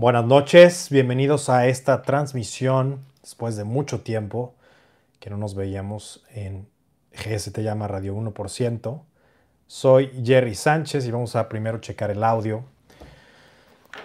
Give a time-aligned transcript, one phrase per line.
[0.00, 4.54] Buenas noches, bienvenidos a esta transmisión después de mucho tiempo
[5.18, 6.68] que no nos veíamos en
[7.10, 9.02] GS te llama Radio 1%.
[9.66, 12.62] Soy Jerry Sánchez y vamos a primero checar el audio.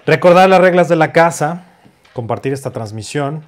[0.07, 1.65] Recordar las reglas de la casa,
[2.13, 3.43] compartir esta transmisión.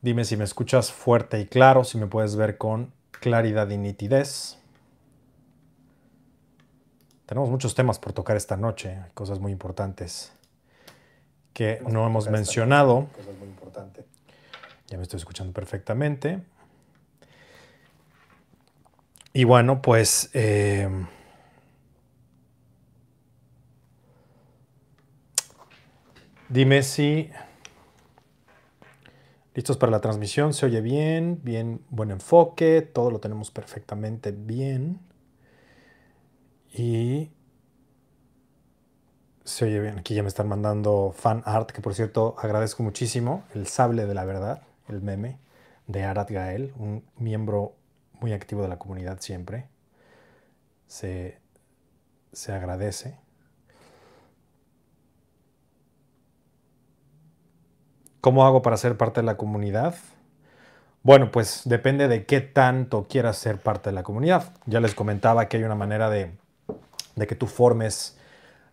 [0.00, 4.56] Dime si me escuchas fuerte y claro, si me puedes ver con claridad y nitidez.
[7.26, 10.32] Tenemos muchos temas por tocar esta noche, cosas muy importantes
[11.52, 13.08] que no hemos mencionado.
[14.86, 16.40] Ya me estoy escuchando perfectamente.
[19.32, 20.88] Y bueno, pues eh,
[26.48, 27.28] dime si
[29.54, 35.00] listos para la transmisión, se oye bien, bien, buen enfoque, todo lo tenemos perfectamente bien.
[36.76, 37.32] Y
[39.44, 43.44] se oye bien, aquí ya me están mandando fan art, que por cierto agradezco muchísimo,
[43.54, 45.38] el sable de la verdad, el meme
[45.86, 47.76] de Arat Gael, un miembro
[48.20, 49.68] muy activo de la comunidad siempre.
[50.86, 51.40] Se,
[52.32, 53.18] se agradece.
[58.20, 59.94] ¿Cómo hago para ser parte de la comunidad?
[61.02, 64.52] Bueno, pues depende de qué tanto quieras ser parte de la comunidad.
[64.66, 66.36] Ya les comentaba que hay una manera de
[67.16, 68.16] de que tú formes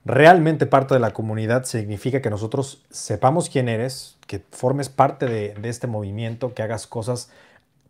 [0.05, 5.55] realmente parte de la comunidad significa que nosotros sepamos quién eres, que formes parte de,
[5.63, 7.30] este movimiento, que hagas cosas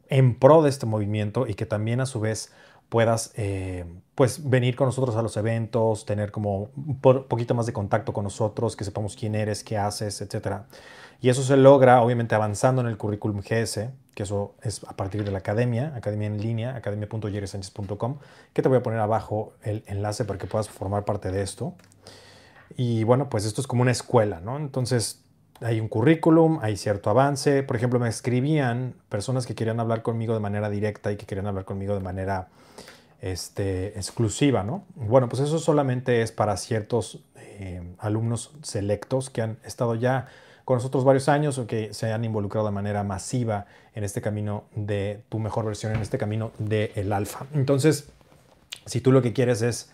[0.09, 2.51] en pro de este movimiento y que también a su vez
[2.89, 7.73] puedas eh, pues venir con nosotros a los eventos, tener como un poquito más de
[7.73, 10.67] contacto con nosotros, que sepamos quién eres, qué haces, etcétera.
[11.23, 15.23] Y eso se logra obviamente avanzando en el currículum GS, que eso es a partir
[15.23, 18.17] de la academia, academia en línea, academia.yeresanchez.com,
[18.51, 21.75] que te voy a poner abajo el enlace para que puedas formar parte de esto.
[22.75, 24.57] Y bueno, pues esto es como una escuela, ¿no?
[24.57, 25.23] Entonces
[25.61, 27.63] hay un currículum, hay cierto avance.
[27.63, 31.47] Por ejemplo, me escribían personas que querían hablar conmigo de manera directa y que querían
[31.47, 32.49] hablar conmigo de manera
[33.21, 34.83] este, exclusiva, ¿no?
[34.95, 40.27] Bueno, pues eso solamente es para ciertos eh, alumnos selectos que han estado ya
[40.65, 44.65] con nosotros varios años o que se han involucrado de manera masiva en este camino
[44.75, 47.45] de tu mejor versión, en este camino del el alfa.
[47.53, 48.09] Entonces,
[48.85, 49.91] si tú lo que quieres es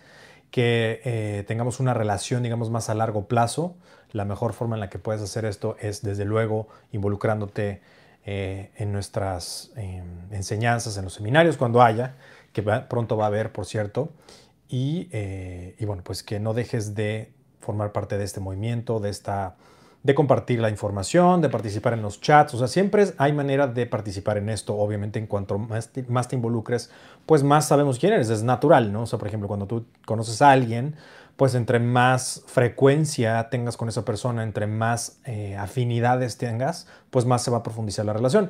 [0.52, 3.76] que eh, tengamos una relación, digamos, más a largo plazo,
[4.12, 7.82] la mejor forma en la que puedes hacer esto es, desde luego, involucrándote
[8.26, 12.16] eh, en nuestras em, enseñanzas, en los seminarios, cuando haya,
[12.54, 14.12] que pronto va a haber, por cierto,
[14.68, 19.10] y, eh, y bueno, pues que no dejes de formar parte de este movimiento, de
[19.10, 19.56] esta
[20.02, 22.54] de compartir la información, de participar en los chats.
[22.54, 24.76] O sea, siempre hay manera de participar en esto.
[24.76, 26.90] Obviamente, en cuanto más te, involucres,
[27.26, 28.30] pues más sabemos quién eres.
[28.30, 29.04] Es natural, ¿no?
[29.04, 30.96] O sea, por ejemplo, cuando tú conoces a alguien,
[31.36, 37.44] pues entre más frecuencia tengas con esa persona, entre más eh, afinidades tengas, pues más
[37.44, 38.50] se va a profundizar la relación.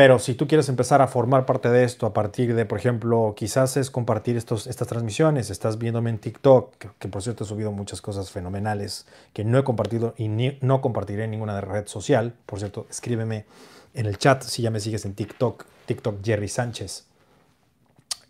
[0.00, 3.34] Pero si tú quieres empezar a formar parte de esto a partir de, por ejemplo,
[3.36, 7.70] quizás es compartir estos, estas transmisiones, estás viéndome en TikTok, que, por cierto he subido
[7.70, 12.32] muchas cosas fenomenales que no he compartido y no compartiré en ninguna red social.
[12.46, 13.44] Por cierto, escríbeme
[13.92, 17.04] en el chat si ya me sigues en TikTok, TikTok Jerry Sánchez,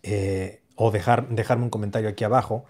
[0.03, 2.65] eh, o dejar, dejarme un comentario aquí abajo.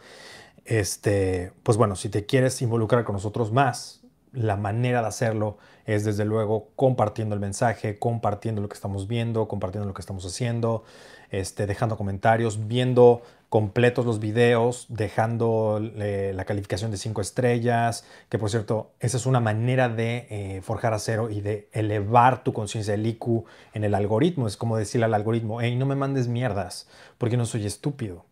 [0.63, 4.00] Este, pues bueno, si te quieres involucrar con nosotros más,
[4.33, 9.47] la manera de hacerlo es desde luego compartiendo el mensaje, compartiendo lo que estamos viendo,
[9.47, 10.83] compartiendo lo que estamos haciendo,
[11.29, 18.49] este, dejando comentarios, viendo completos los videos, dejando la calificación de 5 estrellas, que por
[18.49, 23.05] cierto, esa es una manera de eh, forjar acero y de elevar tu conciencia del
[23.05, 23.43] IQ
[23.73, 24.47] en el algoritmo.
[24.47, 26.87] Es como decirle al algoritmo, hey, no me mandes mierdas,
[27.17, 28.25] porque no soy estúpido.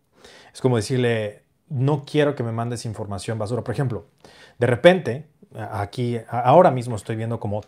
[0.54, 3.62] Es como decirle, no quiero que me mandes información basura.
[3.62, 4.06] Por ejemplo,
[4.58, 7.62] de repente aquí, ahora mismo estoy viendo como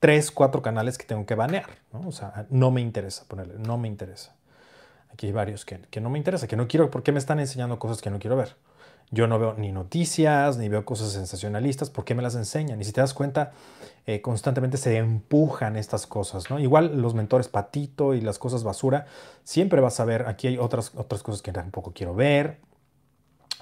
[0.00, 2.08] tres, cuatro canales que tengo que banear, ¿no?
[2.08, 4.36] O sea, no me interesa ponerle, no me interesa.
[5.12, 7.78] Aquí hay varios que, que no me interesa, que no quiero, porque me están enseñando
[7.78, 8.56] cosas que no quiero ver.
[9.10, 12.78] Yo no veo ni noticias, ni veo cosas sensacionalistas, ¿por qué me las enseñan?
[12.80, 13.52] Y si te das cuenta,
[14.06, 16.60] eh, constantemente se empujan estas cosas, ¿no?
[16.60, 19.06] Igual los mentores patito y las cosas basura,
[19.44, 22.58] siempre vas a ver, aquí hay otras, otras cosas que tampoco quiero ver,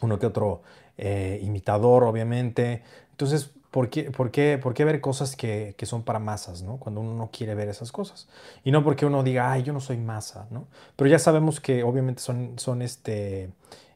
[0.01, 0.63] uno que otro
[0.99, 2.83] eh, imitador, obviamente.
[3.13, 6.79] Entonces, ¿Por qué, por qué, por qué ver cosas que, que, son para masas, ¿no?
[6.79, 8.27] Cuando uno no quiere ver esas cosas.
[8.65, 10.67] Y no porque uno diga, ay, yo no soy masa, ¿no?
[10.97, 13.51] Pero ya sabemos que obviamente son, son este,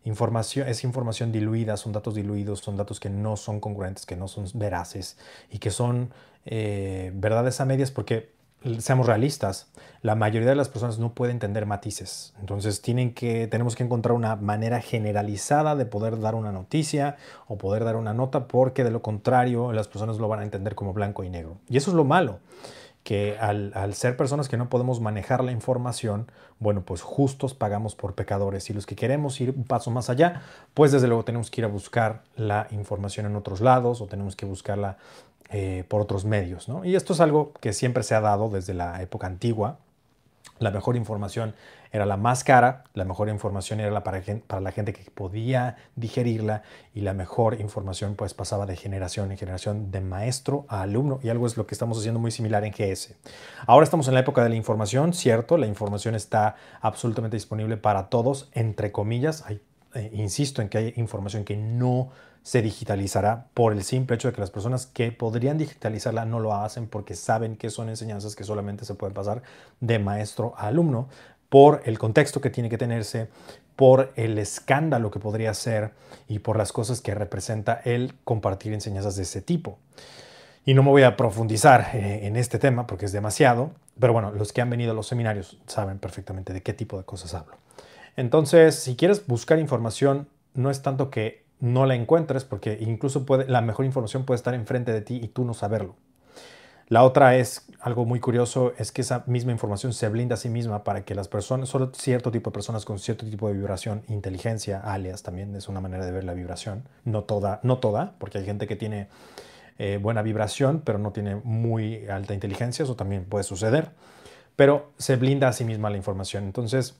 [0.04, 4.28] información, es información diluida, son datos diluidos, son datos que no son congruentes, que no
[4.28, 5.16] son veraces
[5.50, 6.12] y que son
[6.44, 8.34] eh, verdades a medias porque
[8.78, 9.68] seamos realistas,
[10.02, 12.34] la mayoría de las personas no pueden entender matices.
[12.40, 17.16] Entonces tienen que, tenemos que encontrar una manera generalizada de poder dar una noticia
[17.46, 20.74] o poder dar una nota, porque de lo contrario las personas lo van a entender
[20.74, 21.58] como blanco y negro.
[21.68, 22.40] Y eso es lo malo
[23.02, 28.14] que al, ser personas que no podemos manejar la información, bueno, pues justos pagamos por
[28.14, 28.68] pecadores.
[28.68, 30.42] Y los que queremos ir un paso más allá,
[30.74, 34.36] pues desde luego tenemos que ir a buscar la información en otros lados o tenemos
[34.36, 34.98] que buscarla
[35.52, 36.68] eh, por otros medios.
[36.68, 36.84] ¿no?
[36.84, 39.78] Y esto es algo que siempre se ha dado desde la época antigua.
[40.60, 41.54] La mejor información
[41.90, 45.76] era la más cara, la mejor información era la para, para, la gente que podía
[45.96, 46.62] digerirla
[46.94, 51.30] y la mejor información pues pasaba de generación en generación, de maestro a alumno y
[51.30, 53.16] algo es lo que estamos haciendo muy similar en GS.
[53.66, 58.08] Ahora estamos en la época de la información, cierto, la información está absolutamente disponible para
[58.08, 59.44] todos, entre comillas,
[59.94, 62.10] eh, insisto en que hay información que no
[62.42, 66.54] se digitalizará por el simple hecho de que las personas que podrían digitalizarla no lo
[66.54, 69.42] hacen porque saben que son enseñanzas que solamente se pueden pasar
[69.80, 71.08] de maestro a alumno
[71.48, 73.28] por el contexto que tiene que tenerse,
[73.76, 75.92] por el escándalo que podría ser
[76.28, 79.78] y por las cosas que representa el compartir enseñanzas de ese tipo.
[80.64, 84.30] Y no me voy a profundizar eh, en este tema porque es demasiado, pero bueno,
[84.30, 87.56] los que han venido a los seminarios saben perfectamente de qué tipo de cosas hablo.
[88.16, 93.60] Entonces, si quieres buscar información, no es tanto que no la encuentres, porque incluso la
[93.60, 95.94] mejor información puede estar enfrente de ti y tú no saberlo.
[96.88, 100.48] La otra es algo muy curioso, es que esa misma información se blinda a sí
[100.48, 104.02] misma para que las personas, solo cierto tipo de personas con cierto tipo de vibración,
[104.08, 108.38] inteligencia, alias también es una manera de ver la vibración, no toda, no toda, porque
[108.38, 109.06] hay gente que tiene
[109.78, 113.90] eh, buena vibración, pero no tiene muy alta inteligencia, eso también puede suceder,
[114.56, 116.42] pero se blinda a sí misma la información.
[116.42, 116.96] Entonces,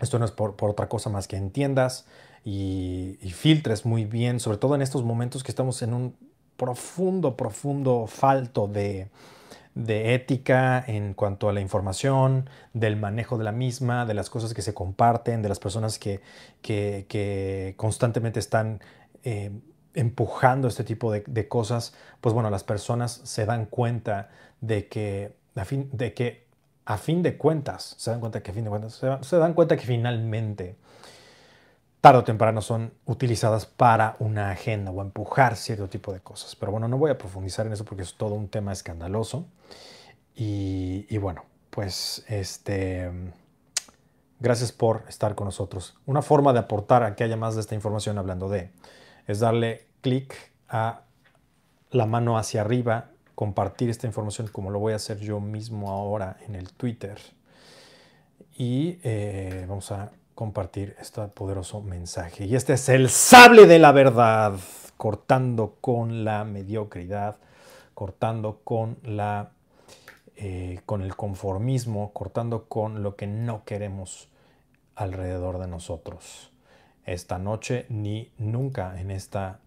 [0.00, 2.06] esto no es por otra cosa más que entiendas
[2.50, 6.16] y, filtres muy bien, sobre todo en estos momentos que estamos en un
[6.56, 9.10] profundo, profundo falto de,
[9.76, 14.62] ética en cuanto a la información, del manejo de la misma, de las cosas que
[14.62, 16.20] se comparten, de las personas que,
[16.62, 18.80] que, constantemente están
[19.24, 19.50] eh,
[19.94, 24.30] empujando este tipo de, cosas, pues bueno, las personas se dan cuenta
[24.62, 26.48] de que, a fin, de que
[26.86, 29.76] a fin de cuentas, se dan cuenta que a fin de cuentas, se dan cuenta
[29.76, 30.76] que finalmente
[32.08, 36.56] tarde o temprano son utilizadas para una agenda o empujar cierto tipo de cosas.
[36.56, 39.44] Pero bueno, no voy a profundizar en eso porque es todo un tema escandaloso.
[40.34, 43.10] Y, bueno, pues este,
[44.40, 45.98] gracias por estar con nosotros.
[46.06, 48.70] Una forma de aportar a que haya más de esta información hablando de
[49.26, 50.34] es darle clic
[50.66, 51.02] a
[51.90, 56.38] la mano hacia arriba, compartir esta información como lo voy a hacer yo mismo ahora
[56.46, 57.18] en el Twitter.
[58.56, 62.44] Y eh, vamos a compartir este poderoso mensaje.
[62.46, 64.54] Y este es el sable de la verdad,
[64.96, 67.38] cortando con la mediocridad,
[67.92, 69.50] cortando con la
[70.36, 74.28] eh, con el conformismo, cortando con lo que no queremos
[74.94, 76.52] alrededor de nosotros.
[77.04, 79.58] Esta noche ni nunca en, esta,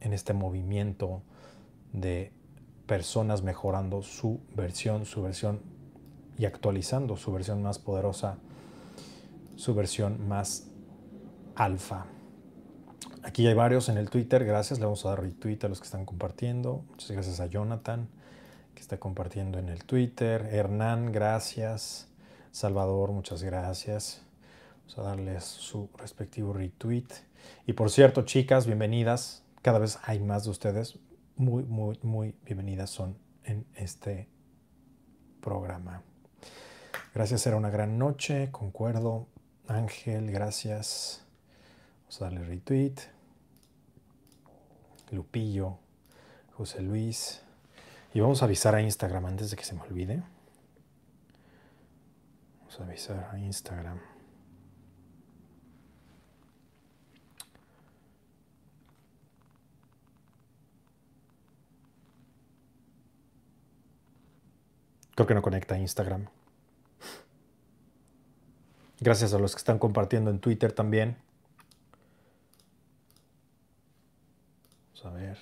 [0.00, 1.22] en este movimiento
[1.92, 2.32] de
[2.86, 5.60] personas mejorando su versión, su versión
[6.36, 8.38] y actualizando su versión más poderosa
[9.60, 10.68] su versión más
[11.54, 12.06] alfa.
[13.22, 14.78] Aquí hay varios en el Twitter, gracias.
[14.78, 16.86] Le vamos a dar retweet a los que están compartiendo.
[16.88, 18.08] Muchas gracias a Jonathan,
[18.74, 20.48] que está compartiendo en el Twitter.
[20.50, 22.08] Hernán, gracias.
[22.52, 24.22] Salvador, muchas gracias.
[24.78, 27.08] Vamos a darles su respectivo retweet.
[27.66, 29.42] Y por cierto, chicas, bienvenidas.
[29.60, 30.98] Cada vez hay más de ustedes.
[31.36, 34.26] Muy, muy, muy bienvenidas son en este
[35.42, 36.02] programa.
[37.12, 39.26] Gracias, era una gran noche, concuerdo.
[39.70, 41.22] Ángel, gracias.
[42.00, 42.94] Vamos a darle retweet.
[45.12, 45.78] Lupillo,
[46.54, 47.40] José Luis.
[48.12, 50.24] Y vamos a avisar a Instagram antes de que se me olvide.
[52.58, 54.00] Vamos a avisar a Instagram.
[65.14, 66.26] Creo que no conecta a Instagram.
[69.00, 71.16] Gracias a los que están compartiendo en Twitter también.
[75.02, 75.38] Vamos a ver.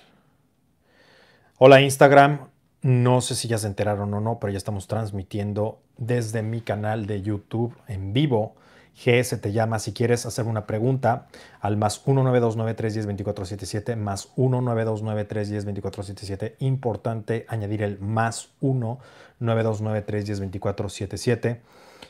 [1.57, 2.47] Hola Instagram.
[2.81, 7.05] No sé si ya se enteraron o no, pero ya estamos transmitiendo desde mi canal
[7.05, 8.55] de YouTube en vivo.
[8.95, 11.27] GS te llama si quieres hacer una pregunta
[11.59, 16.55] al más 19293102477 más 19293102477.
[16.59, 21.59] Importante añadir el más 19293102477.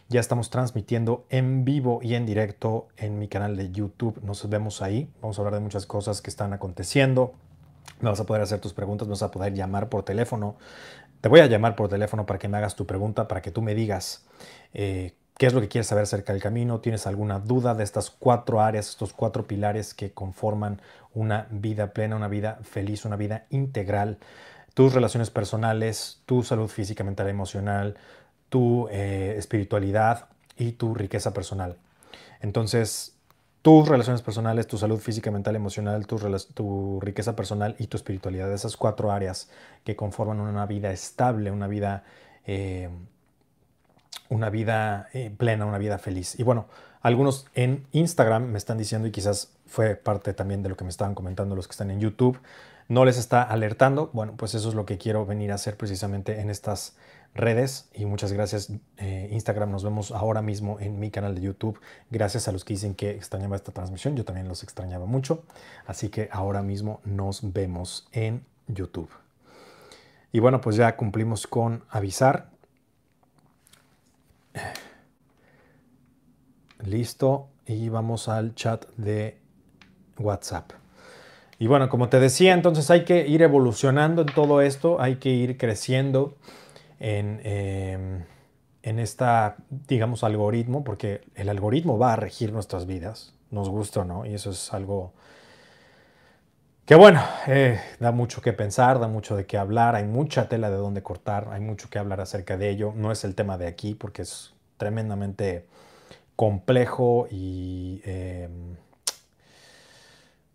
[0.09, 4.19] Ya estamos transmitiendo en vivo y en directo en mi canal de YouTube.
[4.23, 5.09] Nos vemos ahí.
[5.21, 7.33] Vamos a hablar de muchas cosas que están aconteciendo.
[8.01, 10.57] Me vas a poder hacer tus preguntas, me vas a poder llamar por teléfono
[11.21, 13.61] te voy a llamar por teléfono para que me hagas tu pregunta, para que tú
[13.61, 14.25] me digas
[14.73, 18.09] eh, qué es lo que quieres saber acerca del camino, tienes alguna duda de estas
[18.09, 20.81] cuatro áreas, estos cuatro pilares que conforman
[21.13, 24.17] una vida plena, una vida feliz, una vida integral,
[24.73, 27.97] tus relaciones personales, tu salud física, mental, emocional,
[28.50, 30.27] tu eh, espiritualidad
[30.58, 31.77] y tu riqueza personal.
[32.41, 33.13] Entonces,
[33.62, 38.51] tus relaciones personales, tu salud física, mental, emocional, tu, riqueza personal y tu espiritualidad.
[38.53, 39.50] Esas cuatro áreas
[39.84, 42.03] que conforman una vida estable, una vida,
[42.46, 42.89] eh,
[44.29, 46.39] una vida eh, plena, una vida feliz.
[46.39, 46.68] Y bueno,
[47.01, 50.89] algunos en Instagram me están diciendo, y quizás fue parte también de lo que me
[50.89, 52.39] estaban comentando los que están en YouTube,
[52.88, 54.10] no les está alertando.
[54.13, 56.96] Bueno, pues eso es lo que quiero venir a hacer precisamente en estas
[57.33, 59.71] redes y muchas gracias eh, Instagram.
[59.71, 61.79] Nos vemos ahora mismo en mi canal de YouTube.
[62.09, 64.15] Gracias a los que dicen que extrañaba esta transmisión.
[64.15, 65.43] Yo también los extrañaba mucho.
[65.86, 69.09] Así que ahora mismo nos vemos en YouTube.
[70.31, 72.50] Y bueno, pues ya cumplimos con avisar.
[76.83, 77.50] Listo.
[77.65, 79.38] Y vamos al chat de
[80.17, 80.71] WhatsApp.
[81.59, 85.29] Y bueno, como te decía, entonces hay que ir evolucionando en todo esto, hay que
[85.29, 86.38] ir creciendo
[87.00, 88.25] en, eh,
[88.84, 94.06] en esta, digamos, algoritmo, porque el algoritmo va a regir nuestras vidas, nos gusta o
[94.06, 95.13] no, y eso es algo
[96.89, 100.72] que bueno, eh, da mucho que pensar, da mucho de qué hablar, hay mucha tela
[100.72, 103.68] de dónde cortar, hay mucho que hablar acerca de ello, no es el tema de
[103.68, 105.68] aquí porque es tremendamente
[106.36, 108.50] complejo y eh,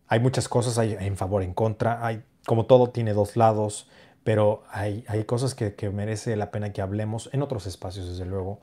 [0.08, 3.88] hay muchas cosas hay en favor, en contra, hay, como todo tiene dos lados,
[4.24, 8.24] pero hay, hay cosas que, que, merece la pena que hablemos en otros espacios, desde
[8.24, 8.60] luego.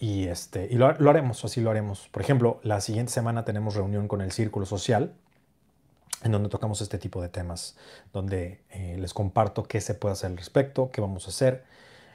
[0.00, 2.08] Y, este, y lo, haremos, así lo haremos.
[2.08, 5.12] Por ejemplo, la siguiente semana tenemos reunión con el Círculo Social,
[6.22, 7.76] en donde tocamos este tipo de temas,
[8.12, 11.64] donde eh, les comparto qué se puede hacer al respecto, qué vamos a hacer,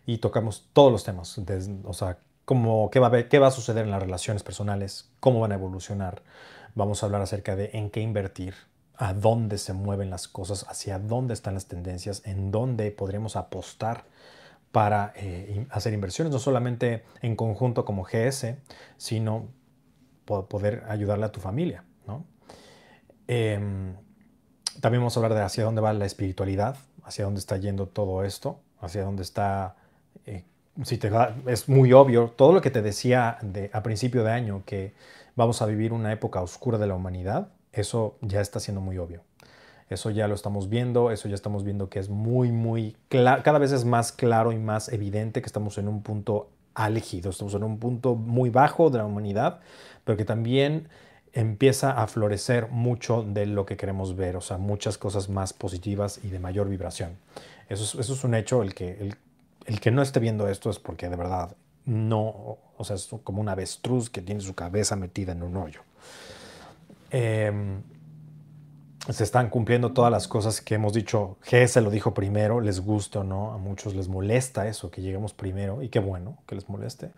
[0.06, 1.40] y tocamos todos los temas,
[1.86, 5.54] o sea, cómo, qué, va qué va a suceder en las relaciones personales, cómo van
[5.54, 6.22] a evolucionar.
[6.76, 8.56] Vamos a hablar acerca de en qué invertir,
[9.04, 14.06] a dónde se mueven las cosas, hacia dónde están las tendencias, en dónde podríamos apostar
[14.72, 18.56] para eh, hacer inversiones, no solamente en conjunto como GS,
[18.96, 19.50] sino
[20.24, 21.84] poder ayudarle a tu familia.
[23.28, 23.94] Em,
[24.80, 28.24] también vamos a hablar de hacia dónde va la espiritualidad, hacia dónde está yendo todo
[28.24, 29.76] esto, hacia dónde está...
[30.26, 30.46] Eh,
[31.48, 34.94] es muy obvio, todo lo que te decía de, a principio de año, que
[35.36, 39.22] vamos a vivir una época oscura de la humanidad, eso ya está siendo muy obvio.
[39.90, 43.60] Eso ya lo estamos viendo, eso ya estamos viendo que es muy, muy claro, cada
[43.60, 47.64] vez es más claro y más evidente que estamos en un punto álgido, estamos en
[47.64, 49.60] un punto muy bajo de la humanidad,
[50.04, 50.88] pero que también
[51.34, 56.20] empieza a florecer mucho de lo que queremos ver, o sea, muchas cosas más positivas
[56.24, 57.18] y de mayor vibración.
[57.70, 59.16] Eso es, eso es un hecho, el que, el,
[59.66, 63.42] el que no esté viendo esto es porque de verdad no, o sea, es como
[63.42, 65.82] un avestruz que tiene su cabeza metida en un hoyo.
[67.14, 67.84] Em,
[69.08, 71.38] se están cumpliendo todas las cosas que hemos dicho.
[71.44, 75.34] GS lo dijo primero, les gusta o no, a muchos les molesta eso, que lleguemos
[75.34, 77.12] primero, y qué bueno que les moleste.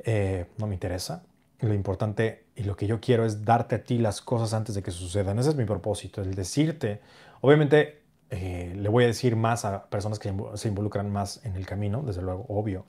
[0.00, 1.22] Eh, no me interesa.
[1.60, 4.82] Lo importante y lo que yo quiero es darte a ti las cosas antes de
[4.82, 5.38] que sucedan.
[5.38, 7.00] Ese es mi propósito, el decirte.
[7.42, 11.64] Obviamente eh, le voy a decir más a personas que se involucran más en el
[11.64, 12.86] camino, desde luego, obvio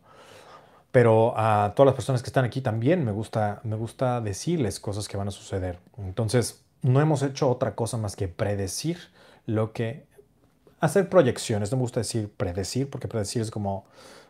[0.91, 5.07] pero a todas las personas que están aquí también me gusta, me gusta decirles cosas
[5.07, 5.79] que van a suceder.
[5.97, 8.97] Entonces, no hemos hecho otra cosa más que predecir
[9.45, 10.05] lo que...
[10.79, 13.85] Hacer proyecciones, no me gusta decir predecir, porque predecir es como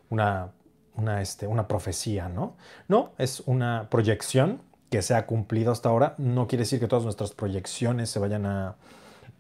[0.09, 0.51] una,
[0.95, 2.55] una, este, una profecía, ¿no?
[2.87, 6.15] No, es una proyección que se ha cumplido hasta ahora.
[6.17, 8.75] No quiere decir que todas nuestras proyecciones se vayan a,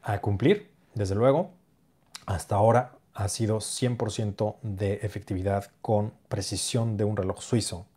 [0.03, 1.51] a cumplir, desde luego.
[2.25, 7.87] Hasta ahora ha sido 100% de efectividad con precisión de un reloj suizo.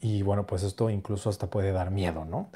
[0.00, 2.50] Y bueno, pues esto incluso hasta puede dar miedo, ¿no?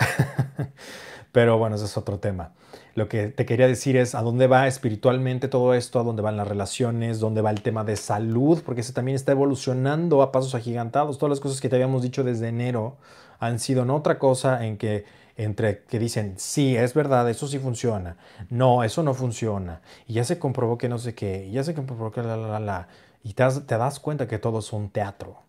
[1.33, 2.53] Pero bueno, ese es otro tema.
[2.97, 6.37] Lo que te quería decir es a dónde va espiritualmente todo esto, a dónde van
[6.37, 10.57] las relaciones, dónde va el tema de salud, porque ese también está evolucionando a pasos
[10.57, 11.17] agigantados.
[11.17, 12.97] Todas las cosas que te habíamos dicho desde enero
[13.39, 15.05] han sido en otra cosa en que
[15.39, 18.19] entre que dicen, sí, es verdad, eso sí funciona,
[18.51, 22.13] no, eso no funciona, y ya se comprobó que no sé qué, ya se comprobó
[22.13, 22.89] que la, la, la, la,
[23.25, 25.43] y te te das cuenta que todo es un teatro.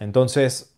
[0.00, 0.74] Entonces,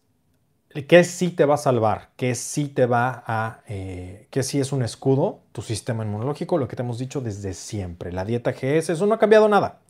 [0.88, 2.10] ¿qué sí te va a salvar?
[2.16, 5.40] ¿Qué sí te va a, eh, qué sí es un escudo?
[5.52, 8.12] Tu sistema inmunológico, lo que te hemos dicho desde siempre.
[8.12, 9.80] La dieta GS, eso no ha cambiado nada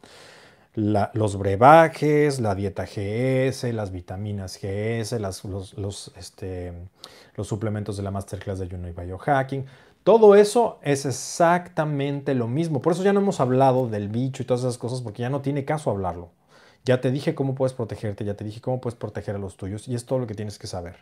[0.75, 5.13] los brebajes, la dieta GS, las vitaminas GS,
[6.17, 6.73] este,
[7.37, 9.67] los suplementos de la Masterclass de Juno y Biohacking,
[10.03, 12.81] Todo eso es exactamente lo mismo.
[12.81, 15.43] Por eso ya no hemos hablado del bicho y todas esas cosas, porque ya no
[15.43, 16.31] tiene caso hablarlo.
[16.85, 19.87] Ya te dije cómo puedes protegerte, ya te dije cómo puedes proteger a los tuyos
[19.87, 20.97] y es todo lo que tienes que saber.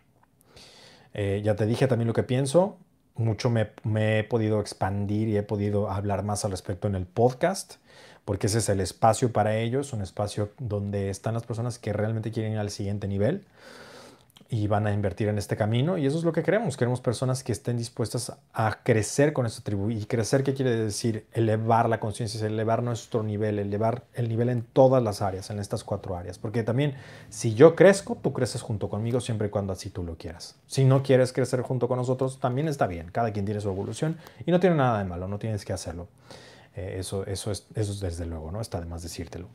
[1.15, 2.77] Eh, ya te dije también lo que pienso.
[3.15, 7.77] Mucho me he podido expandir y he podido hablar más al respecto en el podcast
[8.31, 12.31] porque ese es el espacio para ellos, un espacio donde están las personas que realmente
[12.31, 13.45] quieren ir al siguiente nivel
[14.49, 15.99] y van a invertir en este camino.
[15.99, 16.77] Y eso es lo que queremos.
[16.77, 19.91] Queremos personas que estén dispuestas a crecer con esta tribu.
[19.91, 21.27] ¿Y crecer qué quiere decir?
[21.33, 25.83] Elevar la conciencia, elevar nuestro nivel, elevar el nivel en todas las áreas, en estas
[25.83, 26.39] cuatro áreas.
[26.39, 26.95] Porque también,
[27.31, 30.55] si yo crezco, tú creces junto conmigo siempre y cuando así tú lo quieras.
[30.69, 33.11] Si no quieres crecer junto con nosotros, también está bien.
[33.11, 36.07] Cada quien tiene su evolución y no tiene nada de malo, no tienes que hacerlo.
[36.77, 38.61] Eh, eso, eso, es, eso es desde luego, ¿no?
[38.61, 39.49] Está de más decírtelo.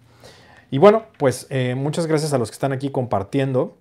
[0.71, 3.77] Y bueno, pues eh, muchas gracias a los que están aquí compartiendo.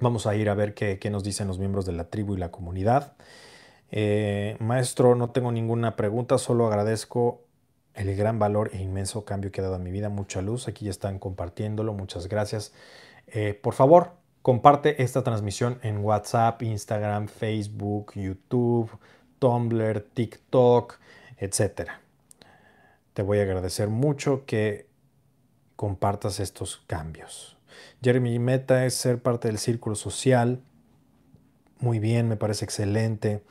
[0.00, 2.50] Vamos a ir a ver qué, nos dicen los miembros de la tribu y la
[2.50, 3.14] comunidad.
[3.90, 7.42] Eh, maestro, no tengo ninguna pregunta, solo agradezco
[7.94, 10.08] el gran valor e inmenso cambio que ha dado a mi vida.
[10.08, 12.72] Mucha luz, aquí ya están compartiéndolo, muchas gracias.
[13.60, 18.88] Por favor, comparte esta transmisión en WhatsApp, Instagram, Facebook, YouTube,
[19.40, 20.98] Tumblr, TikTok,
[21.38, 21.90] etc.
[23.18, 24.86] Te voy a agradecer mucho que
[25.74, 27.58] compartas estos cambios.
[28.00, 30.62] Jeremy, mi meta es ser parte del círculo social.
[31.80, 33.42] Muy bien, me parece excelente.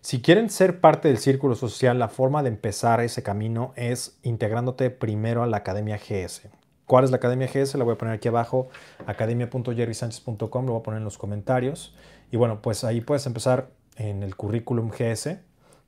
[0.00, 4.90] Si quieren ser parte del círculo social, la forma de empezar ese camino es integrándote
[4.90, 6.42] primero a la Academia GS.
[6.84, 7.74] ¿Cuál es la Academia GS?
[7.74, 8.68] La voy a poner aquí abajo,
[9.08, 11.96] academia.jerrysanchez.com, lo voy a poner en los comentarios.
[12.30, 15.40] Y bueno, pues ahí puedes empezar en el currículum GS.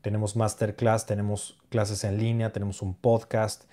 [0.02, 3.64] Tenemos masterclass, tenemos clases en línea, tenemos un podcast.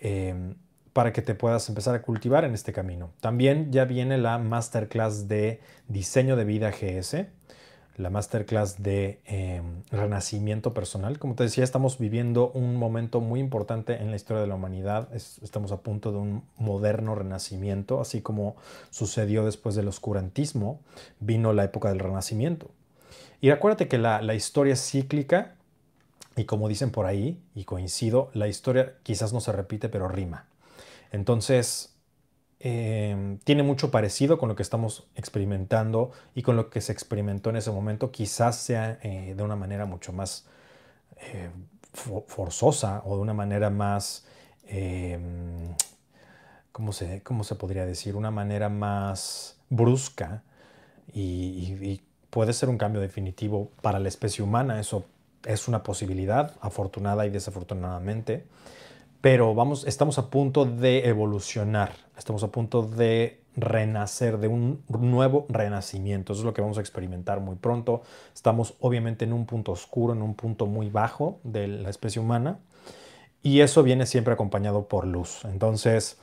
[0.00, 0.54] Eh,
[0.92, 3.10] para que te puedas empezar a cultivar en este camino.
[3.20, 7.26] También ya viene la masterclass de diseño de vida GS,
[7.96, 11.18] la masterclass de em, renacimiento personal.
[11.18, 15.08] Como te decía, estamos viviendo un momento muy importante en la historia de la humanidad.
[15.14, 18.56] estamos a punto de un moderno renacimiento, así como
[18.90, 20.80] sucedió después del oscurantismo,
[21.20, 22.70] vino la época del renacimiento.
[23.40, 25.54] Y acuérdate que la, la historia cíclica
[26.36, 30.46] y como dicen por ahí, y coincido, la historia quizás no se repite, pero rima.
[31.12, 31.94] Entonces,
[32.60, 37.50] em, tiene mucho parecido con lo que estamos experimentando y con lo que se experimentó
[37.50, 40.46] en ese momento, quizás sea eh, de una manera mucho más
[41.32, 41.50] eh,
[41.92, 44.24] forzosa o de una manera más,
[44.66, 45.74] em,
[46.72, 48.14] ¿cómo, se, ¿cómo, se, podría decir?
[48.16, 50.42] Una manera más brusca
[51.12, 55.04] y puede ser un cambio definitivo para la especie humana, eso
[55.44, 58.44] es una posibilidad, afortunada y desafortunadamente
[59.20, 65.44] pero vamos, estamos a punto de evolucionar, estamos a punto de renacer, de un nuevo
[65.50, 66.32] renacimiento.
[66.32, 68.02] Eso es lo que vamos a experimentar muy pronto.
[68.34, 72.60] Estamos obviamente en un punto oscuro, en un punto muy bajo de la especie humana,
[73.42, 75.44] y eso viene siempre acompañado por luz.
[75.44, 76.18] Entonces,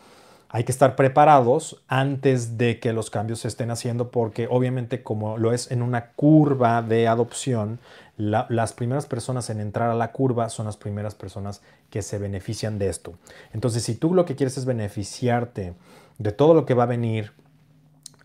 [0.49, 5.37] hay que estar preparados antes de que los cambios se estén haciendo porque obviamente como
[5.37, 7.79] lo es en una curva de adopción,
[8.17, 12.79] las primeras personas en entrar a la curva son las primeras personas que se benefician
[12.79, 13.13] de esto.
[13.53, 15.75] Entonces, si tú lo que quieres es beneficiarte
[16.17, 17.33] de todo lo que va a venir,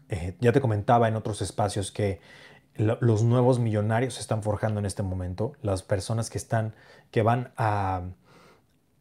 [0.09, 2.21] eh, ya te comentaba en otros espacios que
[2.77, 6.75] los nuevos millonarios se están forjando en este momento, las personas que están,
[7.11, 8.03] que van a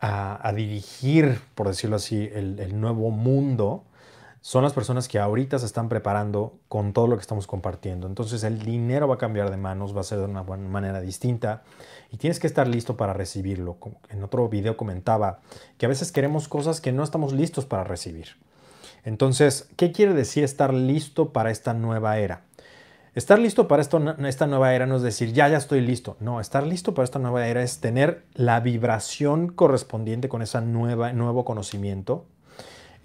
[0.02, 3.84] a, dirigir, por decirlo así, el, nuevo mundo,
[4.42, 8.08] son las personas que ahorita se están preparando con todo lo que estamos compartiendo.
[8.08, 11.62] Entonces el dinero va a cambiar de manos, va a ser de una manera distinta
[12.12, 13.78] y tienes que estar listo para recibirlo.
[14.10, 15.42] En otro video comentaba
[15.78, 18.30] que a veces queremos cosas que no estamos listos para recibir.
[19.04, 22.42] Entonces, ¿qué quiere decir estar listo para esta nueva era?
[23.14, 26.16] Estar listo para esto, esta nueva era no es decir, ya, ya estoy listo.
[26.22, 31.44] No, estar listo para esta nueva era es tener la vibración correspondiente con ese nuevo
[31.44, 32.26] conocimiento,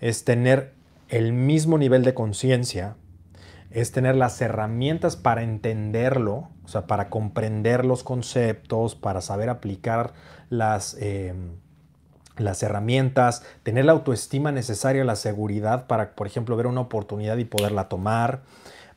[0.00, 0.74] es tener
[1.08, 2.94] el mismo nivel de conciencia,
[3.72, 10.12] es tener las herramientas para entenderlo, o sea, para comprender los conceptos, para saber aplicar
[10.50, 11.56] las, em,
[12.36, 17.44] las herramientas, tener la autoestima necesaria, la seguridad para, por ejemplo, ver una oportunidad y
[17.44, 18.42] poderla tomar,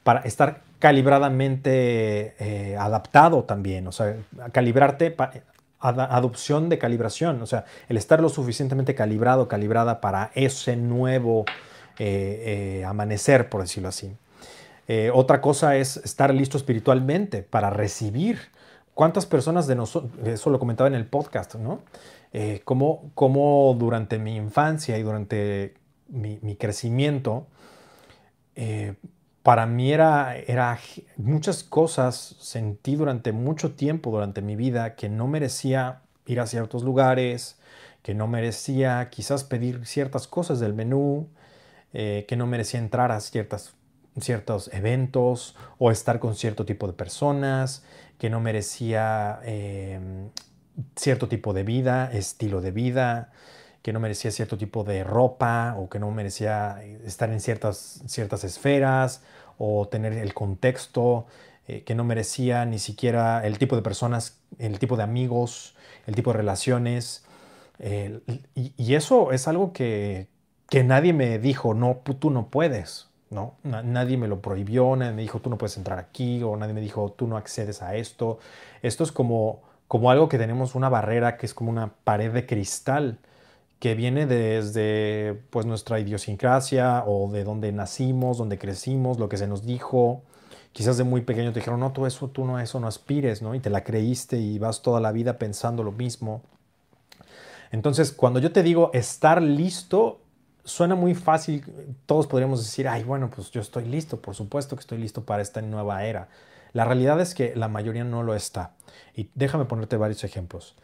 [0.04, 4.16] para estar calibradamente eh, adaptado también, o sea,
[4.54, 5.16] calibrarte,
[5.80, 11.46] adopción de calibración, o sea, el estar lo suficientemente calibrado, calibrada para ese nuevo
[12.00, 14.16] eh, eh, amanecer, por decirlo así.
[15.14, 18.40] otra cosa es estar listo espiritualmente para recibir.
[18.94, 21.82] ¿Cuántas personas de nosotros, eso lo comentaba en el podcast, ¿no?
[22.64, 25.76] cómo, durante mi infancia y durante
[26.10, 27.48] mi crecimiento,
[29.50, 30.78] para mí era, era
[31.18, 36.84] muchas cosas, sentí durante mucho tiempo, durante mi vida, que no merecía ir a ciertos
[36.84, 37.58] lugares,
[38.04, 41.30] que no merecía quizás pedir ciertas cosas del menú,
[41.94, 43.74] eh, que no merecía entrar a ciertas,
[44.22, 47.84] ciertos eventos o estar con cierto tipo de personas,
[48.20, 50.30] que no merecía em,
[50.96, 53.32] cierto tipo de vida, estilo de vida,
[53.82, 58.44] que no merecía cierto tipo de ropa o que no merecía estar en ciertas, ciertas
[58.44, 59.24] esferas
[59.60, 61.28] o tener el contexto,
[61.68, 65.76] eh, que no merecía ni siquiera el tipo de personas, el tipo de amigos,
[66.08, 67.26] el tipo de relaciones.
[68.56, 70.28] y, eso es algo que,
[70.70, 73.10] que, nadie me dijo, no, tú no puedes.
[73.30, 73.56] ¿no?
[73.64, 76.82] Nadie me lo prohibió, nadie me dijo, tú no puedes entrar aquí, o nadie me
[76.82, 78.40] dijo, tú no accedes a esto.
[78.82, 82.46] Esto es como, como algo que tenemos una barrera que es como una pared de
[82.46, 83.20] cristal
[83.80, 89.48] que viene desde pues, nuestra idiosincrasia o de donde nacimos, donde crecimos, lo que se
[89.48, 90.24] nos dijo.
[90.74, 93.56] Quizás de muy pequeño te dijeron, no, tú eso, tú no, eso no aspires, ¿no?
[93.56, 96.44] Y te la creíste y vas toda la vida pensando lo mismo.
[97.72, 100.20] Entonces, cuando yo te digo estar listo,
[100.64, 101.66] suena muy fácil.
[102.06, 105.42] Todos podríamos decir, ay, bueno, pues yo estoy listo, por supuesto que estoy listo para
[105.42, 106.28] esta nueva era.
[106.74, 108.74] La realidad es que la mayoría no lo está.
[109.16, 110.76] Y déjame ponerte varios ejemplos.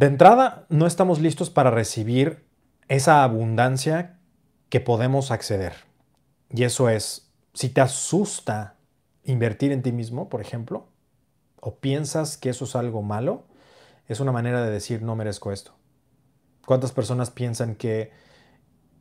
[0.00, 2.46] De entrada, no estamos listos para recibir
[2.88, 4.18] esa abundancia
[4.70, 5.74] que podemos acceder.
[6.48, 8.76] Y eso es, si te asusta
[9.24, 10.88] invertir en ti mismo, por ejemplo,
[11.60, 13.44] o piensas que eso es algo malo,
[14.06, 15.72] es una manera de decir no merezco esto.
[16.64, 18.10] ¿Cuántas personas piensan que,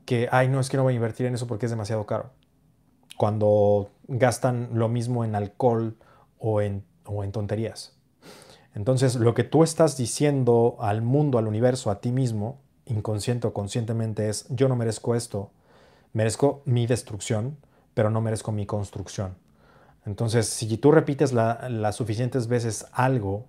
[0.06, 2.32] que, ay, no, es que no voy a invertir en eso porque es demasiado caro?
[3.16, 5.96] Cuando gastan lo mismo en alcohol
[6.40, 7.99] o en, o en tonterías.
[8.76, 13.54] Entonces, lo que tú estás diciendo al mundo, al universo, a ti mismo, inconsciente o
[13.54, 15.52] conscientemente, es yo no merezco esto,
[16.14, 17.58] merezco mi destrucción,
[17.94, 19.36] pero no merezco mi construcción.
[20.06, 23.46] Entonces, si tú repites las suficientes veces algo,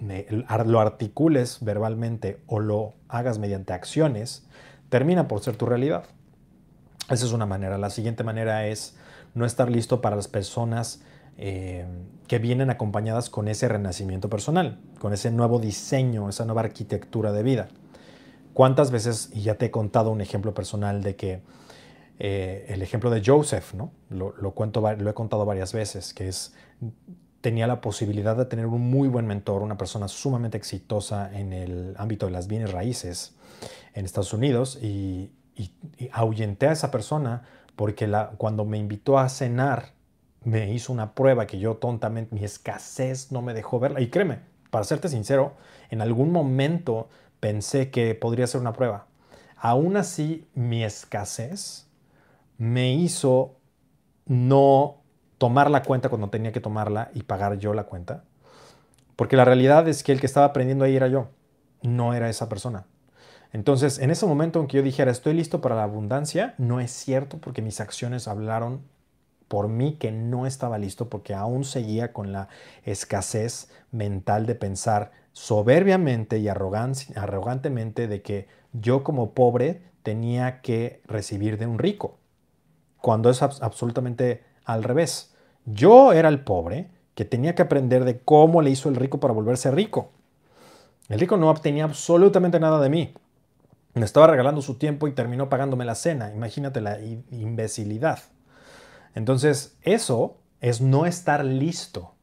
[0.00, 4.46] lo articules verbalmente o lo hagas mediante acciones,
[4.88, 6.04] termina por ser tu realidad.
[7.08, 7.78] Esa es una manera.
[7.78, 8.96] La siguiente manera es
[9.34, 11.02] no estar listo para las personas
[11.38, 11.86] eh,
[12.28, 17.42] que vienen acompañadas con ese renacimiento personal, con ese nuevo diseño, esa nueva arquitectura de
[17.42, 17.68] vida.
[18.54, 21.42] ¿Cuántas veces, y ya te he contado un ejemplo personal de que
[22.18, 23.92] eh, el ejemplo de Joseph, ¿no?
[24.10, 26.54] Lo, cuento, lo he contado varias veces, que es,
[27.40, 31.94] tenía la posibilidad de tener un muy buen mentor, una persona sumamente exitosa en el
[31.96, 33.34] ámbito de las bienes raíces
[33.94, 35.30] en Estados Unidos, y,
[36.12, 37.42] ahuyenté a esa persona
[37.76, 39.92] porque cuando me invitó a cenar
[40.44, 44.00] me hizo una prueba que yo tontamente, mi escasez no me dejó verla.
[44.00, 45.54] Y créeme, para serte sincero,
[45.90, 47.08] en algún momento
[47.40, 49.06] pensé que podría ser una prueba.
[49.56, 51.88] Aún así, mi escasez
[52.58, 53.56] me hizo
[54.26, 55.02] no
[55.38, 58.24] tomar la cuenta cuando tenía que tomarla y pagar yo la cuenta.
[59.16, 61.28] Porque la realidad es que el que estaba aprendiendo ahí era yo,
[61.82, 62.86] no era esa persona.
[63.52, 66.90] Entonces, en ese momento en que yo dijera, estoy listo para la abundancia, no es
[66.90, 68.80] cierto porque mis acciones hablaron
[69.52, 72.48] por mí que no estaba listo porque aún seguía con la
[72.84, 81.58] escasez mental de pensar soberbiamente y arrogantemente de que yo como pobre tenía que recibir
[81.58, 82.16] de un rico,
[82.96, 85.34] cuando es absolutamente al revés.
[85.66, 89.34] Yo era el pobre que tenía que aprender de cómo le hizo el rico para
[89.34, 90.12] volverse rico.
[91.10, 93.12] El rico no obtenía absolutamente nada de mí.
[93.92, 96.32] Me estaba regalando su tiempo y terminó pagándome la cena.
[96.32, 98.31] Imagínate la imbecilidad.
[99.14, 102.14] Entonces, eso es no estar listo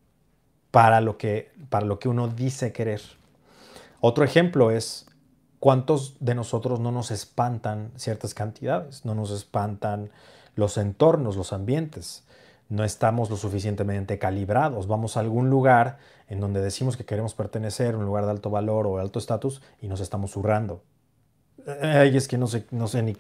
[0.72, 3.02] para lo que, para lo que uno dice querer.
[4.02, 5.08] Otro ejemplo es
[5.60, 10.10] cuántos de nosotros no nos espantan ciertas cantidades, no nos espantan
[10.56, 12.24] los entornos, los ambientes.
[12.70, 14.88] No estamos lo suficientemente calibrados.
[14.88, 15.98] Vamos a algún lugar
[16.28, 19.88] en donde decimos que queremos pertenecer, un lugar de alto valor o alto estatus, y
[19.88, 20.84] nos estamos zurrando.
[21.82, 23.18] Ay, es que no sé, no sé ni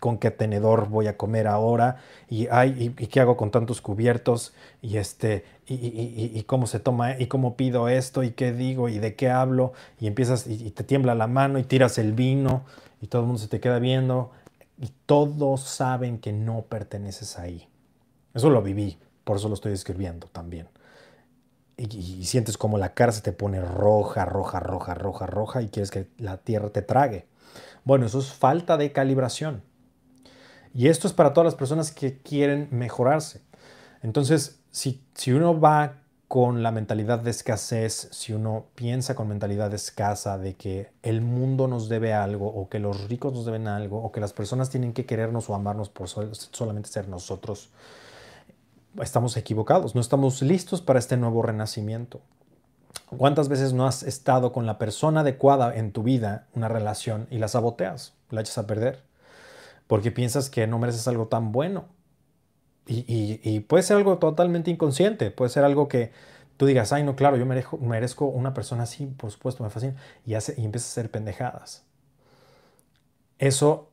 [0.00, 4.54] con qué tenedor voy a comer ahora y, ay, y, qué hago con tantos cubiertos
[4.80, 9.14] y, este, y, cómo se toma y cómo pido esto y qué digo y de
[9.14, 12.64] qué hablo y empiezas y, te tiembla la mano y tiras el vino
[13.02, 14.32] y todo el mundo se te queda viendo
[14.78, 17.68] y todos saben que no perteneces ahí.
[18.32, 20.68] Eso lo viví, por eso lo estoy escribiendo también.
[21.76, 25.90] Y, sientes como la cara se te pone roja, roja, roja, roja, roja y quieres
[25.90, 27.26] que la tierra te trague.
[27.84, 29.62] Bueno, eso es falta de calibración.
[30.74, 33.42] Y esto es para todas las personas que quieren mejorarse.
[34.02, 39.74] Entonces, si, si uno va con la mentalidad de escasez, si uno piensa con mentalidad
[39.74, 44.00] escasa de que el mundo nos debe algo o que los ricos nos deben algo
[44.00, 47.70] o que las personas tienen que querernos o amarnos por solamente ser nosotros,
[49.02, 52.20] estamos equivocados, no estamos listos para este nuevo renacimiento.
[53.16, 57.38] ¿Cuántas veces no has estado con la persona adecuada en tu vida, una relación, y
[57.38, 59.02] la saboteas, la echas a perder?
[59.90, 61.88] Porque piensas que no mereces algo tan bueno
[62.86, 66.12] y, puede ser algo totalmente inconsciente, puede ser algo que
[66.56, 70.34] tú digas, ay, no, claro, yo merezco, una persona así, por supuesto, me fascina, y
[70.34, 71.86] empiezas a hacer pendejadas.
[73.40, 73.90] Eso,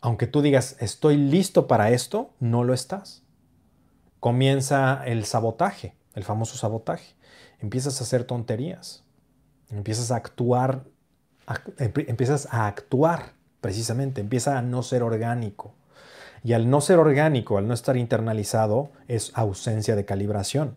[0.00, 3.24] aunque tú digas, estoy listo para esto, no lo estás.
[4.20, 7.16] Comienza el sabotaje, el famoso sabotaje.
[7.58, 9.02] Empiezas a hacer tonterías,
[9.68, 10.84] empiezas a actuar,
[11.76, 15.74] empiezas a actuar precisamente, empieza a no ser orgánico.
[16.42, 20.76] Y al no ser orgánico, al no estar internalizado, es ausencia de calibración.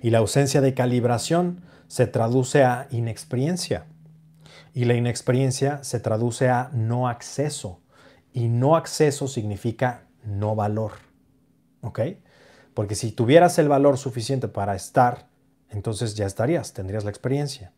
[0.00, 3.86] Y la ausencia de calibración se traduce a inexperiencia.
[4.74, 7.80] Y la inexperiencia se traduce a no acceso.
[8.32, 10.92] Y no acceso significa no valor.
[11.80, 12.00] ¿Ok?
[12.74, 15.26] Porque si tuvieras el valor suficiente para estar,
[15.68, 17.72] entonces ya estarías, tendrías la experiencia.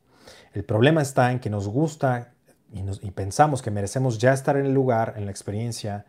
[0.52, 2.33] El problema está en que nos gusta
[2.74, 6.04] y, pensamos que merecemos ya estar en el lugar, en la experiencia,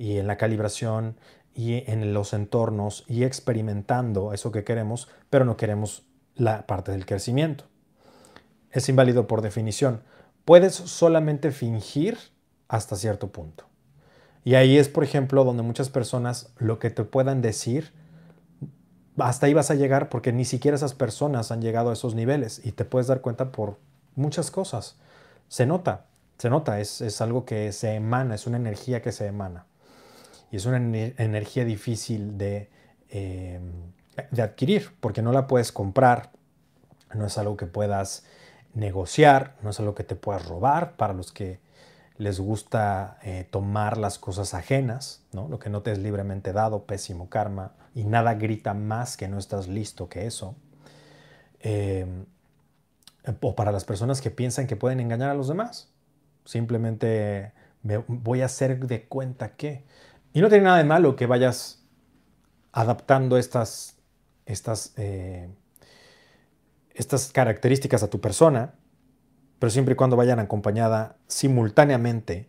[0.00, 1.18] y en la calibración
[1.54, 7.04] y en los entornos y experimentando eso que queremos, pero no queremos la parte del
[7.04, 7.64] crecimiento.
[8.70, 10.02] Es inválido por definición.
[10.46, 12.16] Puedes solamente fingir
[12.66, 13.64] hasta cierto punto.
[14.42, 17.92] Y ahí es, por ejemplo, donde muchas personas lo que te puedan decir,
[19.18, 22.64] hasta ahí vas a llegar porque ni siquiera esas personas han llegado a esos niveles
[22.64, 23.78] y te puedes dar cuenta por
[24.14, 24.96] muchas cosas.
[25.48, 26.06] Se nota,
[26.40, 29.66] se nota, es, es algo que se emana, es una energía que se emana
[30.50, 32.70] y es una energía difícil de,
[33.10, 33.92] em,
[34.30, 36.30] de adquirir porque no la puedes comprar,
[37.14, 38.24] no es algo que puedas
[38.72, 41.60] negociar, no es algo que te puedas robar para los que
[42.16, 45.46] les gusta eh, tomar las cosas ajenas, ¿no?
[45.46, 49.38] lo que no te es libremente dado, pésimo karma, y nada grita más que no
[49.38, 50.54] estás listo que eso.
[51.60, 52.24] Em,
[53.42, 55.89] o para las personas que piensan que pueden engañar a los demás.
[56.50, 57.52] Simplemente
[57.84, 59.84] me voy a hacer de cuenta que
[60.32, 61.84] y no tiene nada de malo que vayas
[62.72, 63.96] adaptando estas,
[64.46, 65.48] estas, eh,
[66.92, 68.74] estas características a tu persona,
[69.60, 72.48] pero siempre y cuando vayan acompañadas simultáneamente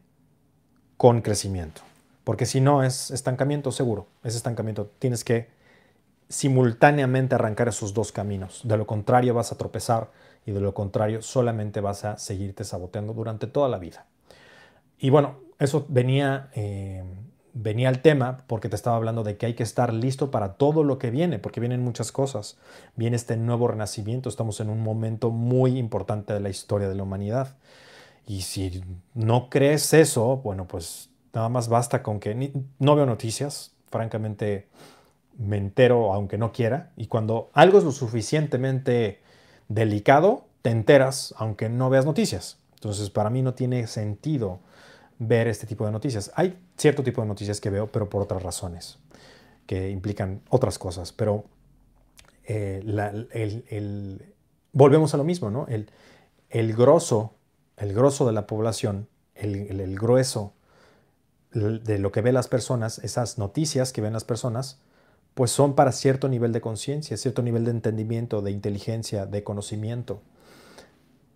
[0.97, 1.81] con crecimiento.
[2.23, 4.91] Porque si no es estancamiento seguro, es estancamiento.
[4.97, 5.49] Tienes que
[6.27, 8.61] simultáneamente arrancar esos dos caminos.
[8.63, 10.11] De lo contrario vas a tropezar
[10.45, 14.05] y de lo contrario solamente vas a seguirte saboteando durante toda la vida.
[14.99, 17.03] Y bueno, eso venía eh,
[17.53, 20.83] venía el tema porque te estaba hablando de que hay que estar listo para todo
[20.83, 22.57] lo que viene, porque vienen muchas cosas.
[22.95, 27.03] Viene este nuevo renacimiento, estamos en un momento muy importante de la historia de la
[27.03, 27.55] humanidad.
[28.25, 33.73] Y si no crees eso, bueno, pues nada más basta con que no veo noticias,
[33.89, 34.67] francamente
[35.37, 39.21] me entero aunque no quiera, y cuando algo es lo suficientemente
[39.73, 42.57] delicado, te enteras aunque no veas noticias.
[42.75, 44.59] Entonces, para mí no tiene sentido
[45.19, 46.31] ver este tipo de noticias.
[46.35, 48.97] Hay cierto tipo de noticias que veo, pero por otras razones,
[49.67, 51.11] que implican otras cosas.
[51.11, 51.45] Pero
[52.45, 52.81] eh,
[54.73, 55.67] volvemos a lo mismo, ¿no?
[55.67, 55.91] El,
[56.49, 56.75] el
[57.77, 60.53] el grosso de la población, el, grueso
[61.51, 64.79] de lo que ven las personas, esas noticias que ven las personas,
[65.33, 70.21] pues son para cierto nivel de conciencia, cierto nivel de entendimiento, de inteligencia, de conocimiento.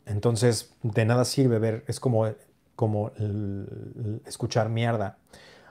[0.06, 2.28] Entonces, de nada sirve ver, es como
[2.76, 3.12] como
[4.26, 5.18] escuchar mierda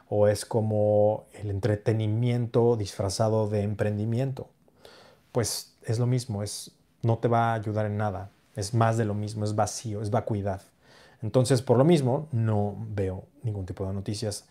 [0.08, 4.48] o es como el entretenimiento disfrazado de emprendimiento.
[5.32, 9.04] Pues es lo mismo, es, no te va a ayudar en nada, es más de
[9.04, 10.62] lo mismo, es vacío, es vacuidad.
[11.22, 14.46] Entonces, por lo mismo, no veo ningún tipo de noticias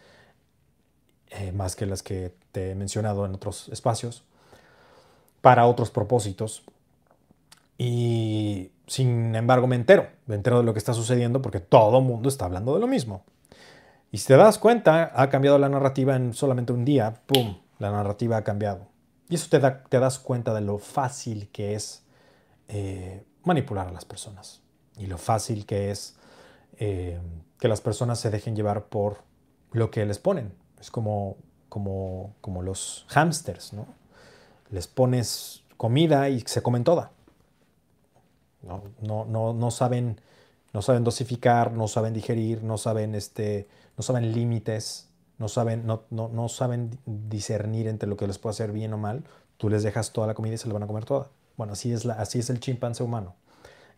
[1.39, 4.23] eh, más que las que te he mencionado en otros espacios
[5.41, 6.63] para otros propósitos.
[7.77, 12.05] Y sin embargo, me entero, me entero de lo que está sucediendo porque todo el
[12.05, 13.23] mundo está hablando de lo mismo.
[14.11, 17.57] Y si te das cuenta, ha cambiado la narrativa en solamente un día, ¡pum!
[17.79, 18.87] La narrativa ha cambiado.
[19.27, 22.03] Y eso te, da, te das cuenta de lo fácil que es
[22.67, 24.61] eh, manipular a las personas.
[24.97, 26.15] Y lo fácil que es
[26.77, 27.19] eh,
[27.59, 29.23] que las personas se dejen llevar por
[29.71, 30.53] lo que les ponen.
[30.83, 31.37] Es como,
[31.69, 33.87] como, como los hámsters, ¿no?
[34.69, 37.13] Les pones comida y se comen toda.
[38.61, 40.19] No, no, no, saben,
[40.73, 46.03] no saben dosificar, no saben digerir, no saben, este, no saben límites, no saben, no,
[46.09, 49.23] no, saben discernir entre lo que les puede hacer bien o mal.
[49.55, 51.29] Tú les dejas toda la comida y se la van a comer toda.
[51.55, 53.35] Bueno, así es, la, así es el chimpancé humano.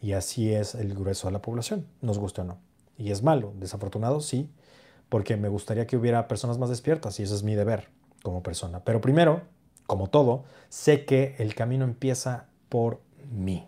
[0.04, 2.60] Y así es el grueso de la población, nos guste o no.
[2.95, 4.52] Y es malo, desafortunado, sí,
[5.10, 7.89] porque me gustaría que hubiera personas más despiertas y ese es mi deber
[8.24, 8.84] como persona.
[8.84, 9.41] Pero primero,
[9.88, 13.68] como todo, sé que el camino empieza por mí.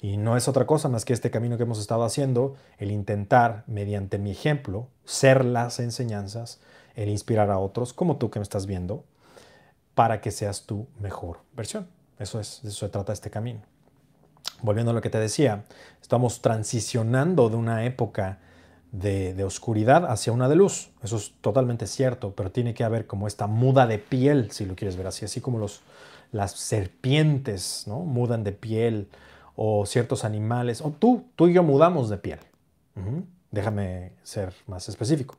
[0.00, 3.64] Y no es otra cosa más que este camino que hemos estado haciendo, el intentar,
[3.66, 6.60] mediante mi ejemplo, ser las enseñanzas,
[6.94, 9.04] el inspirar a otros, como tú que me estás viendo,
[9.94, 11.88] para que seas tu mejor versión.
[12.18, 13.60] Eso es, de eso se trata este camino.
[14.62, 15.64] Volviendo a lo que te decía,
[16.00, 18.38] estamos transicionando de una época
[18.92, 20.90] de, oscuridad hacia una de luz.
[21.02, 24.74] Eso es totalmente cierto, pero tiene que haber como esta muda de piel, si lo
[24.74, 25.82] quieres ver así, así como los,
[26.32, 28.00] las serpientes ¿no?
[28.00, 29.08] mudan de piel
[29.56, 32.38] o ciertos animales, o tú, tú y yo mudamos de piel.
[33.50, 35.36] Déjame ser más específico.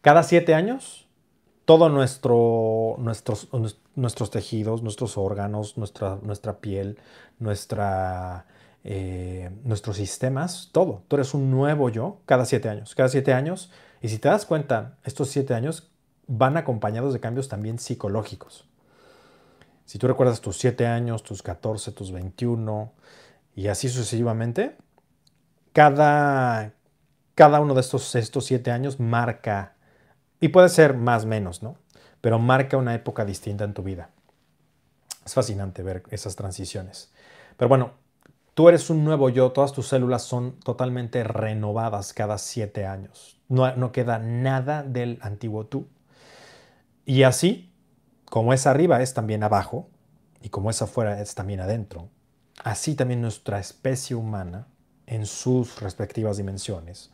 [0.00, 1.06] Cada siete años,
[1.64, 3.48] todo nuestro, nuestros,
[3.94, 6.98] nuestros tejidos, nuestros órganos, nuestra, nuestra piel,
[7.38, 8.46] nuestra,
[8.90, 11.02] eh, nuestros sistemas, todo.
[11.08, 12.94] Tú eres un nuevo yo cada siete años.
[12.94, 13.70] Cada siete años.
[14.00, 15.90] Y si te das cuenta, estos siete años
[16.26, 18.66] van acompañados de cambios también psicológicos.
[19.84, 22.90] Si tú recuerdas tus siete años, tus 14, tus 21,
[23.54, 24.78] y así sucesivamente,
[25.74, 26.72] cada,
[27.34, 29.74] cada uno de estos, estos siete años marca,
[30.40, 31.76] y puede ser más menos, ¿no?
[32.22, 34.08] Pero marca una época distinta en tu vida.
[35.26, 37.12] Es fascinante ver esas transiciones.
[37.58, 37.92] Pero bueno,
[38.58, 43.40] tú eres un nuevo yo, todas tus células son totalmente renovadas cada siete años.
[43.48, 45.86] No, no queda nada del antiguo tú.
[47.06, 47.72] Y así,
[48.24, 49.88] como es arriba, es también abajo,
[50.42, 52.10] y como es afuera, es también adentro
[52.64, 54.66] así también nuestra especie humana
[55.06, 57.10] en sus respectivas dimensiones.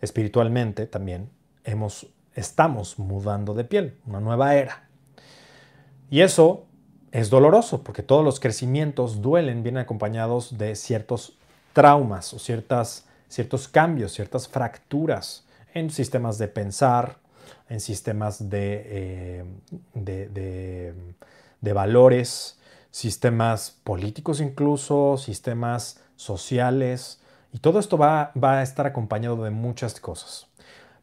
[0.00, 1.30] Espiritualmente también
[1.64, 4.88] hemos, estamos mudando de piel, una nueva era.
[6.10, 6.65] Y eso
[7.16, 11.32] es doloroso porque todos los crecimientos duelen, vienen acompañados de ciertos
[11.72, 17.16] traumas o ciertas, ciertos cambios, ciertas fracturas en sistemas de pensar,
[17.70, 19.44] en sistemas de,
[19.94, 20.92] eh,
[21.62, 22.58] de, valores,
[22.90, 29.98] sistemas políticos incluso, sistemas sociales, y todo esto va, va, a estar acompañado de muchas
[30.00, 30.48] cosas.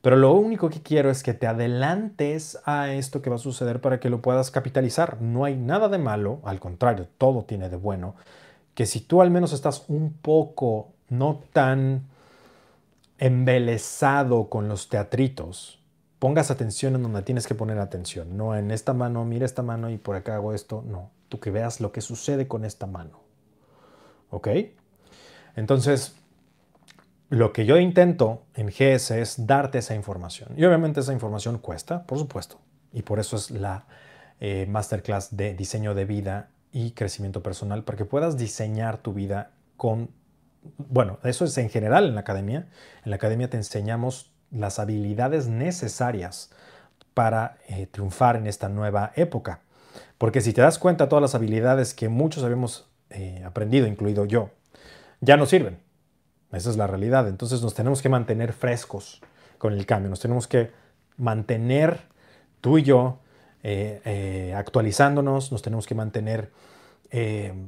[0.03, 3.81] Pero lo único que quiero es que te adelantes a esto que va a suceder
[3.81, 5.19] para que lo puedas capitalizar.
[5.19, 8.13] No hay nada de malo, al contrario, todo tiene de bueno,
[8.75, 12.03] que si tú al menos estás un poco no tan
[13.17, 15.79] embelesado con los teatritos,
[16.19, 19.89] pongas atención en donde tienes que poner atención, no en esta mano, mira esta mano
[19.89, 23.19] y por acá hago esto, no que veas lo que sucede con esta mano.
[24.29, 24.49] ¿Ok?
[25.55, 26.15] Entonces,
[27.29, 30.49] lo que yo intento en GS es darte esa información.
[30.55, 32.59] Y obviamente esa información cuesta, por supuesto.
[32.91, 33.86] Y por eso es la
[34.39, 39.51] eh, masterclass de diseño de vida y crecimiento personal, para que puedas diseñar tu vida
[39.77, 40.09] con,
[40.77, 42.67] bueno, eso es en general en la academia.
[43.03, 46.51] En la academia te enseñamos las habilidades necesarias
[47.13, 49.62] para eh, triunfar en esta nueva época.
[50.17, 54.49] Porque si te das cuenta, todas las habilidades que muchos habíamos eh, aprendido, incluido yo,
[55.21, 55.79] ya no sirven.
[56.53, 57.27] Esa es la realidad.
[57.27, 59.21] Entonces nos tenemos que mantener frescos
[59.57, 60.09] con el cambio.
[60.09, 60.71] Nos tenemos que
[61.17, 62.01] mantener
[62.61, 63.19] tú y yo
[63.63, 66.51] eh, eh, actualizándonos, nos tenemos que mantener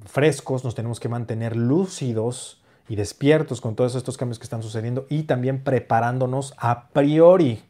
[0.05, 5.05] frescos, nos tenemos que mantener lúcidos y despiertos con todos estos cambios que están sucediendo
[5.07, 7.63] y también preparándonos a priori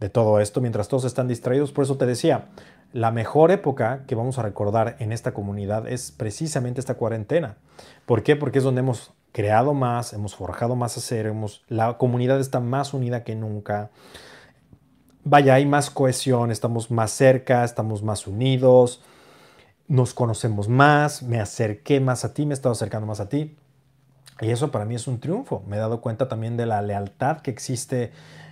[0.00, 1.72] de todo esto mientras todos están distraídos.
[1.72, 2.48] Por eso te decía,
[2.92, 7.56] la mejor época que vamos a recordar en esta comunidad es precisamente esta cuarentena.
[8.06, 8.36] ¿Por qué?
[8.36, 12.92] Porque es donde hemos creado más, hemos forjado más acero, hemos, la comunidad está más
[12.92, 13.90] unida que nunca.
[15.22, 19.00] Vaya, hay más cohesión, estamos más cerca, estamos más unidos,
[19.86, 23.56] nos conocemos más, me acerqué más a ti, me he estado acercando más a ti.
[24.40, 25.62] Y eso para mí es un triunfo.
[25.68, 28.10] Me he dado cuenta también de la lealtad que existe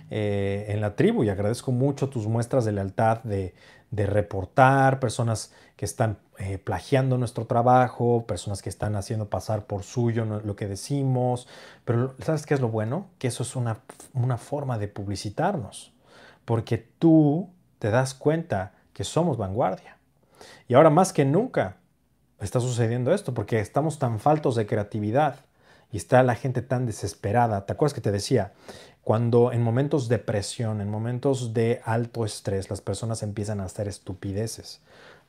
[0.09, 3.53] eh, en la tribu y agradezco mucho tus muestras de lealtad, de,
[3.91, 9.83] de reportar, personas que están eh, plagiando nuestro trabajo, personas que están haciendo pasar por
[9.83, 11.47] suyo lo que decimos.
[11.85, 13.07] Pero ¿sabes qué es lo bueno?
[13.19, 13.79] Que eso es una,
[14.13, 15.93] una forma de publicitarnos,
[16.45, 19.97] porque tú te das cuenta que somos vanguardia.
[20.67, 21.77] Y ahora más que nunca
[22.39, 25.45] está sucediendo esto, porque estamos tan faltos de creatividad
[25.91, 27.65] y está la gente tan desesperada.
[27.65, 28.53] ¿Te acuerdas que te decía?
[29.07, 33.87] Cuando en momentos de presión, en momentos de alto estrés, las personas empiezan a hacer
[33.87, 34.81] estupideces.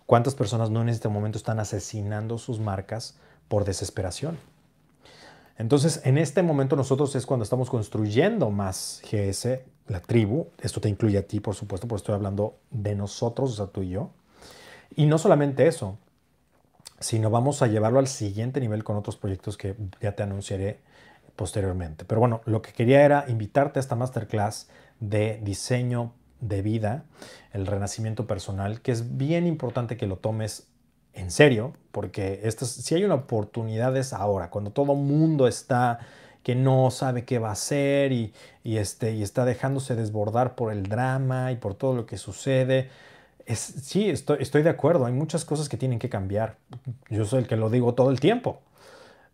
[0.05, 4.37] ¿Cuántas personas no en este momento están asesinando sus marcas por desesperación?
[5.59, 10.48] Entonces, en este momento nosotros es cuando estamos construyendo más GS, la tribu.
[10.61, 13.83] Esto te incluye a ti, por supuesto, porque estoy hablando de nosotros, o sea, tú
[13.83, 14.11] y yo.
[14.96, 15.98] Y no solamente eso,
[16.98, 20.81] sino vamos a llevarlo al siguiente nivel con otros proyectos que ya te anunciaré
[21.39, 22.05] posteriormente.
[22.05, 24.69] Pero bueno, lo que quería era invitarte a esta masterclass
[24.99, 27.05] de diseño de vida,
[27.53, 30.67] el renacimiento personal, que es bien importante que lo tomes
[31.15, 36.01] en serio, porque si hay una oportunidad es ahora, cuando todo mundo está
[36.43, 38.33] que no sabe qué va a hacer y,
[38.65, 42.91] este, y está dejándose desbordar por el drama y por todo lo que sucede.
[43.47, 46.57] Sí, estoy, estoy de acuerdo, hay muchas cosas que tienen que cambiar.
[47.11, 48.61] Yo soy el que lo digo todo el tiempo.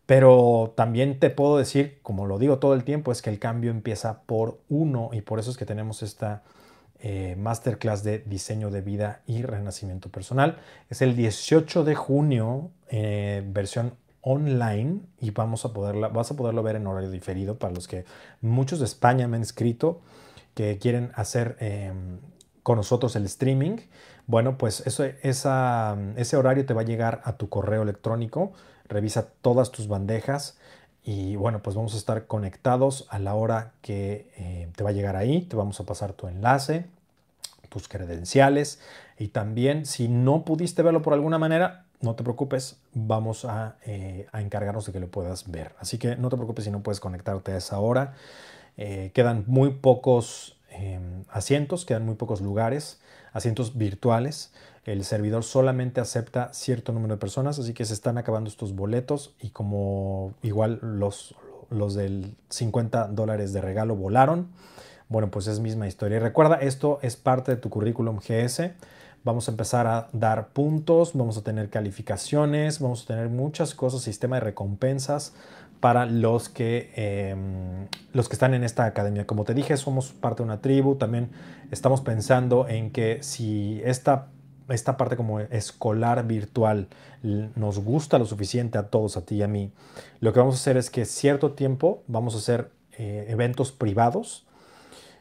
[0.07, 3.71] Pero también te puedo decir, como lo digo todo el tiempo, es que el cambio
[3.71, 6.43] empieza por uno y por eso es que tenemos esta
[7.01, 10.59] eh, masterclass de diseño de vida y renacimiento personal.
[10.91, 16.63] Es el 18 de junio, eh, versión online y vamos a poderla, vas a poderlo
[16.63, 18.07] ver en horario diferido para los que
[18.41, 20.01] muchos de España me han escrito
[20.55, 22.19] que quieren hacer em,
[22.63, 23.77] con nosotros el streaming.
[24.27, 28.53] Bueno, pues eso, ese horario te va a llegar a tu correo electrónico.
[28.89, 30.59] Revisa todas tus bandejas
[31.05, 34.93] y bueno, pues vamos a estar conectados a la hora que eh, te va a
[34.95, 35.43] llegar ahí.
[35.43, 36.87] Te vamos a pasar tu enlace,
[37.69, 38.81] tus credenciales
[39.19, 43.47] y también si no pudiste verlo por alguna manera, no te preocupes, vamos
[43.85, 45.75] eh, a, encargarnos de que lo puedas ver.
[45.79, 48.15] Así que no te preocupes si no puedes conectarte a esa hora.
[48.77, 53.01] Eh, quedan muy pocos em, asientos, quedan muy pocos lugares,
[53.33, 54.53] asientos virtuales.
[54.85, 59.35] El servidor solamente acepta cierto número de personas, así que se están acabando estos boletos
[59.41, 61.35] y como igual los,
[61.71, 64.49] los del 50 dólares de regalo volaron,
[65.09, 66.19] bueno, pues es misma historia.
[66.19, 68.73] Recuerda, esto es parte de tu currículum GS
[69.25, 74.03] vamos a empezar a dar puntos, vamos a tener calificaciones, vamos a tener muchas cosas,
[74.03, 75.33] sistema de recompensas
[75.81, 79.27] para los que, em, los que están en esta academia.
[79.27, 81.31] Como te dije, somos parte de una tribu, también
[81.71, 84.29] estamos pensando en que si esta,
[84.69, 86.89] esta parte como escolar virtual
[87.23, 89.73] nos gusta lo suficiente a todos, a ti y a mí,
[90.21, 94.47] lo que vamos a hacer es que cierto tiempo vamos a hacer eh, eventos privados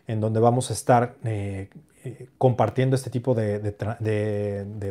[0.07, 1.69] en donde vamos a estar eh,
[2.03, 3.59] eh, compartiendo este tipo de,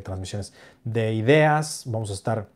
[0.03, 0.55] transmisiones
[0.85, 2.49] de ideas, vamos a estar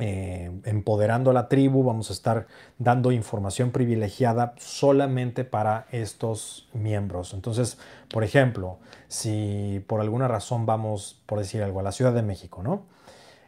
[0.00, 2.46] eh, empoderando a la tribu, vamos a estar
[2.78, 7.34] dando información privilegiada solamente para estos miembros.
[7.34, 7.78] Entonces,
[8.10, 8.78] por ejemplo,
[9.08, 12.82] si por alguna razón vamos, por decir algo, a la Ciudad de México, ¿no?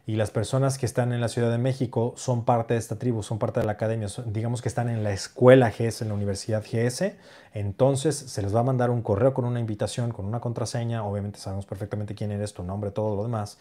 [0.05, 3.23] y las personas que están en la Ciudad de México son parte de esta tribu,
[3.23, 6.61] son parte de la academia, digamos que están en la escuela GS, en la Universidad
[6.61, 7.15] GS,
[7.53, 11.39] entonces se les va a mandar un correo con una invitación, con una contraseña, obviamente
[11.39, 13.59] sabemos perfectamente quién eres, tu nombre, todo lo demás,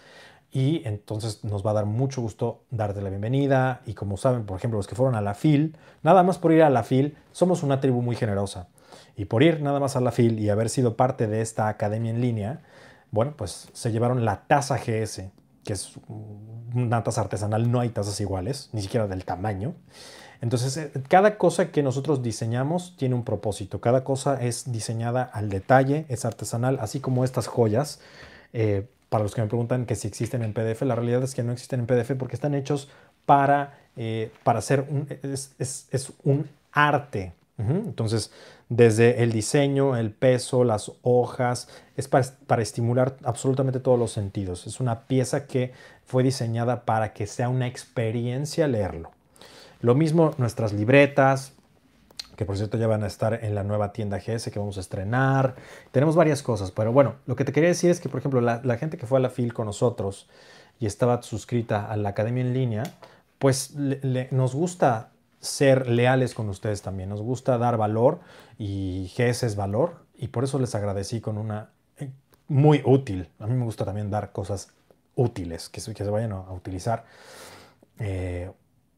[0.53, 4.59] y entonces nos va a dar mucho gusto darte la bienvenida y como saben, por
[4.59, 7.63] ejemplo, los que fueron a la FIL, nada más por ir a la FIL, somos
[7.63, 8.69] una tribu muy generosa,
[9.17, 12.11] y por ir nada más a la FIL y haber sido parte de esta academia
[12.11, 12.61] en línea,
[13.11, 15.31] bueno, pues se llevaron la tasa GS,
[15.65, 15.93] que es
[16.75, 19.75] una taza artesanal, no hay tazas iguales, ni siquiera del tamaño.
[20.41, 23.81] Entonces, eh, cada cosa que nosotros diseñamos tiene un propósito.
[23.81, 28.01] Cada cosa es diseñada al detalle, es artesanal, así como estas joyas.
[28.53, 31.43] Eh, para los que me preguntan que si existen en PDF, la realidad es que
[31.43, 32.89] no existen en PDF porque están hechos
[33.27, 37.35] para, eh, para hacer un, es, es un arte.
[37.59, 38.33] Entonces,
[38.69, 44.67] desde el diseño, el peso, las hojas, es para, estimular absolutamente todos los sentidos.
[44.67, 45.73] Es una pieza que
[46.05, 49.13] fue diseñada para que sea una experiencia leerlo.
[49.81, 51.53] Lo mismo nuestras libretas,
[52.43, 54.81] que por cierto ya van a estar en la nueva tienda GS que vamos a
[54.81, 55.55] estrenar.
[55.93, 58.77] Tenemos varias cosas, pero bueno, lo que te quería decir es que, por ejemplo, la,
[58.79, 60.29] gente que fue a la FIL con nosotros
[60.81, 62.83] y estaba suscrita a la academia en línea,
[63.39, 67.11] pues nos gusta ser leales con ustedes también.
[67.11, 68.19] Nos gusta dar valor
[68.59, 72.11] y GS es valor y por eso les agradecí con una eh,
[72.49, 73.29] muy útil.
[73.39, 74.73] A mí me gusta también dar cosas
[75.15, 77.05] útiles que, se, vayan a, utilizar.
[78.01, 78.51] Eh,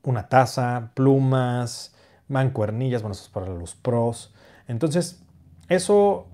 [0.03, 1.94] una taza, plumas,
[2.29, 4.33] mancuernillas, bueno, eso es para los pros.
[4.69, 5.23] Entonces,
[5.69, 6.27] eso,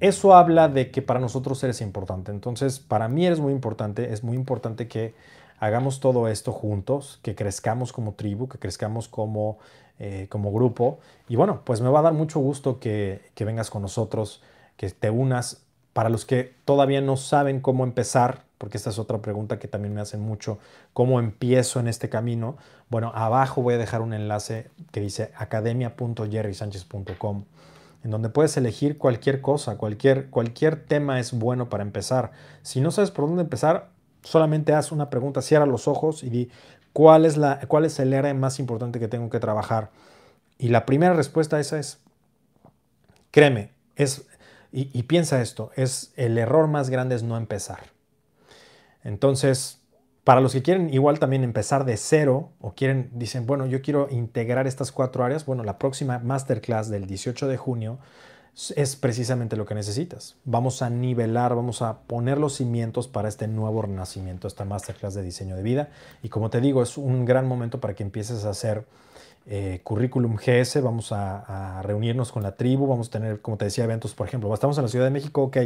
[0.00, 2.30] eso habla de que para nosotros eres importante.
[2.32, 4.12] Entonces, para mí eres muy importante.
[4.12, 5.14] Es muy importante que
[5.58, 9.58] hagamos todo esto juntos, que crezcamos como tribu, que crezcamos como,
[9.98, 10.98] eh, como grupo.
[11.28, 14.42] Y bueno, pues me va a dar mucho gusto que, que vengas con nosotros,
[14.76, 15.64] que te unas.
[15.92, 19.94] Para los que todavía no saben cómo empezar, porque esta es otra pregunta que también
[19.94, 20.58] me hacen mucho,
[20.92, 22.56] ¿cómo empiezo en este camino?
[22.90, 27.44] Bueno, abajo voy a dejar un enlace que dice academia.jerrysanchez.com
[28.04, 32.32] en donde puedes elegir cualquier cosa, cualquier, cualquier tema es bueno para empezar.
[32.62, 33.90] Si no sabes por dónde empezar,
[34.22, 36.50] solamente haz una pregunta, cierra los ojos y di
[36.92, 39.90] cuál es, la, cuál es el área más importante que tengo que trabajar.
[40.58, 41.98] Y la primera respuesta a esa es,
[43.30, 44.26] créeme, es,
[44.70, 47.97] y, piensa esto, es el error más grande es no empezar.
[49.04, 49.80] Entonces,
[50.28, 54.08] Para los que quieren igual también empezar de cero o quieren, dicen, bueno, yo quiero
[54.10, 57.98] integrar estas cuatro áreas, bueno, la próxima masterclass del 18 de junio
[58.76, 60.36] es precisamente lo que necesitas.
[60.44, 65.22] Vamos a nivelar, vamos a poner los cimientos para este nuevo renacimiento, esta masterclass de
[65.22, 65.88] diseño de vida.
[66.22, 68.84] Y como te digo, es un gran momento para que empieces a hacer
[69.50, 73.84] eh, currículum GS, vamos a, reunirnos con la tribu, vamos a tener, como te decía,
[73.84, 75.56] eventos, por ejemplo, estamos en la Ciudad de México, ok,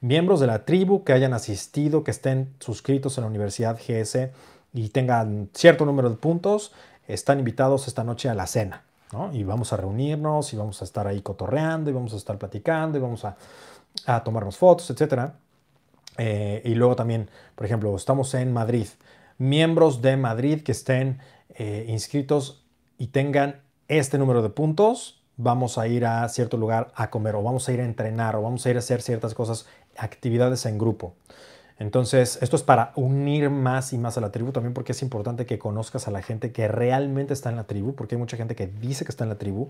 [0.00, 4.30] miembros de la tribu que hayan asistido, que estén suscritos en la Universidad GS
[4.74, 6.72] y tengan cierto número de puntos,
[7.06, 8.82] están invitados esta noche a la cena.
[9.32, 12.98] Y vamos a reunirnos y vamos a estar ahí cotorreando y vamos a estar platicando
[12.98, 13.36] y vamos a,
[14.24, 15.30] tomarnos fotos, etc.
[16.18, 18.88] Eh, y luego también, por ejemplo, estamos en Madrid.
[19.38, 21.20] Miembros de Madrid que estén
[21.54, 22.64] eh, inscritos
[22.98, 27.42] y tengan este número de puntos, vamos a ir a cierto lugar a comer o
[27.42, 30.76] vamos a ir a entrenar o vamos a ir a hacer ciertas cosas, actividades en
[30.76, 31.14] grupo.
[31.78, 35.46] Entonces, esto es para unir más y más a la tribu, también porque es importante
[35.46, 38.56] que conozcas a la gente que realmente está en la tribu, porque hay mucha gente
[38.56, 39.68] que dice que está en la tribu.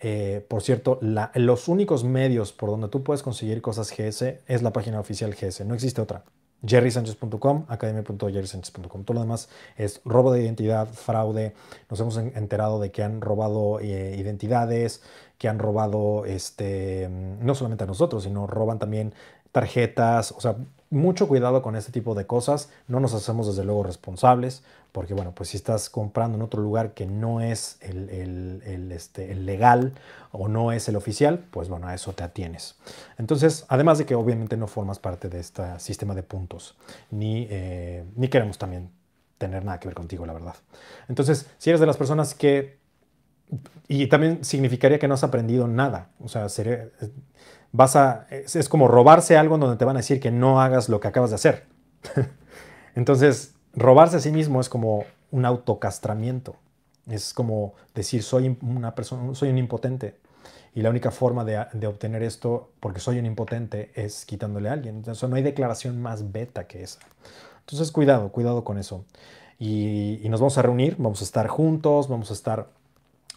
[0.00, 0.98] Eh, por cierto,
[1.34, 5.66] los únicos medios por donde tú puedes conseguir cosas GS es la página oficial GS,
[5.66, 6.24] no existe otra.
[6.66, 9.04] jerrysanchez.com, academia.jerrysanchez.com.
[9.04, 11.54] Todo lo demás es robo de identidad, fraude.
[11.90, 15.02] Nos hemos enterado de que han robado eh, identidades,
[15.38, 19.14] que han robado, este, no solamente a nosotros, sino roban también
[19.52, 20.56] tarjetas, o sea,
[20.94, 22.70] mucho cuidado con este tipo de cosas.
[22.88, 26.94] No nos hacemos desde luego responsables, porque bueno, pues si estás comprando en otro lugar
[26.94, 29.92] que no es el, este, el legal
[30.30, 32.76] o no es el oficial, pues bueno, a eso te atienes.
[33.18, 36.76] Entonces, además de que obviamente no formas parte de este sistema de puntos,
[37.10, 38.90] ni, eh, ni queremos también
[39.38, 40.54] tener nada que ver contigo, la verdad.
[41.08, 42.78] Entonces, si eres de las personas que...
[43.88, 46.10] Y también significaría que no has aprendido nada.
[46.20, 46.88] O sea, sería,
[47.74, 50.88] vas a, es, como robarse algo en donde te van a decir que no hagas
[50.88, 51.66] lo que acabas de hacer.
[52.94, 56.54] Entonces, robarse a sí mismo es como un autocastramiento.
[57.08, 60.16] Es como decir, soy una persona, soy un impotente.
[60.72, 64.96] Y la única forma de, obtener esto, porque soy un impotente, es quitándole a alguien.
[64.96, 67.00] Entonces, no hay declaración más beta que esa.
[67.58, 69.04] Entonces, cuidado, cuidado con eso.
[69.58, 72.68] y nos vamos a reunir, vamos a estar juntos, vamos a estar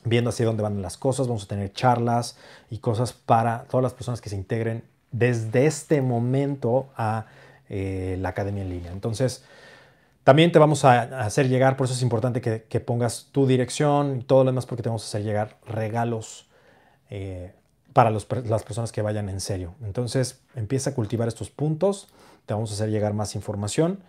[0.04, 2.38] viendo hacia dónde van las cosas, vamos a tener charlas
[2.70, 7.26] y cosas para todas las personas que se integren desde este momento a
[7.70, 8.91] eh, la academia en línea.
[8.91, 9.43] Entonces,
[10.24, 14.24] también te vamos a hacer llegar, por eso es importante que, pongas tu dirección y
[14.24, 16.48] todo lo demás, porque te vamos a hacer llegar regalos
[17.10, 17.54] eh,
[17.93, 19.74] para las personas que vayan en serio.
[19.84, 22.10] Entonces, empieza a cultivar estos puntos,
[22.45, 24.00] te vamos a hacer llegar más información.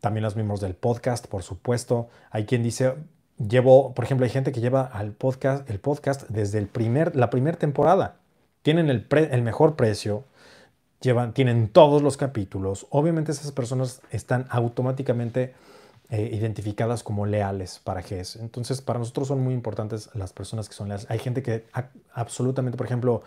[0.00, 2.08] También los miembros del podcast, por supuesto.
[2.30, 2.94] Hay quien dice,
[3.38, 7.30] Llevo, por ejemplo, hay gente que lleva al podcast, el podcast desde el primer, la
[7.30, 8.16] primera temporada.
[8.62, 10.24] Tienen el, el mejor precio,
[11.00, 12.86] llevan, tienen todos los capítulos.
[12.90, 15.54] Obviamente esas personas están automáticamente
[16.08, 18.36] eh, identificadas como leales para GES.
[18.36, 21.06] Entonces, para nosotros son muy importantes las personas que son leales.
[21.10, 21.64] Hay gente que
[22.14, 23.22] absolutamente, por ejemplo,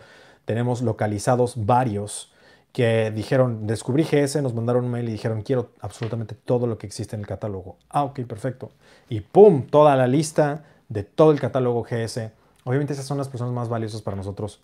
[0.46, 2.32] tenemos localizados varios
[2.72, 6.86] que dijeron, descubrí GS, nos mandaron un mail y dijeron, quiero absolutamente todo lo que
[6.86, 7.76] existe en el catálogo.
[7.88, 8.70] Ah, ok, perfecto.
[9.08, 9.66] Y ¡pum!
[9.66, 12.30] Toda la lista de todo el catálogo GS.
[12.64, 14.60] Obviamente esas son las personas más valiosas para nosotros,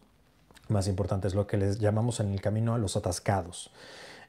[0.68, 3.70] más importantes, lo que les llamamos en el camino a los atascados.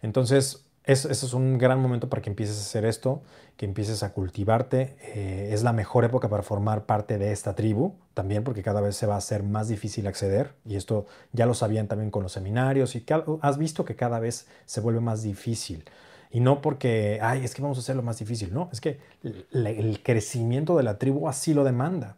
[0.02, 3.22] Entonces, ese es un gran momento para que empieces a hacer esto,
[3.58, 4.96] que empieces a cultivarte.
[5.02, 8.96] Eh, es la mejor época para formar parte de esta tribu también, porque cada vez
[8.96, 10.54] se va a hacer más difícil acceder.
[10.66, 13.06] Y esto ya lo sabían también con los seminarios y
[13.42, 15.84] has visto que cada vez se vuelve más difícil.
[16.32, 18.54] Y no porque, ay, es que vamos a hacerlo más difícil.
[18.54, 22.16] No, es que el crecimiento de la tribu así lo demanda.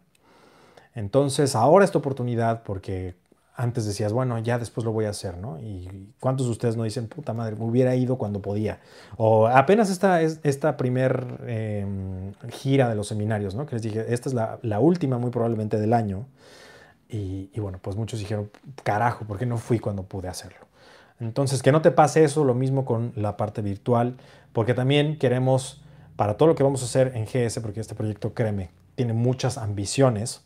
[0.94, 3.14] Entonces, ahora esta oportunidad, porque
[3.60, 5.60] antes decías, bueno, ya después lo voy a hacer, ¿no?
[5.60, 5.86] Y
[6.18, 8.80] cuántos de ustedes no dicen, puta madre, me hubiera ido cuando podía.
[9.18, 13.66] O apenas esta, esta primer em, gira de los seminarios, ¿no?
[13.66, 16.26] Que les dije, esta es la, última muy probablemente del año.
[17.06, 18.50] Y, y, bueno, pues muchos dijeron,
[18.82, 20.66] carajo, ¿por qué no fui cuando pude hacerlo?
[21.18, 24.16] Entonces, que no te pase eso, lo mismo con la parte virtual,
[24.54, 25.82] porque también queremos,
[26.16, 29.58] para todo lo que vamos a hacer en GS, porque este proyecto, créeme, tiene muchas
[29.58, 30.44] ambiciones.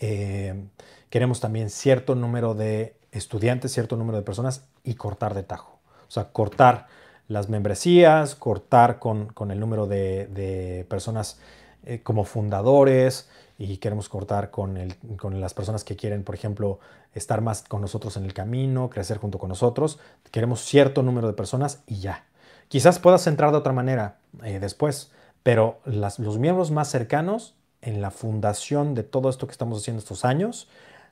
[0.00, 0.64] Eh,
[1.10, 5.78] Queremos también cierto número de estudiantes, cierto número de personas y cortar de tajo.
[6.06, 6.86] O sea, cortar
[7.28, 11.38] las membresías, cortar con, el número de, personas
[11.84, 13.28] eh, como fundadores
[13.58, 14.78] y queremos cortar con,
[15.18, 16.78] con las personas que quieren, por ejemplo,
[17.14, 19.98] estar más con nosotros en el camino, crecer junto con nosotros.
[20.30, 22.24] Queremos cierto número de personas y ya.
[22.68, 25.10] Quizás puedas entrar de otra manera eh, después,
[25.42, 30.24] pero los miembros más cercanos en la fundación de todo esto que estamos haciendo estos
[30.24, 30.68] años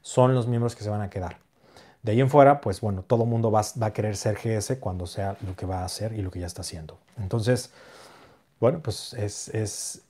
[0.06, 1.38] son los miembros que se van a quedar.
[2.04, 5.04] De ahí en fuera, pues bueno, todo el mundo va, a querer ser GS cuando
[5.04, 6.96] sea lo que va a hacer y lo que ya está haciendo.
[7.18, 7.72] Entonces,
[8.60, 10.02] bueno, pues es, es,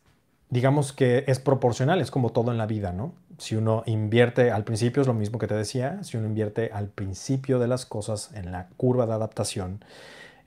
[0.50, 3.14] digamos que es proporcional, es como todo en la vida, ¿no?
[3.38, 6.88] Si uno invierte al principio, es lo mismo que te decía, si uno invierte al
[6.88, 9.82] principio de las cosas en la curva de adaptación,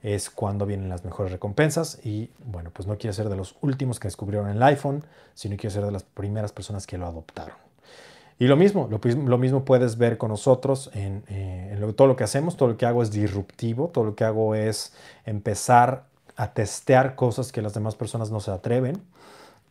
[0.04, 3.98] es cuando vienen las mejores recompensas y bueno, pues no quiere ser de los últimos
[3.98, 5.02] que descubrieron el iPhone,
[5.34, 7.69] sino quiere ser de las primeras personas que lo adoptaron.
[8.40, 12.56] Y lo mismo, lo, mismo puedes ver con nosotros en, eh, todo lo que hacemos,
[12.56, 14.94] todo lo que hago es disruptivo, todo lo que hago es
[15.26, 16.04] empezar
[16.36, 19.02] a testear cosas que las demás personas no se atreven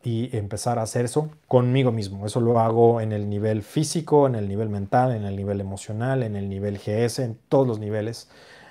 [0.03, 2.27] y empezar a hacer eso conmigo mismo.
[2.27, 6.21] Eso lo hago en el nivel físico, en el nivel mental, en el nivel emocional,
[6.21, 8.29] en el nivel GS, en todos los niveles.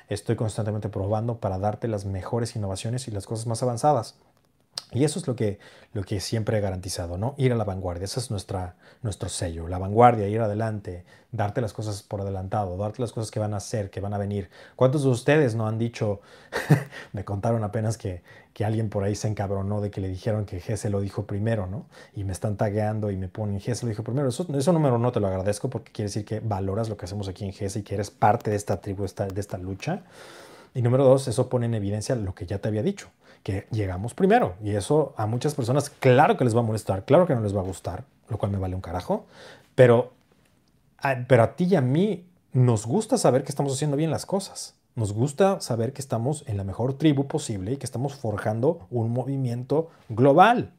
[0.08, 4.14] Estoy constantemente probando para darte las mejores innovaciones y las cosas más avanzadas.
[4.92, 5.58] Y eso es lo que,
[5.92, 7.34] lo que siempre he garantizado, ¿no?
[7.36, 11.74] Ir a la vanguardia, ese es nuestra, nuestro sello, la vanguardia, ir adelante, darte las
[11.74, 14.48] cosas por adelantado, darte las cosas que van a ser, que van a venir.
[14.76, 16.22] ¿Cuántos de ustedes no han dicho,
[17.12, 18.22] me contaron apenas que,
[18.54, 21.66] que alguien por ahí se encabronó de que le dijeron que Gese lo dijo primero,
[21.66, 21.84] ¿no?
[22.14, 24.30] Y me están tagueando y me ponen, Gese lo dijo primero.
[24.30, 27.28] Eso, eso número no te lo agradezco porque quiere decir que valoras lo que hacemos
[27.28, 30.02] aquí en Gese y que eres parte de esta tribu, de esta lucha.
[30.72, 33.10] Y número dos, eso pone en evidencia lo que ya te había dicho
[33.42, 34.54] que llegamos primero.
[34.62, 37.54] Y eso a muchas personas, claro que les va a molestar, claro que no les
[37.54, 39.26] va a gustar, lo cual me vale un carajo.
[39.74, 40.12] Pero,
[41.28, 44.74] pero a ti y a mí nos gusta saber que estamos haciendo bien las cosas.
[44.94, 49.12] Nos gusta saber que estamos en la mejor tribu posible y que estamos forjando un
[49.12, 50.72] movimiento global.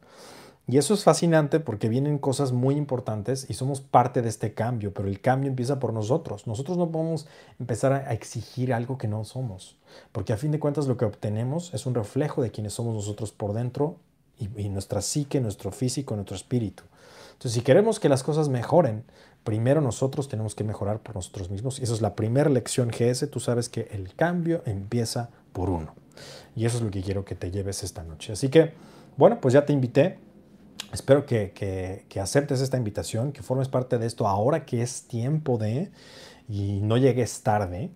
[0.70, 4.93] Y eso es fascinante porque vienen cosas muy importantes y somos parte de este cambio,
[4.93, 6.45] pero el cambio empieza por nosotros.
[6.45, 7.26] Nosotros no podemos
[7.59, 9.78] empezar a exigir algo que no somos,
[10.11, 13.32] porque a fin de cuentas lo que obtenemos es un reflejo de quienes somos nosotros
[13.32, 13.97] por dentro
[14.38, 16.84] y, nuestra psique, nuestro físico, nuestro espíritu.
[17.32, 19.05] Entonces, si queremos que las cosas mejoren,
[19.43, 21.80] primero nosotros tenemos que mejorar por nosotros mismos.
[21.80, 23.28] Y esa es la primera lección GS.
[23.32, 25.95] Tú sabes que el cambio empieza por uno.
[26.55, 28.34] Y eso es lo que quiero que te lleves esta noche.
[28.34, 28.74] Así que,
[29.17, 30.20] bueno, pues ya te invité
[30.91, 35.91] Espero que, aceptes esta invitación, que formes parte de esto ahora que es tiempo de
[36.47, 37.91] y no llegues tarde.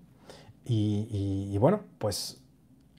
[0.65, 2.39] Y, bueno, pues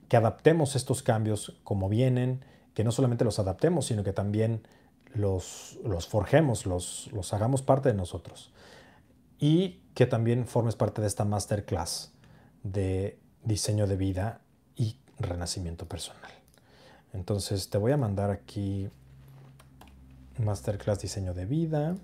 [0.09, 4.66] que adaptemos estos cambios como vienen, que no solamente los adaptemos, sino que también
[5.14, 8.53] los, los forjemos, los, los hagamos parte de nosotros.
[9.38, 12.12] Y que también formes parte de esta masterclass
[12.64, 14.40] de diseño de vida
[14.76, 16.32] y renacimiento personal.
[17.12, 18.90] Entonces te voy a mandar aquí
[20.39, 21.97] Masterclass Diseño de Vida.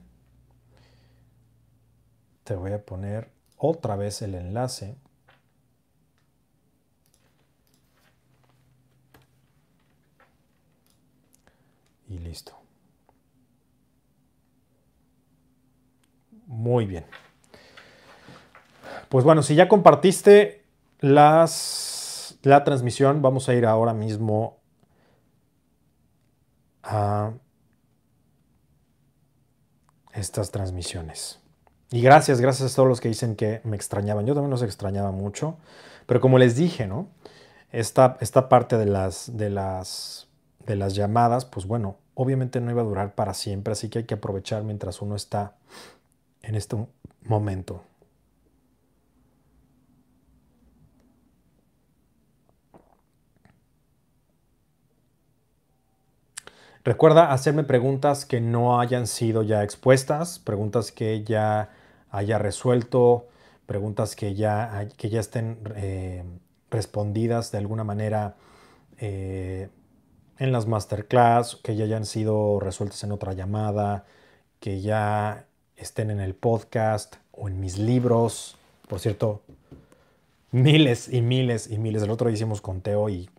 [2.44, 4.96] Te voy a poner otra vez el enlace.
[12.08, 12.56] Y listo.
[16.46, 17.04] Muy bien.
[19.08, 20.64] Pues bueno, si ya compartiste
[21.00, 24.58] las, la transmisión, vamos a ir ahora mismo
[26.82, 27.32] a
[30.20, 31.40] estas transmisiones.
[31.90, 34.26] Y gracias, gracias a todos los que dicen que me extrañaban.
[34.26, 35.56] Yo también los extrañaba mucho.
[36.06, 37.08] Pero como les dije, ¿no?
[37.72, 40.28] Esta, esta parte de las, de, las,
[40.66, 44.04] de las llamadas, pues bueno, obviamente no iba a durar para siempre, así que hay
[44.04, 45.54] que aprovechar mientras uno está
[46.42, 46.76] en este
[47.22, 47.82] momento.
[56.90, 61.70] Recuerda hacerme preguntas que no hayan sido ya expuestas, preguntas que ya
[62.10, 63.28] haya resuelto,
[63.66, 66.24] preguntas que ya, que ya estén eh,
[66.68, 68.34] respondidas de alguna manera
[68.98, 69.68] eh,
[70.40, 74.04] en las masterclass, que ya hayan sido resueltas en otra llamada,
[74.58, 78.56] que ya estén en el podcast o en mis libros.
[78.88, 79.42] Por cierto,
[80.50, 82.02] miles y miles y miles.
[82.02, 83.30] El otro día hicimos conteo y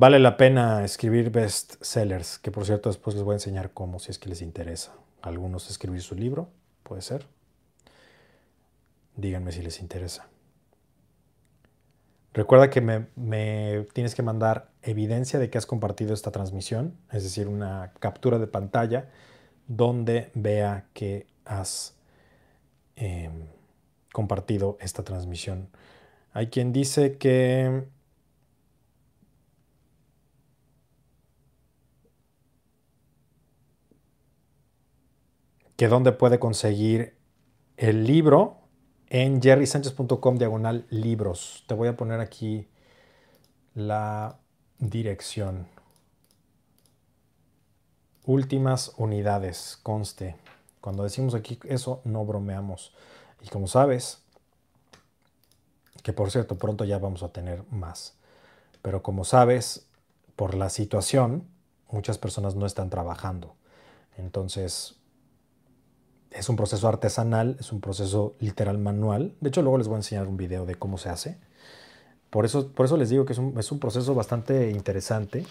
[0.00, 4.12] Vale la pena escribir bestsellers, que por cierto después les voy a enseñar cómo, si
[4.12, 4.94] es que les interesa.
[5.22, 6.50] Algunos escribir su libro,
[6.84, 7.26] puede ser.
[9.16, 10.28] Díganme si les interesa.
[12.32, 17.24] Recuerda que me, me, tienes que mandar evidencia de que has compartido esta transmisión, es
[17.24, 19.10] decir, una captura de pantalla
[19.66, 21.96] donde vea que has
[22.94, 23.48] em,
[24.12, 25.70] compartido esta transmisión.
[26.32, 27.88] Hay quien dice que
[35.78, 37.16] que dónde puede conseguir
[37.76, 38.56] el libro
[39.10, 41.62] en jerrysanchez.com diagonal libros.
[41.68, 42.66] Te voy a poner aquí
[43.76, 44.40] la
[44.80, 45.68] dirección.
[48.26, 50.34] Últimas unidades, conste.
[50.80, 52.92] Cuando decimos aquí eso, no bromeamos.
[53.40, 54.24] Y como sabes,
[56.02, 58.16] que por cierto, pronto ya vamos a tener más.
[58.82, 59.86] Pero como sabes,
[60.34, 61.46] por la situación,
[61.88, 63.54] muchas personas no están trabajando.
[64.16, 64.97] Entonces,
[66.30, 69.34] es un proceso artesanal, es un proceso literal manual.
[69.40, 71.38] De hecho, luego les voy a enseñar un video de cómo se hace.
[72.30, 75.46] Por eso, por eso les digo que es un, es un proceso bastante interesante.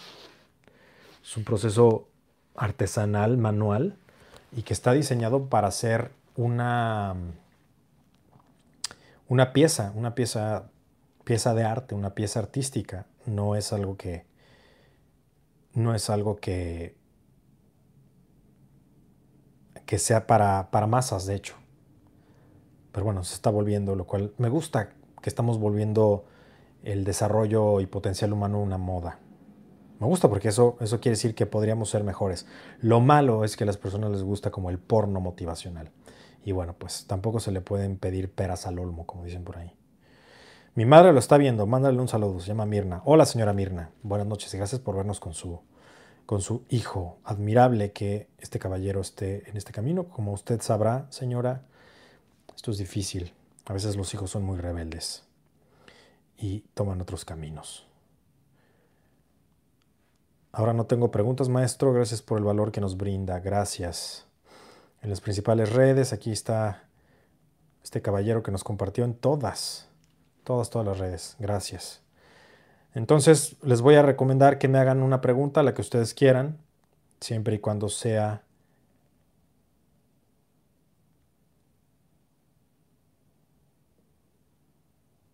[1.22, 2.08] Es un proceso
[2.54, 3.96] artesanal, manual,
[4.56, 7.14] y que está diseñado para hacer una,
[9.28, 10.70] una pieza, una pieza,
[11.24, 13.06] pieza de arte, una pieza artística.
[13.26, 14.24] No es algo que,
[15.74, 16.94] no es algo que,
[19.88, 21.54] que sea para, para masas, de hecho.
[22.92, 24.90] Pero bueno, se está volviendo, lo cual me gusta
[25.22, 26.26] que estamos volviendo
[26.82, 29.18] el desarrollo y potencial humano una moda.
[29.98, 32.44] Me gusta porque eso, eso quiere decir que podríamos ser mejores.
[32.82, 35.90] Lo malo es que a las personas les gusta como el porno motivacional.
[36.44, 39.74] Y bueno, pues tampoco se le pueden pedir peras al olmo, como dicen por ahí.
[40.74, 43.00] Mi madre lo está viendo, mándale un saludo, se llama Mirna.
[43.06, 45.62] Hola señora Mirna, buenas noches y gracias por vernos con su,
[46.28, 47.16] con su hijo.
[47.24, 50.10] Admirable que este caballero esté en este camino.
[50.10, 51.62] Como usted sabrá, señora,
[52.54, 53.32] esto es difícil.
[53.64, 55.24] A veces los hijos son muy rebeldes
[56.36, 57.86] y toman otros caminos.
[60.52, 61.94] Ahora no tengo preguntas, maestro.
[61.94, 63.40] Gracias por el valor que nos brinda.
[63.40, 64.26] Gracias.
[65.00, 66.90] En las principales redes, aquí está
[67.82, 69.88] este caballero que nos compartió en todas,
[70.44, 71.36] todas, todas las redes.
[71.38, 72.02] Gracias.
[72.98, 76.58] Entonces, les voy a recomendar que me hagan una pregunta, la que ustedes quieran,
[77.20, 78.42] siempre y cuando sea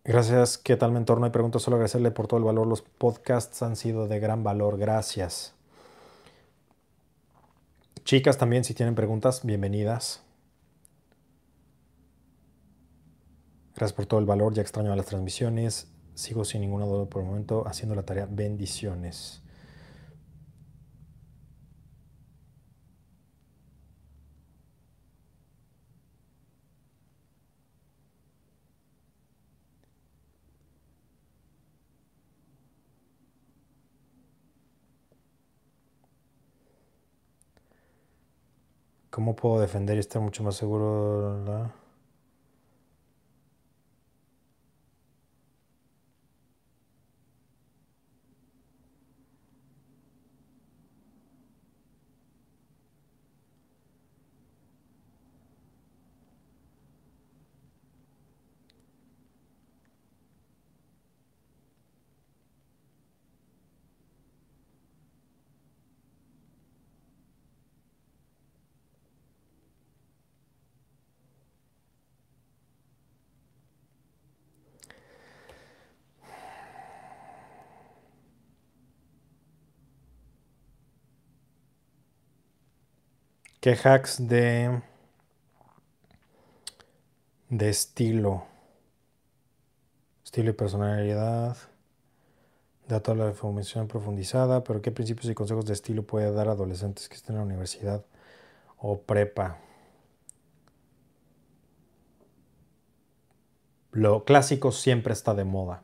[0.03, 1.17] Gracias, ¿qué tal mentor?
[1.19, 2.67] No hay preguntas, solo agradecerle por todo el valor.
[2.67, 5.55] Los podcasts han sido de gran valor, gracias.
[8.03, 10.21] Chicas también, si tienen preguntas, bienvenidas.
[13.75, 15.94] Gracias por todo el valor, ya extraño a las transmisiones.
[16.15, 18.27] Sigo sin ninguna duda por el momento haciendo la tarea.
[18.29, 19.41] Bendiciones.
[39.09, 41.71] ¿Cómo puedo defender y estar mucho más seguro?
[83.65, 84.79] ¿Qué hacks de,
[87.49, 88.45] de estilo?
[90.23, 91.57] Estilo y personalidad.
[92.87, 97.09] Da toda la información profundizada, pero ¿qué principios y consejos de estilo puede dar adolescentes
[97.09, 98.05] que estén en la universidad
[98.77, 99.57] o prepa?
[103.93, 105.81] Lo clásico siempre está de moda.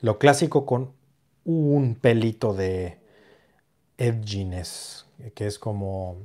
[0.00, 0.92] Lo clásico con
[1.44, 3.01] un pelito de,
[3.98, 6.16] edginess, que es como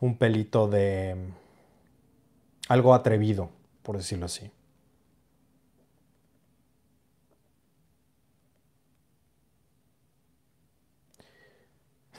[0.00, 1.16] un pelito de
[2.68, 3.50] algo atrevido,
[3.82, 4.50] por decirlo así.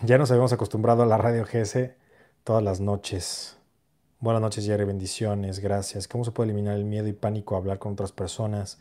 [0.01, 1.91] Ya nos habíamos acostumbrado a la radio GS
[2.43, 3.57] todas las noches.
[4.19, 4.83] Buenas noches, Jerry.
[4.83, 5.59] Bendiciones.
[5.59, 6.07] Gracias.
[6.07, 8.79] ¿Cómo se puede eliminar el miedo y pánico a hablar con otras personas?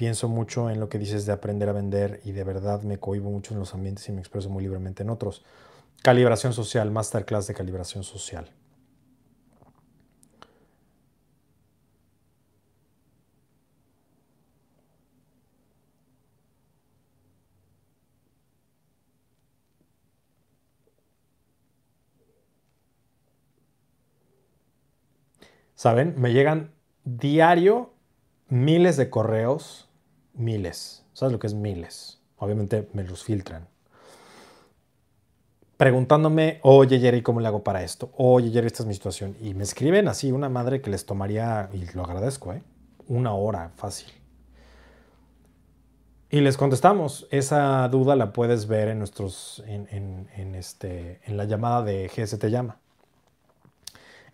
[0.00, 3.30] Pienso mucho en lo que dices de aprender a vender y de verdad me cohibo
[3.30, 5.44] mucho en los ambientes y me expreso muy libremente en otros.
[6.02, 8.50] Calibración social, masterclass de calibración social.
[25.74, 26.14] ¿Saben?
[26.16, 26.72] Me llegan
[27.04, 27.92] diario
[28.48, 29.89] miles de correos
[30.40, 31.04] miles.
[31.12, 32.18] ¿Sabes lo que es miles?
[32.38, 33.68] Obviamente me los filtran.
[35.76, 38.10] Preguntándome, oye Jerry, ¿cómo le hago para esto?
[38.16, 39.36] Oye Jerry, esta es mi situación.
[39.40, 42.62] Y me escriben así una madre que les tomaría, y lo agradezco, ¿eh?
[43.08, 44.10] una hora fácil.
[46.30, 47.26] Y les contestamos.
[47.30, 52.44] Esa duda la puedes ver en nuestros, en, en, este, en la llamada de GST
[52.46, 52.78] Llama.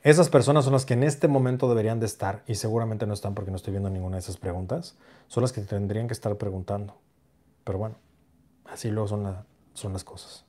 [0.07, 3.35] Esas personas son las que en este momento deberían de estar, y seguramente no están
[3.35, 4.95] porque no estoy viendo ninguna de esas preguntas,
[5.27, 6.97] son las que tendrían que estar preguntando.
[7.65, 7.97] Pero bueno,
[8.67, 9.37] así luego son,
[9.75, 10.45] son las cosas.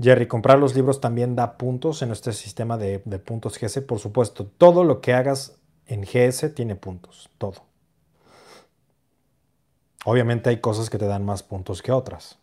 [0.00, 3.82] Jerry, comprar los libros también da puntos en nuestro sistema de, puntos GS.
[3.82, 7.64] Por supuesto, todo lo que hagas en GS tiene puntos, todo.
[10.04, 12.38] Obviamente hay cosas que te dan más puntos que otras.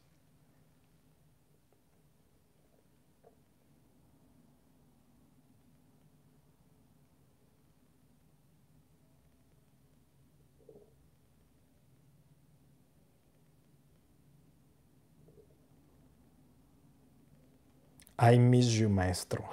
[18.18, 19.44] I miss you, maestro.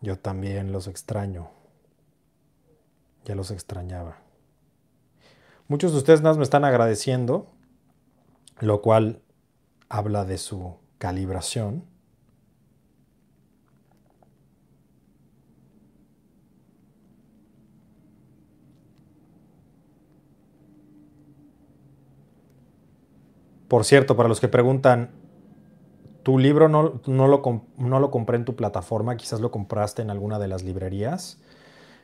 [0.00, 1.50] Yo también los extraño.
[3.24, 4.18] Ya los extrañaba.
[5.68, 7.46] Muchos de ustedes más me están agradeciendo,
[8.60, 9.22] lo cual
[9.88, 11.84] habla de su calibración.
[23.68, 25.23] Por cierto, para los que preguntan,
[26.24, 27.28] tu libro no, lo, no,
[28.00, 31.38] lo, compré en tu plataforma, quizás lo compraste en alguna de las librerías.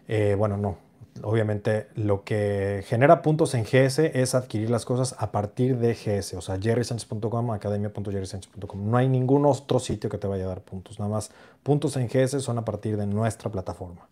[0.08, 0.76] Eh, bueno, no.
[1.22, 6.34] Obviamente lo que genera puntos en GS es adquirir las cosas a partir de GS,
[6.34, 8.90] o sea, jerrysanchez.com, academia.jerrysanchez.com.
[8.90, 12.08] No hay ningún otro sitio que te vaya a dar puntos, nada más puntos en
[12.08, 14.06] GS son a partir de nuestra plataforma.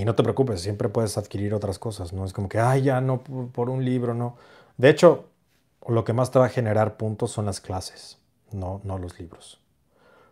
[0.00, 3.02] Y no te preocupes, siempre puedes adquirir otras cosas, no es como que, ay, ya
[3.02, 4.34] no, por un libro, no.
[4.78, 5.26] De hecho,
[5.86, 8.16] lo que más te va a generar puntos son las clases,
[8.50, 9.60] no, no los libros.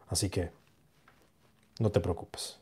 [0.06, 0.52] Así que,
[1.80, 2.58] no te preocupes.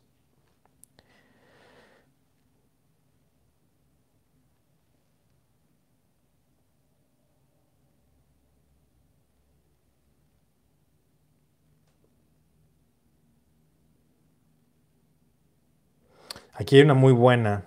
[16.58, 17.66] Aquí hay una muy buena.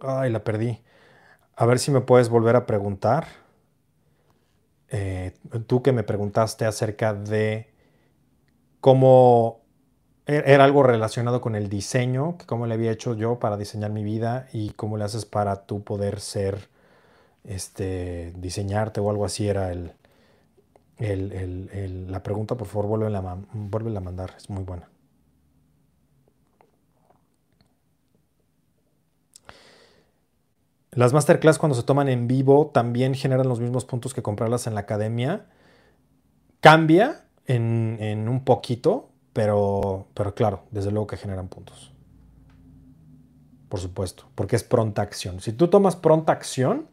[0.00, 0.78] Ay, la perdí.
[1.56, 3.26] A ver si me puedes volver a preguntar.
[4.90, 5.32] Eh,
[5.66, 7.72] tú que me preguntaste acerca de
[8.80, 9.62] cómo
[10.26, 13.90] e-, era algo relacionado con el diseño, que cómo le había hecho yo para diseñar
[13.90, 16.68] mi vida y cómo le haces para tú poder ser,
[17.44, 19.92] este, diseñarte o algo así era el,
[21.00, 24.88] la pregunta, por favor, vuelve a, mandar, es muy buena.
[30.92, 34.74] Las masterclass cuando se toman en vivo también generan los mismos puntos que comprarlas en
[34.74, 35.46] la academia.
[36.60, 41.92] Cambia en, un poquito, pero, pero claro, desde luego que generan puntos.
[43.70, 45.40] Por supuesto, porque es pronta acción.
[45.40, 46.88] Si tú tomas pronta acción,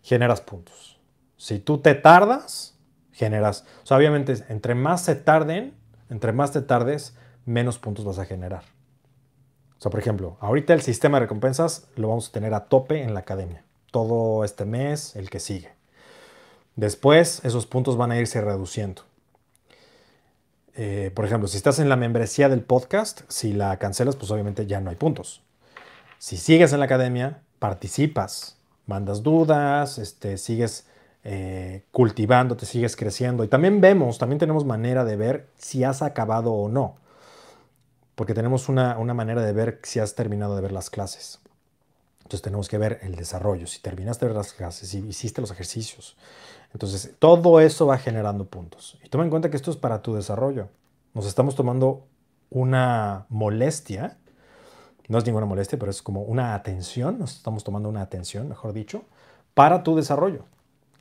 [0.00, 0.98] generas puntos.
[1.36, 2.73] Si tú te tardas,
[3.14, 3.64] generas.
[3.82, 5.72] O sea, obviamente, entre más se tarden,
[6.10, 8.64] entre más te tardes, menos puntos vas a generar.
[9.78, 13.02] O sea, por ejemplo, ahorita el sistema de recompensas lo vamos a tener a tope
[13.02, 13.64] en la academia.
[13.90, 15.72] Todo este mes, el que sigue.
[16.76, 19.02] Después, esos puntos van a irse reduciendo.
[20.74, 24.66] Eh, por ejemplo, si estás en la membresía del podcast, si la cancelas, pues obviamente
[24.66, 25.42] ya no hay puntos.
[26.18, 28.56] Si sigues en la academia, participas,
[28.86, 30.86] mandas dudas, este, sigues
[31.26, 33.44] eh, cultivando, te sigues creciendo.
[33.44, 36.96] Y también vemos, también tenemos manera de ver si has acabado o no.
[38.14, 41.40] Porque tenemos una, manera de ver si has terminado de ver las clases.
[42.18, 45.50] Entonces tenemos que ver el desarrollo, si terminaste de ver las clases, si hiciste los
[45.50, 46.16] ejercicios.
[46.72, 48.98] Entonces todo eso va generando puntos.
[49.02, 50.68] Y toma en cuenta que esto es para tu desarrollo.
[51.14, 52.06] Nos estamos tomando
[52.50, 54.18] una molestia,
[55.08, 58.72] no es ninguna molestia, pero es como una atención, nos estamos tomando una atención, mejor
[58.72, 59.04] dicho,
[59.54, 60.44] para tu desarrollo.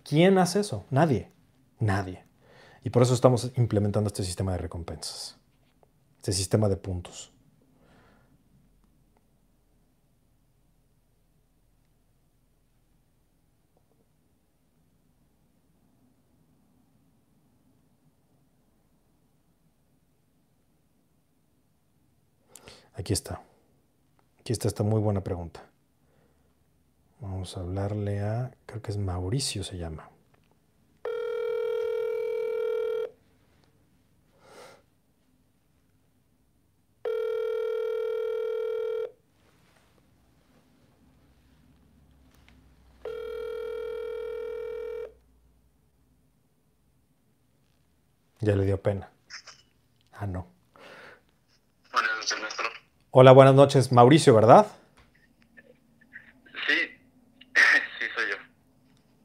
[0.04, 0.86] ¿Quién hace eso?
[0.89, 1.32] Nadie.
[1.80, 2.24] Nadie.
[2.84, 5.38] Y por eso estamos implementando este sistema de recompensas,
[6.18, 7.32] este sistema de puntos.
[22.95, 23.41] Aquí está.
[24.39, 25.72] Aquí está esta muy buena pregunta.
[27.24, 30.09] Vamos a hablarle a, creo que es Mauricio se llama.
[48.41, 49.09] Ya le dio pena.
[50.11, 50.47] Ah, no.
[51.93, 52.65] Buenas noches, maestro.
[53.11, 53.93] Hola, buenas noches.
[53.93, 54.67] Mauricio, ¿verdad?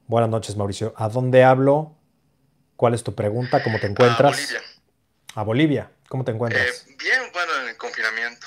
[0.09, 0.95] Buenas noches, Mauricio.
[0.97, 1.95] ¿A dónde hablo?
[2.77, 3.63] ¿Cuál es tu pregunta?
[3.63, 4.33] ¿Cómo te encuentras?
[4.33, 4.63] A Bolivia.
[5.35, 5.91] A Bolivia.
[6.09, 6.65] ¿Cómo te encuentras?
[6.65, 8.47] Eh, bien, bueno, en el confinamiento.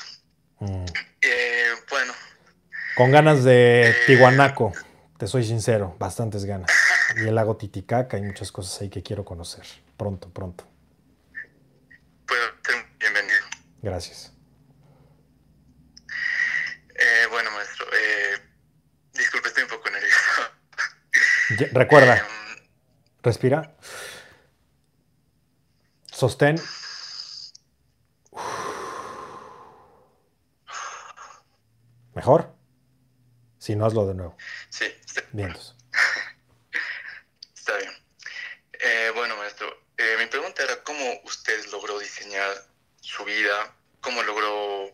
[0.59, 0.86] Mm.
[1.22, 2.14] Eh, bueno,
[2.95, 4.74] Con ganas de Tihuanaco,
[5.20, 6.72] te soy sincero, bastantes ganas.
[7.16, 9.64] Y el lago Titicaca, hay muchas cosas ahí que quiero conocer.
[9.97, 10.68] Pronto, pronto.
[12.26, 13.39] puedo ser bienvenido.
[13.84, 14.34] Gracias.
[16.95, 18.41] Eh, bueno, maestro, eh,
[19.14, 20.41] disculpe, estoy un poco nervioso.
[21.57, 22.25] Ya- Recuerda,
[23.23, 23.75] respira.
[26.11, 26.55] Sostén.
[32.13, 32.53] ¿Mejor?
[33.57, 34.37] Si no, hazlo de nuevo.
[34.69, 35.75] sí, está, Vientos.
[37.55, 37.91] está bien.
[38.73, 42.49] Eh, bueno, maestro, eh, mi pregunta era cómo usted logró diseñar
[42.99, 44.91] su vida, cómo logró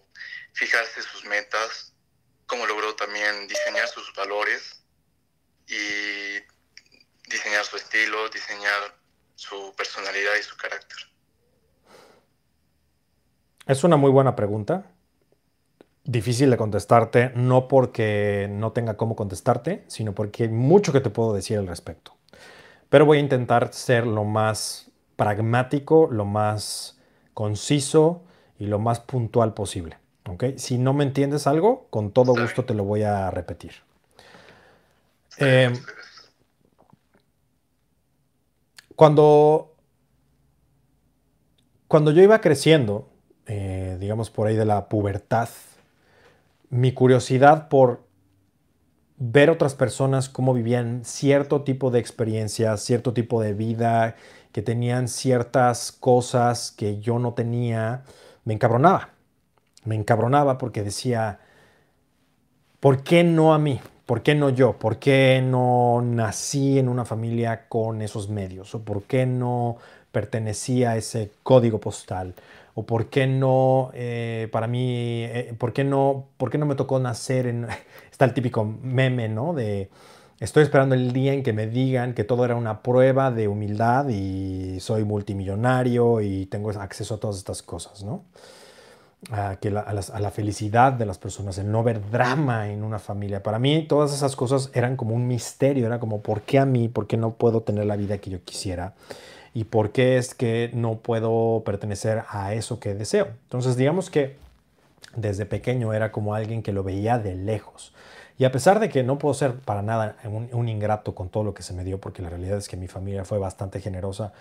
[0.54, 1.94] fijarse sus metas,
[2.46, 4.77] cómo logró también diseñar sus valores
[5.68, 6.40] y
[7.30, 8.96] diseñar su estilo, diseñar
[9.36, 10.98] su personalidad y su carácter.
[13.66, 14.86] Es una muy buena pregunta.
[16.06, 21.10] Difícil de contestarte, no porque no tenga cómo contestarte, sino porque hay mucho que te
[21.10, 22.16] puedo decir al respecto.
[22.90, 26.98] Pero voy a intentar ser lo más pragmático, lo más
[27.34, 28.24] conciso
[28.58, 29.98] y lo más puntual posible.
[30.30, 30.46] ¿ok?
[30.56, 33.87] Si no me entiendes algo, con todo gusto te lo voy a repetir.
[35.40, 35.74] Eh.
[38.96, 39.76] Cuando,
[41.88, 43.10] cuando yo iba creciendo,
[43.46, 45.50] eh, digamos por ahí de la pubertad,
[46.70, 48.08] mi curiosidad por
[49.18, 54.16] ver otras personas cómo vivían cierto tipo de experiencias, cierto tipo de vida,
[54.52, 58.04] que tenían ciertas cosas que yo no tenía,
[58.46, 59.10] me encabronaba.
[59.86, 61.40] Me encabronaba porque decía,
[62.80, 63.80] ¿por qué no a mí?
[64.08, 64.80] ¿Por qué no yo?
[64.80, 68.74] ¿Por qué no nací en una familia con esos medios?
[68.74, 69.78] ¿O por qué no
[70.14, 72.34] pertenecía a ese código postal?
[72.74, 76.76] ¿O por qué no, eh, para mí, eh, por, qué no, por qué no me
[76.76, 77.68] tocó nacer en...
[78.12, 79.54] Está el típico meme, ¿no?
[79.54, 79.90] De
[80.40, 84.08] estoy esperando el día en que me digan que todo era una prueba de humildad
[84.08, 88.24] y soy multimillonario y tengo acceso a todas estas cosas, ¿no?
[89.32, 92.70] A, que la, a, las- a la felicidad de las personas, el no ver drama
[92.72, 93.44] en una familia.
[93.44, 96.88] Para mí todas esas cosas eran como un misterio, era como ¿por qué a mí?
[96.88, 98.94] ¿Por qué no puedo tener la vida que yo quisiera?
[99.54, 103.28] ¿Y por qué es que no puedo pertenecer a eso que deseo?
[103.46, 104.38] Entonces digamos que
[105.16, 107.94] desde pequeño era como alguien que lo veía de lejos.
[108.38, 111.44] Y a pesar de que no puedo ser para nada un, un ingrato con todo
[111.44, 114.34] lo que se me dio, porque la realidad es que mi familia fue bastante generosa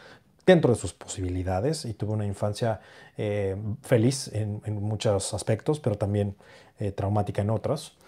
[0.46, 2.80] dentro de sus posibilidades y tuve una infancia
[3.16, 6.36] eh, feliz en, muchos aspectos, pero también
[6.78, 7.98] eh, traumática en otros.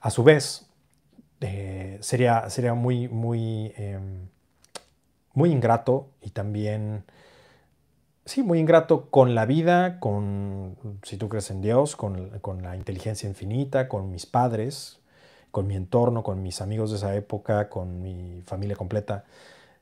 [0.00, 0.66] A su vez,
[1.40, 4.28] eh, sería, sería muy, muy, em,
[5.34, 7.04] muy ingrato y también,
[8.24, 12.76] sí, muy ingrato con la vida, con, si tú crees en Dios, con, con la
[12.76, 15.00] inteligencia infinita, con mis padres,
[15.50, 19.24] con mi entorno, con mis amigos de esa época, con mi familia completa.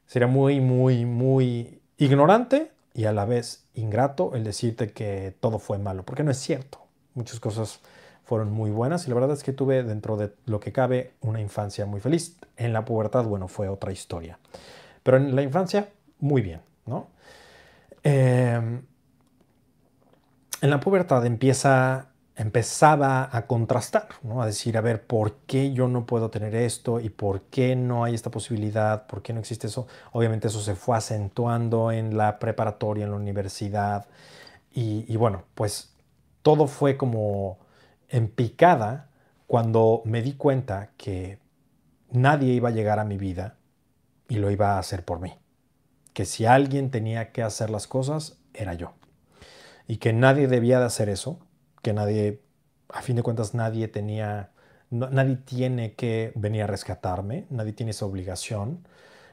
[0.06, 5.78] Sería muy, muy, muy ignorante y a la vez ingrato el decirte que todo fue
[5.78, 6.78] malo, porque no es cierto.
[7.14, 7.80] Muchas cosas
[8.24, 11.40] fueron muy buenas y la verdad es que tuve dentro de lo que cabe una
[11.40, 12.36] infancia muy feliz.
[12.57, 14.38] En la pubertad, bueno, fue otra historia.
[15.03, 15.88] Pero en la infancia,
[16.18, 17.09] muy bien, ¿no?
[18.05, 18.80] Eh,
[20.61, 22.09] en la pubertad empieza,
[22.39, 24.41] empezaba a contrastar, ¿no?
[24.41, 27.01] A decir, a ver, ¿por qué yo no puedo tener esto?
[27.01, 29.09] ¿Y por qué no hay esta posibilidad?
[29.09, 29.89] ¿Por qué no existe eso?
[30.12, 34.07] Obviamente eso se fue acentuando en la preparatoria, en la universidad.
[34.70, 35.97] Y, bueno, pues
[36.43, 37.59] todo fue como
[38.09, 39.11] en picada
[39.49, 41.41] cuando me di cuenta que
[42.12, 43.57] nadie iba a llegar a mi vida
[44.28, 45.36] y lo iba a hacer por mí.
[46.12, 48.93] Que si alguien tenía que hacer las cosas, era yo.
[49.89, 51.41] Y que nadie debía de hacer eso,
[51.82, 52.40] que nadie,
[52.88, 54.50] a fin de cuentas, nadie tenía,
[54.90, 58.86] nadie tiene que venir a rescatarme, nadie tiene esa obligación,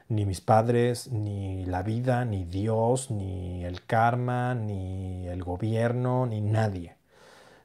[0.08, 6.40] ni mis padres, ni la vida, ni Dios, ni el karma, ni el gobierno, ni
[6.40, 6.96] nadie.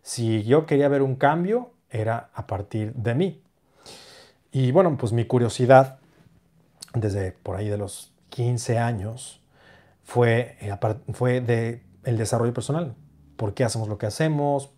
[0.02, 3.42] Si yo quería ver un cambio, era a partir de mí.
[4.52, 6.00] Y bueno, pues mi curiosidad
[6.94, 9.42] desde por ahí de los 15 años
[10.04, 10.76] fue, eh,
[11.14, 12.96] fue de el desarrollo personal.
[13.42, 14.70] ¿Por qué hacemos lo que hacemos?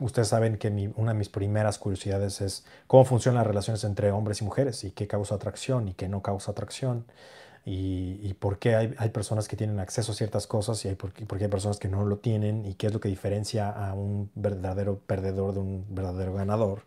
[0.00, 4.40] Ustedes saben que una de mis primeras curiosidades es cómo funcionan las relaciones entre hombres
[4.40, 7.06] y mujeres y qué causa atracción y qué no causa atracción.
[7.64, 11.44] y, por qué hay, personas que tienen acceso a ciertas cosas y, hay, por, qué
[11.44, 14.98] hay personas que no lo tienen y qué es lo que diferencia a un verdadero
[15.06, 16.82] perdedor de un verdadero ganador.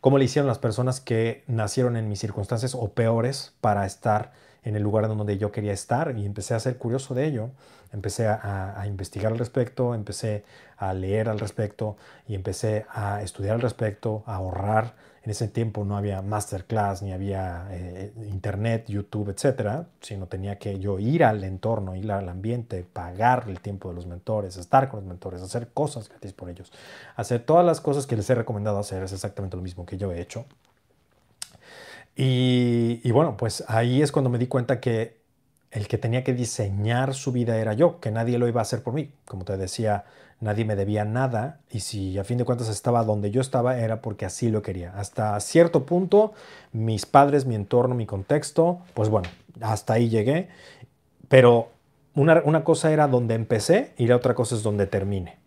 [0.00, 4.32] Cómo le hicieron las personas que nacieron en mis circunstancias o peores para estar
[4.64, 7.50] en el lugar donde yo quería estar y empecé a ser curioso de ello.
[7.92, 10.44] Empecé a, a, investigar al respecto, empecé
[10.76, 15.84] a leer al respecto y empecé a estudiar al respecto, a ahorrar en ese tiempo
[15.84, 21.44] no había masterclass, ni había eh, internet, YouTube, etcétera, sino tenía que yo ir al
[21.44, 25.68] entorno, ir al ambiente, pagar el tiempo de los mentores, estar con los mentores, hacer
[25.68, 26.72] cosas gratis por ellos,
[27.14, 30.10] hacer todas las cosas que les he recomendado hacer, es exactamente lo mismo que yo
[30.10, 30.44] he hecho.
[32.16, 35.21] Y, y bueno, pues ahí es cuando me di cuenta que
[35.72, 38.82] el que tenía que diseñar su vida era yo, que nadie lo iba a hacer
[38.82, 39.10] por mí.
[39.24, 40.04] Como te decía,
[40.38, 44.02] nadie me debía nada y si a fin de cuentas estaba donde yo estaba era
[44.02, 44.92] porque así lo quería.
[44.96, 46.34] Hasta cierto punto,
[46.72, 49.30] mis padres, mi entorno, mi contexto, pues bueno,
[49.62, 50.48] hasta ahí llegué.
[51.28, 51.70] Pero
[52.14, 55.38] una, una cosa era donde empecé y la otra cosa es donde termine.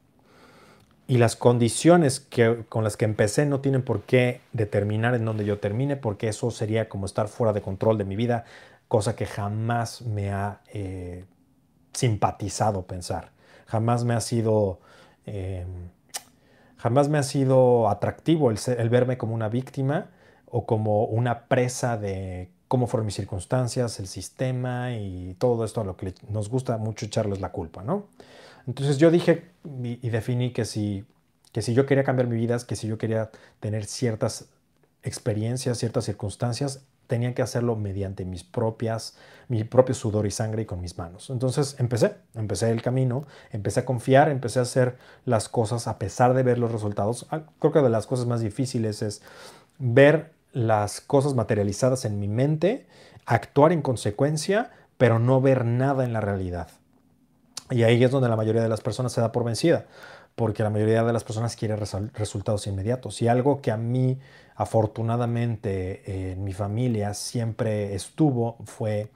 [1.08, 2.28] Y las condiciones
[2.68, 6.50] con las que empecé no tienen por qué determinar en dónde yo termine, porque eso
[6.50, 8.46] sería como estar fuera de control de mi vida,
[8.88, 11.26] cosa que jamás me ha eh,
[11.94, 13.32] simpatizado pensar.
[13.68, 14.80] Jamás me ha sido,
[15.26, 15.90] em,
[16.78, 20.12] jamás me ha sido atractivo el, verme como una víctima
[20.46, 25.84] o como una presa de cómo fueron mis circunstancias, el sistema y todo esto a
[25.84, 28.08] lo que nos gusta mucho echarles la culpa, ¿no?
[28.68, 29.52] Entonces yo dije
[29.84, 31.06] y, definí que si,
[31.52, 33.30] que si yo quería cambiar mi vida, que si yo quería
[33.60, 34.50] tener ciertas
[35.04, 40.66] experiencias, ciertas circunstancias, tenía que hacerlo mediante mis propias, mi propio sudor y sangre y
[40.66, 41.30] con mis manos.
[41.30, 46.34] Entonces empecé, empecé el camino, empecé a confiar, empecé a hacer las cosas a pesar
[46.34, 47.28] de ver los resultados.
[47.32, 49.22] Ah, creo que de las cosas más difíciles es
[49.78, 52.88] ver las cosas materializadas en mi mente,
[53.26, 56.70] actuar en consecuencia, pero no ver nada en la realidad.
[57.72, 59.86] Y ahí es donde la mayoría de las personas se da por vencida,
[60.36, 63.22] porque la mayoría de las personas quiere resultados inmediatos.
[63.22, 64.20] Y algo que a mí
[64.56, 69.10] afortunadamente en mi familia siempre estuvo fue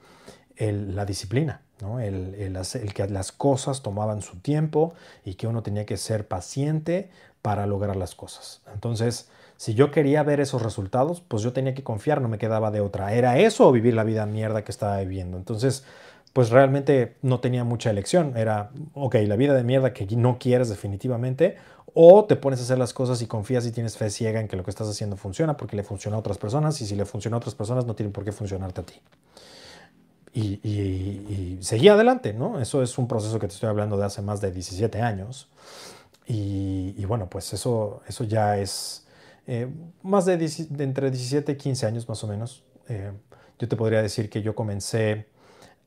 [0.58, 1.62] la disciplina,
[2.00, 4.92] el, el, que las cosas tomaban su tiempo
[5.24, 7.10] y que uno tenía que ser paciente
[7.40, 8.60] para lograr las cosas.
[8.72, 12.70] Entonces, si yo quería ver esos resultados, pues yo tenía que confiar, no me quedaba
[12.70, 13.14] de otra.
[13.14, 15.38] Era eso o vivir la vida mierda que estaba viviendo.
[15.38, 15.84] Entonces,
[16.32, 18.36] pues realmente no tenía mucha elección.
[18.36, 21.56] Era, ok, la vida de mierda que no quieres definitivamente,
[21.94, 24.56] o te pones a hacer las cosas y confías y tienes fe ciega en que
[24.56, 27.36] lo que estás haciendo funciona porque le funciona a otras personas y si le funciona
[27.36, 28.94] a otras personas no tiene por qué funcionarte a ti.
[30.32, 32.60] Y, y, adelante, ¿no?
[32.60, 35.48] Eso es un proceso que te estoy hablando de hace más de 17 años.
[36.26, 39.04] Y, bueno, pues eso, eso ya es
[39.48, 39.68] eh,
[40.04, 40.34] más de,
[40.78, 42.62] entre 17 y 15 años más o menos.
[42.88, 43.10] Eh,
[43.58, 45.26] yo te podría decir que yo comencé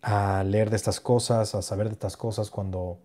[0.01, 2.97] a leer de estas cosas, a saber de estas cosas cuando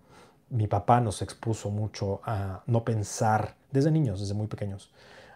[0.50, 4.90] mi papá nos expuso mucho a no pensar, desde niños, desde muy pequeños,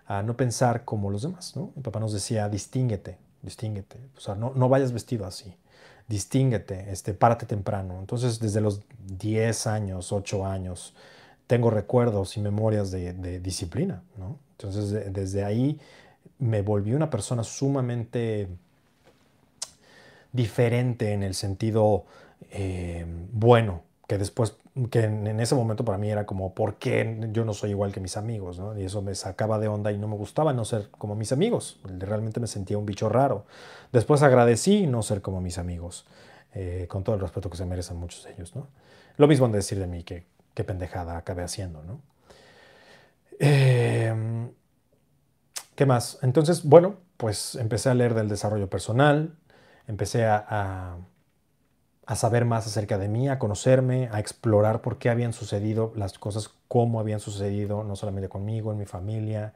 [0.06, 1.72] a no pensar como los demás, ¿no?
[1.76, 5.54] Mi papá nos decía, distínguete, distínguete, o sea, no, no vayas vestido así,
[6.08, 7.98] distínguete, este, párate temprano.
[7.98, 8.82] Entonces, desde los
[9.18, 10.94] 10 años, 8 años,
[11.46, 14.38] tengo recuerdos y memorias de, disciplina, ¿no?
[14.52, 15.78] Entonces, desde ahí
[16.38, 18.48] me volví una persona sumamente
[20.32, 22.06] diferente en el sentido
[22.50, 24.56] eh, bueno, que después,
[24.90, 28.00] que en, ese momento para mí era como, ¿por qué yo no soy igual que
[28.00, 28.60] mis amigos?
[28.78, 31.78] Y eso me sacaba de onda y no me gustaba no ser como mis amigos.
[31.84, 33.44] Realmente me sentía un bicho raro.
[33.92, 36.06] Después agradecí no ser como mis amigos,
[36.55, 38.56] eh, con todo el respeto que se merecen muchos de ellos.
[38.56, 38.68] ¿no?
[39.18, 40.24] Lo mismo han de decir de mí, que
[40.55, 41.82] qué pendejada acabé haciendo.
[41.82, 42.01] ¿no?
[43.38, 44.52] Em,
[45.74, 46.18] ¿Qué más?
[46.22, 49.34] Entonces, bueno, pues empecé a leer del desarrollo personal,
[49.86, 50.97] empecé a,
[52.14, 56.50] saber más acerca de mí, a conocerme, a explorar por qué habían sucedido las cosas,
[56.68, 59.52] cómo habían sucedido, no solamente conmigo, en mi familia,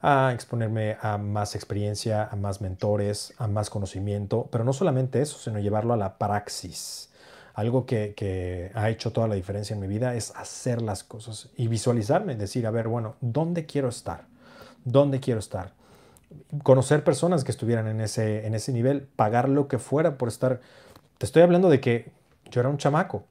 [0.00, 5.38] a exponerme a más experiencia, a más mentores, a más conocimiento, pero no solamente eso,
[5.38, 7.10] sino llevarlo a la praxis.
[7.54, 11.50] Algo que, que, ha hecho toda la diferencia en mi vida es hacer las cosas
[11.56, 14.24] y visualizarme, decir, a ver, bueno, ¿dónde quiero estar?
[14.84, 15.72] ¿Dónde quiero estar?
[16.62, 20.60] conocer personas que estuvieran en ese, en ese nivel, pagar lo que fuera por estar.
[21.22, 22.10] Te estoy hablando de que
[22.50, 23.22] yo era un chamaco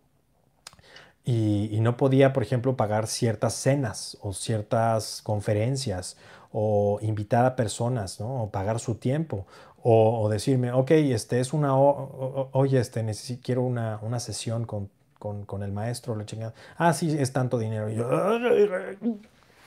[1.25, 6.15] y, no podía, por ejemplo, pagar ciertas cenas o ciertas conferencias
[6.53, 8.43] o invitar a personas, ¿no?
[8.43, 9.45] O pagar su tiempo
[9.83, 14.89] o, decirme, ok, este es una, oye, este, necesito, quiero una, una sesión con,
[15.19, 16.53] con, el maestro, la chingada.
[16.77, 17.89] Ah, sí, es tanto dinero.
[17.89, 18.07] Y yo,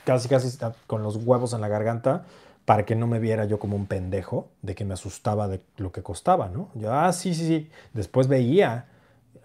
[0.07, 0.57] casi, casi
[0.87, 2.25] con los huevos en la garganta
[2.65, 5.93] para que no me viera yo como un pendejo de que me asustaba de lo
[5.93, 6.71] que costaba, ¿no?
[6.75, 7.71] Yo, ah, sí, sí, sí.
[7.93, 8.87] Después veía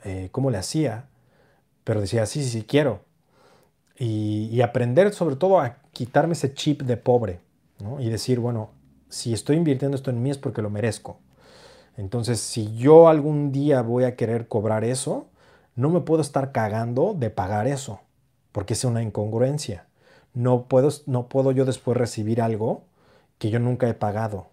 [0.04, 1.06] eh, cómo le hacía,
[1.84, 3.02] pero decía, sí, sí, sí, quiero.
[3.98, 7.42] Y, y, aprender sobre todo a quitarme ese chip de pobre,
[7.80, 8.00] ¿no?
[8.00, 8.70] Y decir, bueno,
[9.10, 11.20] si estoy invirtiendo esto en mí es porque lo merezco.
[11.98, 15.28] Entonces, si yo algún día voy a querer cobrar eso,
[15.76, 18.00] no me puedo estar cagando de pagar eso,
[18.54, 19.88] porque es una incongruencia.
[20.34, 22.86] No puedo, no puedo yo después recibir algo
[23.40, 24.48] que yo nunca he pagado.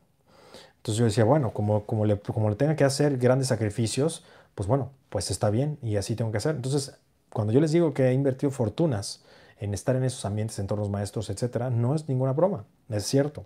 [0.78, 4.66] Entonces yo decía, bueno, como, como, le, como le tenga que hacer grandes sacrificios, pues
[4.66, 6.56] bueno, pues está bien y así tengo que hacer.
[6.56, 6.96] Entonces,
[7.30, 9.22] cuando yo les digo que he invertido fortunas
[9.58, 13.44] en estar en esos ambientes, entornos maestros, etcétera, no es ninguna broma, es cierto.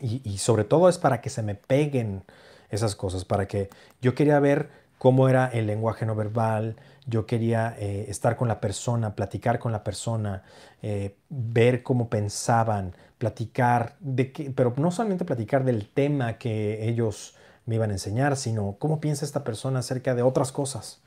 [0.00, 2.22] Y, y sobre todo es para que se me peguen
[2.70, 3.70] esas cosas, para que
[4.00, 4.68] yo quería ver
[4.98, 6.76] cómo era el lenguaje no verbal,
[7.06, 10.44] yo quería eh, estar con la persona, platicar con la persona,
[10.80, 17.36] eh, ver cómo pensaban, platicar, de qué, pero no solamente platicar del tema que ellos
[17.66, 21.02] me iban a enseñar, sino cómo piensa esta persona acerca de otras cosas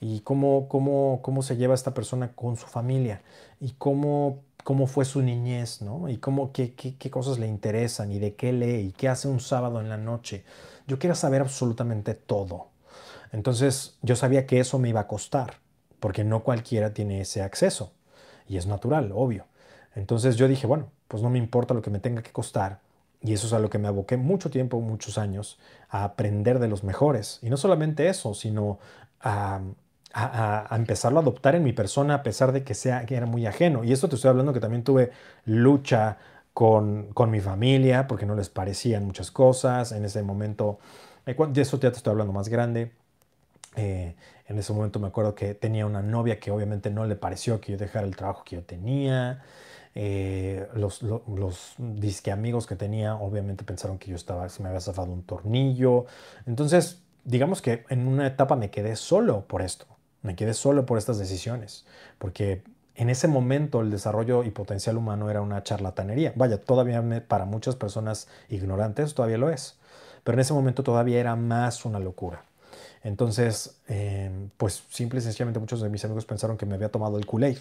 [0.00, 3.22] y cómo, cómo, cómo se lleva esta persona con su familia
[3.60, 6.08] y cómo, cómo fue su niñez, ¿no?
[6.08, 9.28] Y cómo, qué, qué, qué cosas le interesan y de qué lee y qué hace
[9.28, 10.44] un sábado en la noche.
[10.88, 12.70] Yo quería saber absolutamente todo.
[13.30, 15.58] Entonces yo sabía que eso me iba a costar,
[16.00, 17.92] porque no cualquiera tiene ese acceso.
[18.48, 19.44] Y es natural, obvio.
[19.94, 22.80] Entonces yo dije, bueno, pues no me importa lo que me tenga que costar.
[23.20, 25.58] Y eso es a lo que me aboqué mucho tiempo, muchos años,
[25.90, 27.38] a aprender de los mejores.
[27.42, 28.78] Y no solamente eso, sino
[29.20, 29.60] a,
[30.14, 33.44] a, empezarlo a adoptar en mi persona a pesar de que, sea, que era muy
[33.44, 33.84] ajeno.
[33.84, 35.12] Y esto te estoy hablando que también tuve
[35.44, 36.16] lucha
[36.54, 39.92] con, con, mi familia, porque no les parecían muchas cosas.
[39.92, 40.78] En ese momento,
[41.26, 42.92] eh, de eso ya te estoy hablando más grande.
[43.76, 44.16] Eh,
[44.48, 47.72] en ese momento me acuerdo que tenía una novia que obviamente no le pareció que
[47.72, 49.42] yo dejara el trabajo que yo tenía.
[49.94, 54.80] Eh, los, los, disque amigos que tenía obviamente pensaron que yo estaba, se me había
[54.80, 56.06] zafado un tornillo.
[56.46, 59.86] Entonces, digamos que en una etapa me quedé solo por esto.
[60.22, 61.84] Me quedé solo por estas decisiones.
[62.18, 62.62] Porque
[62.94, 66.32] en ese momento el desarrollo y potencial humano era una charlatanería.
[66.36, 69.78] Vaya, todavía para muchas personas ignorantes todavía lo es.
[70.24, 72.44] Pero en ese momento todavía era más una locura.
[73.02, 77.18] Entonces, em, pues simple y sencillamente muchos de mis amigos pensaron que me había tomado
[77.18, 77.58] el Kool-Aid.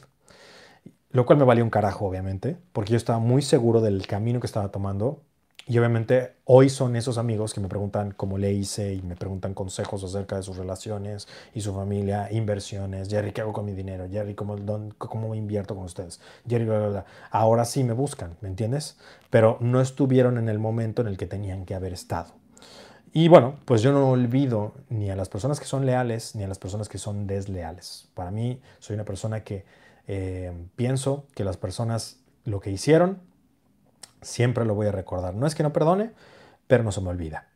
[1.12, 4.48] Lo cual me valió un carajo, obviamente, porque yo estaba muy seguro del camino que
[4.48, 5.22] estaba tomando.
[5.68, 9.54] Y obviamente hoy son esos amigos que me preguntan cómo le hice y me preguntan
[9.54, 13.10] consejos acerca de sus relaciones y su familia, inversiones.
[13.10, 14.08] Jerry, ¿qué hago con mi dinero?
[14.10, 14.56] Jerry, ¿cómo,
[14.98, 16.20] cómo invierto con ustedes?
[16.48, 17.06] Jerry, bla, bla, bla.
[17.30, 18.98] Ahora sí me buscan, ¿me entiendes?
[19.30, 22.34] Pero no estuvieron en el momento en el que tenían que haber estado.
[23.14, 26.48] Y bueno, pues yo no olvido ni a las personas que son leales ni a
[26.48, 28.08] las personas que son desleales.
[28.14, 29.66] Para mí, soy una persona que
[30.14, 33.20] eh, pienso que las personas lo que hicieron,
[34.22, 35.34] siempre lo voy a recordar.
[35.36, 36.12] No es que no perdone,
[36.68, 37.48] pero no se me olvida.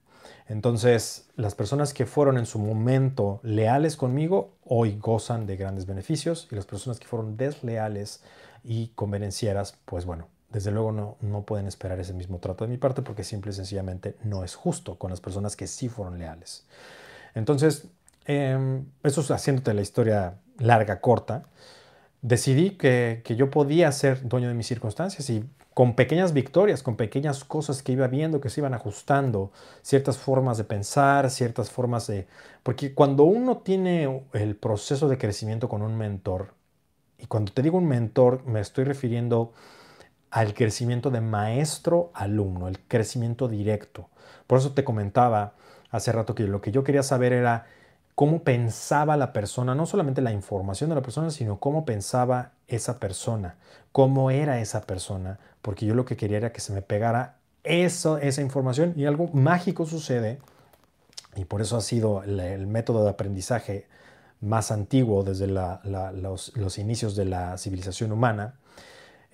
[0.47, 6.47] Entonces, las personas que fueron en su momento leales conmigo, hoy gozan de grandes beneficios
[6.49, 8.23] y las personas que fueron desleales
[8.63, 12.77] y convenencieras, pues bueno, desde luego no, no pueden esperar ese mismo trato de mi
[12.77, 16.65] parte porque simple y sencillamente no es justo con las personas que sí fueron leales.
[17.33, 17.89] Entonces,
[18.27, 21.43] eh, eso es haciéndote la historia larga, corta.
[22.27, 25.45] Decidí que, que yo podía ser dueño de mis circunstancias y
[25.75, 29.51] con pequeñas victorias, con pequeñas cosas que iba viendo que se iban ajustando,
[29.83, 32.25] ciertas formas de pensar, ciertas formas de...
[32.63, 36.55] Porque cuando uno tiene el proceso de crecimiento con un mentor,
[37.19, 39.53] y cuando te digo un mentor me estoy refiriendo
[40.31, 44.09] al crecimiento de maestro-alumno, el crecimiento directo.
[44.47, 45.53] Por eso te comentaba
[45.91, 47.67] hace rato que lo que yo quería saber era
[48.15, 52.99] cómo pensaba la persona, no solamente la información de la persona, sino cómo pensaba esa
[52.99, 53.57] persona,
[53.91, 58.17] cómo era esa persona, porque yo lo que quería era que se me pegara eso,
[58.17, 60.39] esa información y algo mágico sucede,
[61.35, 63.87] y por eso ha sido el, método de aprendizaje
[64.39, 68.55] más antiguo desde los inicios de la civilización humana,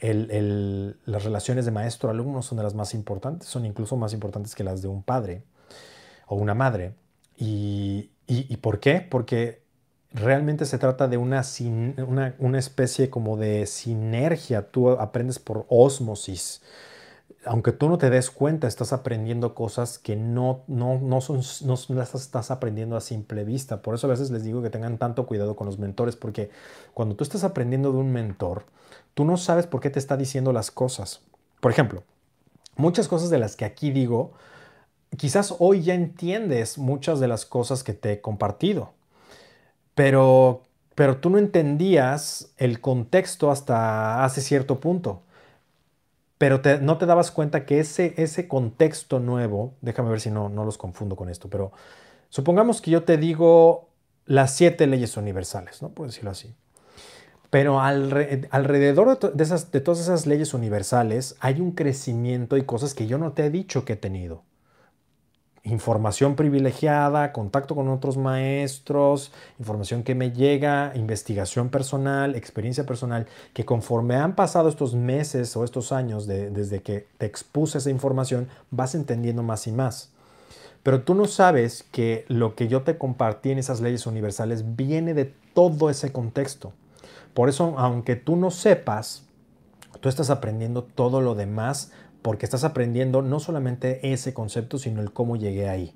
[0.02, 4.82] las relaciones de maestro-alumno son de las más importantes, son incluso más importantes que las
[4.82, 5.44] de un padre
[6.26, 6.96] o una madre.
[7.38, 8.11] ¿Y,
[8.62, 9.02] por qué?
[9.02, 9.62] Porque
[10.14, 11.44] realmente se trata de una,
[12.08, 16.62] una, una, especie como de sinergia, tú aprendes por osmosis.
[17.46, 21.76] Aunque tú no te des cuenta, estás aprendiendo cosas que no, no, no, son, no
[21.96, 23.82] las estás aprendiendo a simple vista.
[23.82, 26.52] Por eso a veces les digo que tengan tanto cuidado con los mentores, porque
[26.94, 28.66] cuando tú estás aprendiendo de un mentor,
[29.16, 31.22] tú no sabes por qué te está diciendo las cosas.
[31.62, 32.04] Por ejemplo,
[32.76, 34.34] muchas cosas de las que aquí digo,
[35.18, 38.94] quizás hoy ya entiendes muchas de las cosas que te he compartido,
[39.96, 40.64] pero,
[40.96, 45.24] pero tú no entendías el contexto hasta hace cierto punto.
[46.38, 50.66] pero no te dabas cuenta que ese, ese contexto nuevo, déjame ver si no, no
[50.66, 51.72] los confundo con esto, pero
[52.30, 53.90] supongamos que yo te digo
[54.26, 55.90] las siete leyes universales, ¿no?
[55.90, 56.56] Puedo decirlo así.
[57.50, 63.18] Pero alrededor de, de todas esas leyes universales hay un crecimiento y cosas que yo
[63.18, 64.44] no te he dicho que he tenido
[65.64, 73.64] información privilegiada, contacto con otros maestros, información que me llega, investigación personal, experiencia personal, que
[73.64, 78.96] conforme han pasado estos meses o estos años desde que te expuse esa información, vas
[78.96, 80.12] entendiendo más y más.
[80.84, 85.14] Pero tú no sabes que lo que yo te compartí en esas leyes universales viene
[85.14, 86.74] de todo ese contexto.
[87.36, 89.24] Por eso, aunque tú no sepas,
[90.00, 91.92] tú estás aprendiendo todo lo demás
[92.22, 95.94] porque estás aprendiendo no solamente ese concepto, sino el cómo llegué ahí.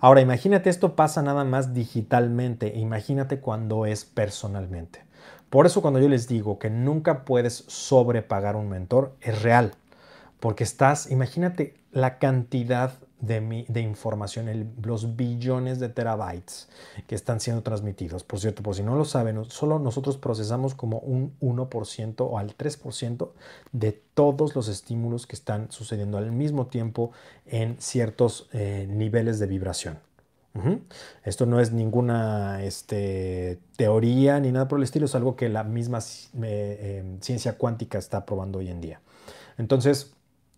[0.00, 5.04] Ahora, imagínate, esto pasa nada más digitalmente, imagínate cuando es personalmente.
[5.50, 9.72] Por eso cuando yo les digo que nunca puedes sobrepagar un mentor, es real,
[10.40, 16.68] porque estás, imagínate la cantidad de, de información, los billones de terabytes
[17.06, 18.24] que están siendo transmitidos.
[18.24, 22.56] Por cierto, por si no lo saben, solo nosotros procesamos como un 1% o al
[22.56, 23.30] 3%
[23.72, 27.12] de todos los estímulos que están sucediendo al mismo tiempo
[27.46, 29.98] en ciertos eh, niveles de vibración.
[31.24, 35.64] Esto no es ninguna este, teoría ni nada por el estilo, es algo que la
[35.64, 35.98] misma
[36.44, 39.00] eh, em, ciencia cuántica está probando hoy en día.
[39.58, 40.13] Entonces,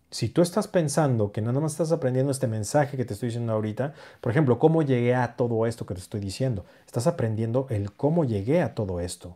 [0.09, 3.51] si tú estás pensando que nada más estás aprendiendo este mensaje que te estoy diciendo
[3.51, 7.91] ahorita, por ejemplo, cómo llegué a todo esto que te estoy diciendo, estás aprendiendo el
[7.91, 9.35] cómo llegué a todo esto.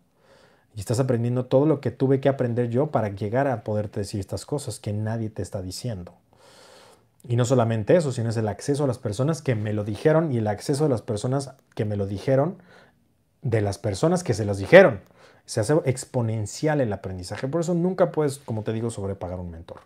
[0.74, 4.22] Y estás aprendiendo todo lo que tuve que aprender yo para llegar a poderte decir
[4.22, 6.14] estas cosas que nadie te está diciendo.
[7.28, 10.32] Y no solamente eso, sino es el acceso a las personas que me lo dijeron
[10.32, 12.58] y el acceso a las personas que me lo dijeron
[13.42, 15.02] de las personas que se los dijeron.
[15.46, 17.50] Se hace exponencial el aprendizaje.
[17.50, 19.82] Por eso nunca puedes, como te digo, sobrepagar un mentor.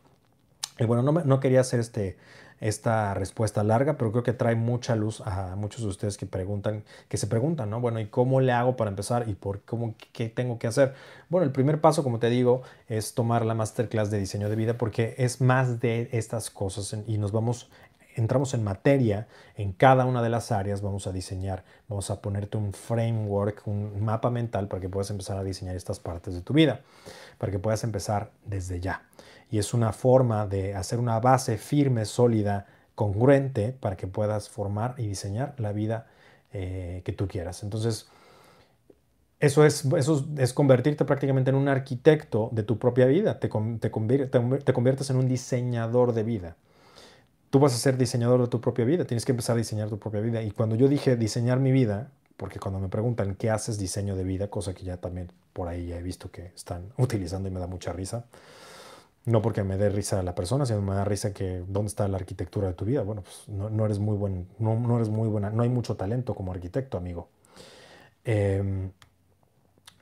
[0.80, 2.18] Y bueno, no, no quería hacer este,
[2.60, 6.84] esta respuesta larga, pero creo que trae mucha luz a muchos de ustedes que preguntan,
[7.10, 7.82] que se preguntan, ¿no?
[7.82, 9.28] Bueno, ¿y cómo le hago para empezar?
[9.28, 10.94] ¿Y por cómo, qué tengo que hacer?
[11.30, 14.78] Bueno, el primer paso, como te digo, es tomar la masterclass de diseño de vida
[14.78, 17.70] porque es más de estas cosas y nos vamos
[18.18, 19.28] entramos en materia
[19.58, 24.02] en cada una de las áreas, vamos a diseñar, vamos a ponerte un framework, un
[24.06, 26.80] mapa mental para que puedas empezar a diseñar estas partes de tu vida,
[27.38, 29.02] para que puedas empezar desde ya
[29.56, 34.96] y es una forma de hacer una base firme, sólida, congruente para que puedas formar
[34.98, 36.08] y diseñar la vida
[36.52, 37.64] eh, que tú quieras.
[37.64, 38.10] Entonces,
[39.40, 43.90] eso es, eso es convertirte prácticamente en un arquitecto de tu propia vida, te, te,
[43.90, 46.58] te conviertes en un diseñador de vida.
[47.50, 50.00] Tú vas a ser diseñador de tu propia vida, tienes que empezar a diseñar tu
[50.00, 50.42] propia vida.
[50.42, 54.26] Y cuando yo dije diseñar mi vida, porque cuando me preguntan qué haces diseño de
[54.26, 57.62] vida, cosa que ya también por ahí ya he visto que están utilizando y me
[57.62, 58.26] da mucha risa,
[59.26, 62.18] no porque me dé risa la persona, sino me da risa que dónde está la
[62.18, 63.02] arquitectura de tu vida.
[63.02, 66.36] Bueno, pues no, eres muy buen, no, no, eres muy buena, no hay mucho talento
[66.36, 67.30] como arquitecto, amigo.
[68.24, 68.92] Em,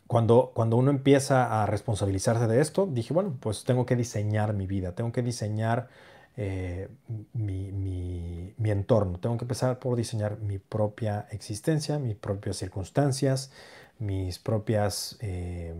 [0.07, 4.67] cuando, cuando uno empieza a responsabilizarse de esto, dije, bueno, pues tengo que diseñar mi
[4.67, 5.87] vida, tengo que diseñar
[6.35, 6.89] eh,
[7.33, 13.51] mi, mi, entorno, tengo que empezar por diseñar mi propia existencia, mis propias circunstancias,
[13.99, 15.17] mis propias...
[15.21, 15.73] Eh,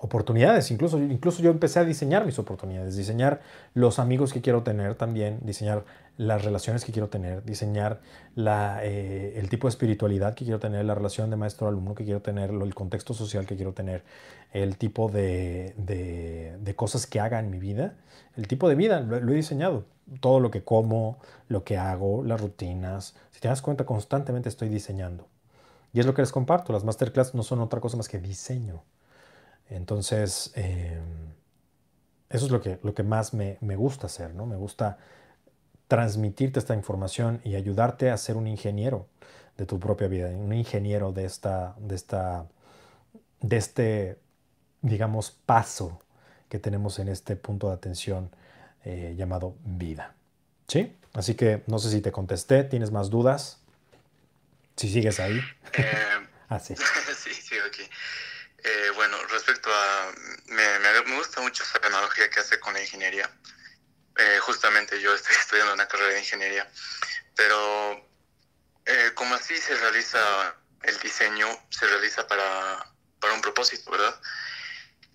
[0.00, 0.70] oportunidades.
[0.70, 3.40] Incluso, incluso yo empecé a diseñar mis oportunidades, diseñar
[3.74, 5.84] los amigos que quiero tener también, diseñar
[6.16, 8.00] las relaciones que quiero tener, diseñar
[8.34, 12.22] la, eh, el tipo de espiritualidad que quiero tener, la relación de maestro-alumno que quiero
[12.22, 14.02] tener, el contexto social que quiero tener,
[14.52, 17.94] el tipo de, de, cosas que haga en mi vida,
[18.36, 19.84] el tipo de vida, lo, he diseñado.
[20.20, 21.18] Todo lo que como,
[21.48, 23.14] lo que hago, las rutinas.
[23.30, 25.26] Si te das cuenta, constantemente estoy diseñando.
[25.92, 26.72] Y es lo que les comparto.
[26.72, 28.82] Las masterclass no son otra cosa más que diseño.
[29.70, 31.32] Entonces, em,
[32.30, 34.46] eso es lo que, lo que más me, gusta hacer, ¿no?
[34.46, 34.98] Me gusta
[35.88, 39.06] transmitirte esta información y ayudarte a ser un ingeniero
[39.56, 42.46] de tu propia vida, un ingeniero de, esta, de, esta,
[43.40, 44.18] de este,
[44.82, 46.00] digamos, paso
[46.48, 48.30] que tenemos en este punto de atención
[48.84, 50.14] eh, llamado vida.
[50.66, 50.96] ¿Sí?
[51.14, 53.60] Así que no sé si te contesté, ¿tienes más dudas?
[54.76, 55.40] Si sigues ahí.
[55.72, 55.84] Eh,
[56.48, 56.74] ah, sí.
[57.16, 57.82] sí, sigo aquí.
[57.82, 59.16] Eh, bueno,
[59.48, 60.12] respecto a...
[60.46, 63.30] Me, me, gusta mucho esa analogía que hace con la ingeniería.
[64.16, 66.70] Eh, justamente yo estoy estudiando una carrera de ingeniería,
[67.34, 68.10] pero
[68.84, 74.20] eh, como así se realiza el diseño, se realiza para, para un propósito, ¿verdad?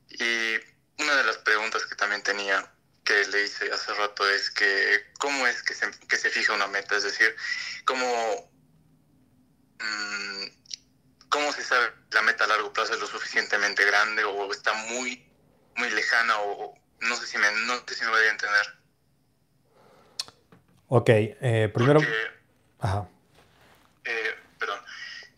[0.10, 0.56] Y
[1.02, 2.70] una de las preguntas que también tenía
[3.04, 6.68] que le hice hace rato es que cómo es que se, que se fija una
[6.68, 7.36] meta, es decir,
[7.86, 8.52] cómo...
[9.80, 10.63] Mmm,
[11.34, 15.28] ¿cómo se sabe la meta a largo plazo es lo suficientemente grande o está muy,
[15.76, 18.78] muy lejana o No sé si me, no sé si me voy a entender.
[20.88, 22.00] Ok, eh, primero...
[22.80, 23.08] Ajá.
[24.06, 24.80] Eh, perdón,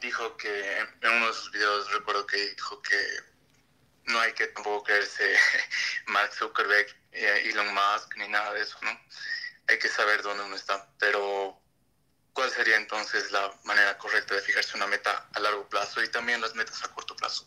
[0.02, 2.98] dijo que en uno de sus videos recuerdo que dijo que
[4.12, 5.36] no hay que tampoco creerse
[6.08, 9.00] Mark Zuckerberg, eh, Elon Musk, ni nada de eso, ¿no?
[9.68, 11.58] Hay que saber dónde uno está, pero
[12.36, 16.42] ¿cuál sería entonces la manera correcta de fijarse una meta a largo plazo y también
[16.42, 17.46] las metas a corto plazo?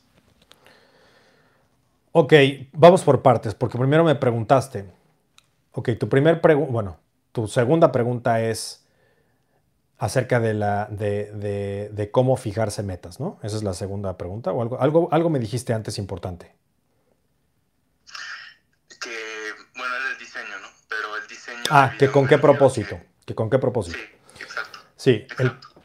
[2.12, 2.32] Ok,
[2.72, 4.90] vamos por partes, porque primero me preguntaste,
[5.72, 7.00] ok, tu primer pregunta, bueno,
[7.32, 8.86] tu segunda pregunta es
[9.98, 13.38] acerca de, la, de, de, cómo fijarse metas, ¿no?
[13.42, 14.52] Esa es la segunda pregunta.
[14.52, 16.54] ¿O algo, algo, algo me dijiste antes importante?
[19.00, 19.10] Que,
[19.76, 20.68] bueno, era el diseño, ¿no?
[20.88, 21.64] Pero el diseño...
[21.68, 22.98] Ah, que con qué propósito.
[23.26, 23.98] Que, con qué propósito.
[23.98, 24.17] Sí.
[24.98, 25.26] Sí,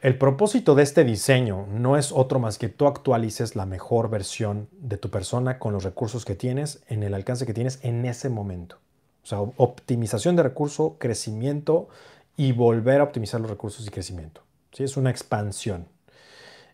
[0.02, 4.68] El, propósito de este diseño no es otro más que tú actualices la mejor versión
[4.72, 8.30] de tu persona con los recursos que tienes, en el alcance que tienes en ese
[8.30, 8.80] momento.
[9.24, 11.90] O sea, optimización de recurso, crecimiento,
[12.36, 14.42] y volver a optimizar los recursos y crecimiento.
[14.72, 14.84] ¿sí?
[14.84, 15.88] Es una expansión.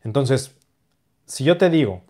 [0.06, 0.56] Entonces,
[1.26, 2.02] si yo te digo,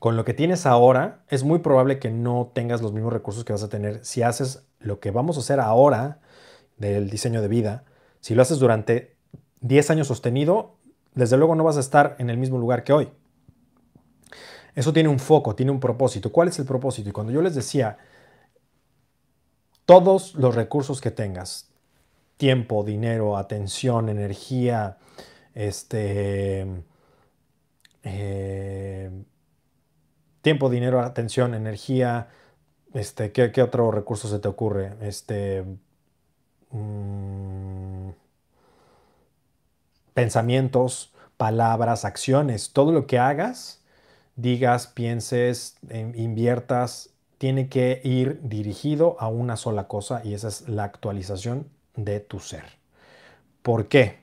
[0.00, 3.52] con lo que tienes ahora, es muy probable que no tengas los mismos recursos que
[3.52, 6.18] vas a tener si haces lo que vamos a hacer ahora
[6.78, 7.84] del diseño de vida.
[8.24, 9.18] Si lo haces durante
[9.60, 10.76] 10 años sostenido,
[11.12, 13.10] desde luego no vas a estar en el mismo lugar que hoy.
[14.74, 16.32] Eso tiene un foco, tiene un propósito.
[16.32, 17.10] ¿Cuál es el propósito?
[17.10, 17.98] Y cuando yo les decía,
[19.84, 21.68] todos los recursos que tengas,
[22.38, 24.96] tiempo, dinero, atención, energía,
[25.52, 26.66] este,
[28.04, 29.10] eh,
[30.40, 32.30] tiempo, dinero, atención, energía,
[32.94, 34.94] este, ¿qué, ¿qué, otro recurso se te ocurre?
[35.02, 35.62] Este,
[36.74, 38.10] mm,
[40.14, 43.82] pensamientos, palabras, acciones, todo lo que hagas,
[44.36, 45.76] digas, pienses,
[46.14, 52.20] inviertas, tiene que ir dirigido a una sola cosa y esa es la actualización de
[52.20, 52.64] tu ser.
[53.62, 54.18] ¿Por qué?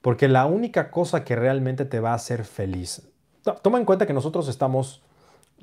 [0.00, 3.02] Porque la única cosa que realmente te va a hacer feliz,
[3.62, 5.02] toma en cuenta que nosotros estamos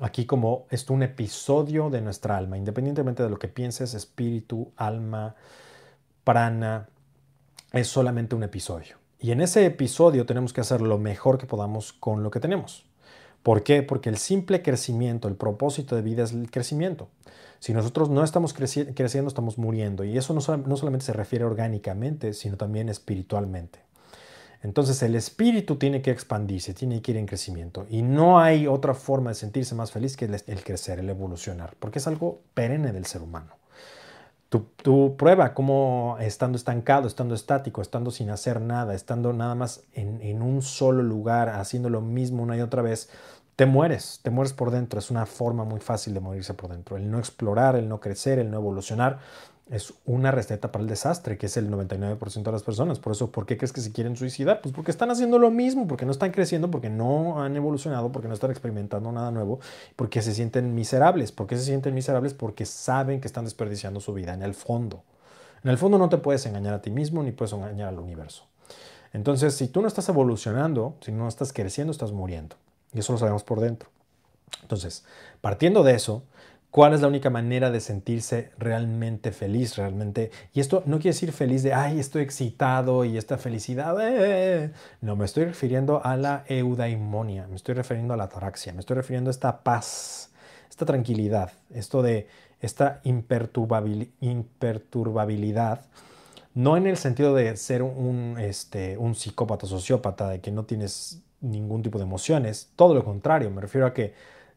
[0.00, 5.34] aquí como esto un episodio de nuestra alma, independientemente de lo que pienses, espíritu, alma,
[6.24, 6.88] prana,
[7.72, 8.96] es solamente un episodio.
[9.18, 12.86] Y en ese episodio tenemos que hacer lo mejor que podamos con lo que tenemos.
[13.42, 13.82] ¿Por qué?
[13.82, 17.08] Porque el simple crecimiento, el propósito de vida es el crecimiento.
[17.58, 20.04] Si nosotros no estamos creciendo, estamos muriendo.
[20.04, 23.80] Y eso no, solamente se refiere orgánicamente, sino también espiritualmente.
[24.62, 27.86] Entonces el espíritu tiene que expandirse, tiene que ir en crecimiento.
[27.90, 31.98] Y no hay otra forma de sentirse más feliz que el, crecer, el evolucionar, porque
[31.98, 33.52] es algo perenne del ser humano.
[34.82, 40.20] Tu, prueba cómo estando estancado, estando estático, estando sin hacer nada, estando nada más en,
[40.22, 43.08] en un solo lugar, haciendo lo mismo una y otra vez,
[43.56, 44.98] te mueres, te mueres por dentro.
[44.98, 46.96] Es una forma muy fácil de morirse por dentro.
[46.96, 49.18] El no explorar, el no crecer, el no evolucionar
[49.70, 52.98] es una receta para el desastre, que es el 99% de las personas.
[52.98, 54.60] Por eso, ¿por qué crees que se quieren suicidar?
[54.60, 58.28] Pues porque están haciendo lo mismo, porque no están creciendo, porque no han evolucionado, porque
[58.28, 59.60] no están experimentando nada nuevo,
[59.96, 61.32] porque se sienten miserables.
[61.32, 62.34] ¿Por qué se sienten miserables?
[62.34, 65.02] Porque saben que están desperdiciando su vida en el fondo.
[65.62, 68.44] En el fondo no te puedes engañar a ti mismo ni puedes engañar al universo.
[69.14, 72.56] Entonces, si tú no estás evolucionando, si no estás creciendo, estás muriendo.
[72.92, 73.88] Y eso lo sabemos por dentro.
[74.60, 75.04] Entonces,
[75.40, 76.22] partiendo de eso,
[76.74, 79.76] ¿cuál es la única manera de sentirse realmente feliz?
[79.76, 83.96] Realmente, y esto no quiere decir feliz de, ay, estoy excitado y esta felicidad.
[84.00, 84.72] Eh".
[85.00, 88.96] No, me estoy refiriendo a la eudaimonia, me estoy refiriendo a la ataraxia, me estoy
[88.96, 90.32] refiriendo a esta paz,
[90.68, 92.26] esta tranquilidad, esto de
[92.60, 95.80] esta imperturbabilidad
[96.54, 101.22] no en el sentido de ser un, este, un psicópata, sociópata, de que no tienes
[101.40, 102.70] ningún tipo de emociones.
[102.74, 104.14] Todo lo contrario, me refiero a que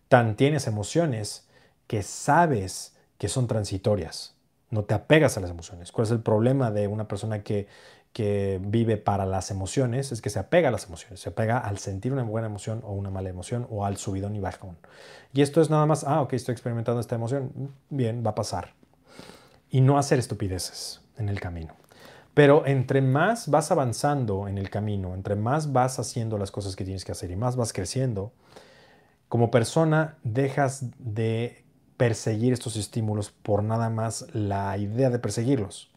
[0.07, 1.46] tan tienes emociones
[1.87, 4.35] que sabes que son transitorias.
[4.69, 5.91] No te apegas a las emociones.
[5.91, 7.67] ¿Cuál es el problema de una persona que,
[8.11, 10.11] que vive para las emociones?
[10.11, 11.21] Es que se apega a las emociones.
[11.21, 14.39] Se apega al sentir una buena emoción o una mala emoción o al subidón y
[14.39, 14.77] bajón.
[15.33, 17.71] Y esto es nada más, ah, ok, estoy experimentando esta emoción.
[17.89, 18.73] Bien, va a pasar.
[19.69, 21.73] Y no hacer estupideces en el camino.
[22.33, 26.83] Pero entre más vas avanzando en el camino, entre más vas haciendo las cosas que
[26.83, 28.31] tienes que hacer y más vas creciendo,
[29.27, 31.65] como persona dejas de
[31.97, 35.91] perseguir estos estímulos por nada más la idea de perseguirlos.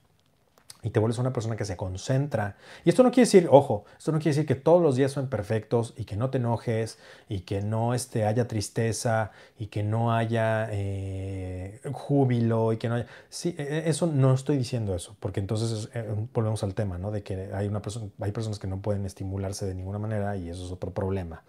[0.82, 2.57] Y te vuelves una persona que se concentra.
[2.85, 5.28] Y esto no quiere decir, ojo, esto no quiere decir que todos los días son
[5.28, 6.98] perfectos y que no te enojes
[7.28, 12.97] y que no este, haya tristeza y que no haya eh, júbilo y que no
[12.97, 13.07] haya...
[13.28, 17.11] Sí, e, e, eso no estoy diciendo eso, porque entonces eh, volvemos al tema, ¿no?
[17.11, 20.48] De que hay, una persona, hay personas que no pueden estimularse de ninguna manera y
[20.48, 21.43] eso es otro problema.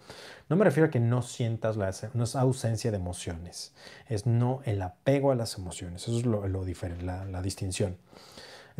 [0.48, 3.74] No me refiero a que no sientas la no es ausencia de emociones,
[4.08, 7.96] es no el apego a las emociones, eso es lo, lo diferente, la, la distinción.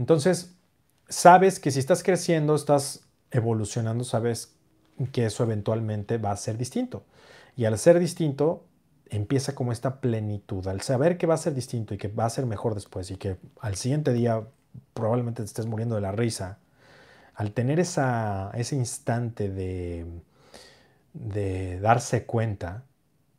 [0.03, 0.57] Entonces,
[1.09, 4.53] sabes que si estás creciendo, estás evolucionando, sabes
[5.13, 7.05] que eso eventualmente va a ser distinto.
[7.57, 8.65] Y al ser distinto,
[9.11, 12.31] empieza como esta plenitud, al saber que va a ser distinto y que va a
[12.31, 14.43] ser mejor después y que al siguiente día
[14.93, 16.59] probablemente te estés muriendo de la risa,
[17.37, 20.05] al tener esa, ese instante de,
[21.13, 22.83] de darse cuenta,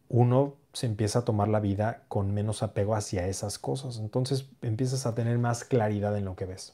[0.07, 3.97] uno se empieza a tomar la vida con menos apego hacia esas cosas.
[3.99, 6.73] Entonces empiezas a tener más claridad en lo que ves.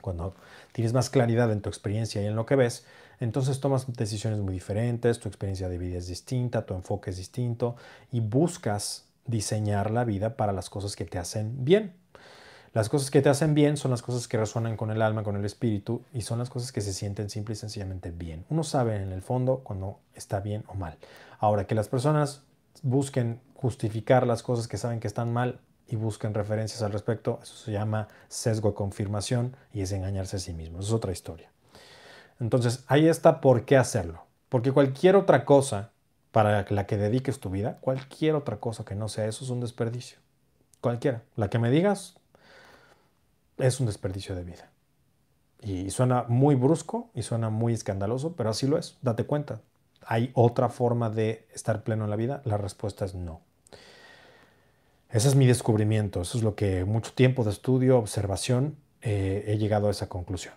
[0.00, 0.34] Cuando
[0.72, 2.84] tienes más claridad en tu experiencia y en lo que ves,
[3.18, 7.76] entonces tomas decisiones muy diferentes, tu experiencia de vida es distinta, tu enfoque es distinto
[8.12, 11.94] y buscas diseñar la vida para las cosas que te hacen bien.
[12.72, 15.34] Las cosas que te hacen bien son las cosas que resuenan con el alma, con
[15.34, 18.44] el espíritu y son las cosas que se sienten simple y sencillamente bien.
[18.50, 20.98] Uno sabe en el fondo cuando está bien o mal.
[21.38, 22.42] Ahora, que las personas
[22.82, 27.54] busquen justificar las cosas que saben que están mal y busquen referencias al respecto, eso
[27.56, 30.80] se llama sesgo de confirmación y es engañarse a sí mismo.
[30.80, 31.50] Eso es otra historia.
[32.40, 34.24] Entonces, ahí está por qué hacerlo.
[34.48, 35.90] Porque cualquier otra cosa
[36.32, 39.60] para la que dediques tu vida, cualquier otra cosa que no sea eso es un
[39.60, 40.18] desperdicio.
[40.80, 41.22] Cualquiera.
[41.34, 42.16] La que me digas,
[43.56, 44.70] es un desperdicio de vida.
[45.62, 48.98] Y suena muy brusco y suena muy escandaloso, pero así lo es.
[49.02, 49.60] Date cuenta.
[50.08, 52.40] ¿Hay otra forma de estar pleno en la vida?
[52.44, 53.40] La respuesta es no.
[55.10, 56.22] Ese es mi descubrimiento.
[56.22, 60.54] Eso es lo que mucho tiempo de estudio, observación, eh, he llegado a esa conclusión.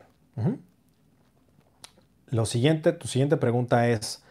[2.27, 4.23] Lo siguiente, tu siguiente pregunta es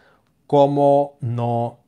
[0.47, 1.81] cómo no,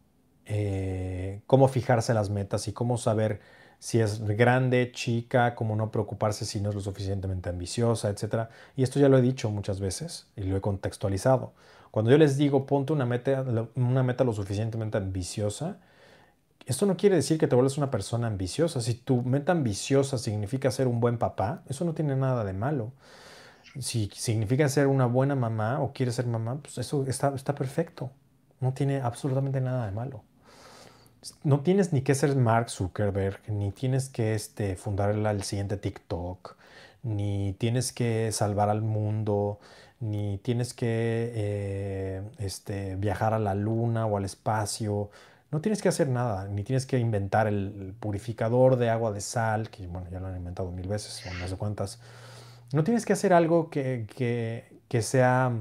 [0.44, 3.40] eh, cómo fijarse las metas y cómo saber
[3.78, 8.48] si es grande, chica, cómo no preocuparse si no es lo suficientemente ambiciosa, etc.
[8.76, 11.54] Y esto ya lo he dicho muchas veces y lo he contextualizado.
[11.90, 13.44] Cuando yo les digo ponte una meta,
[13.74, 15.78] una meta lo suficientemente ambiciosa,
[16.66, 18.80] esto no quiere decir que te vuelvas una persona ambiciosa.
[18.80, 22.92] Si tu meta ambiciosa significa ser un buen papá, eso no tiene nada de malo.
[23.80, 28.10] Si significa ser una buena mamá o quieres ser mamá, pues eso está, está perfecto.
[28.60, 30.22] No tiene absolutamente nada de malo
[31.42, 36.56] no tienes ni que ser Mark Zuckerberg, ni tienes que este, fundar el, siguiente TikTok,
[37.02, 39.60] ni tienes que salvar al mundo,
[40.00, 40.86] ni tienes que
[41.34, 45.10] eh, este, viajar a la luna o al espacio.
[45.50, 49.70] No tienes que hacer nada, ni tienes que inventar el, purificador de agua de sal,
[49.70, 52.00] que bueno, ya lo han inventado mil veces o no sé cuántas.
[52.72, 55.52] No tienes que hacer algo que, que, que sea...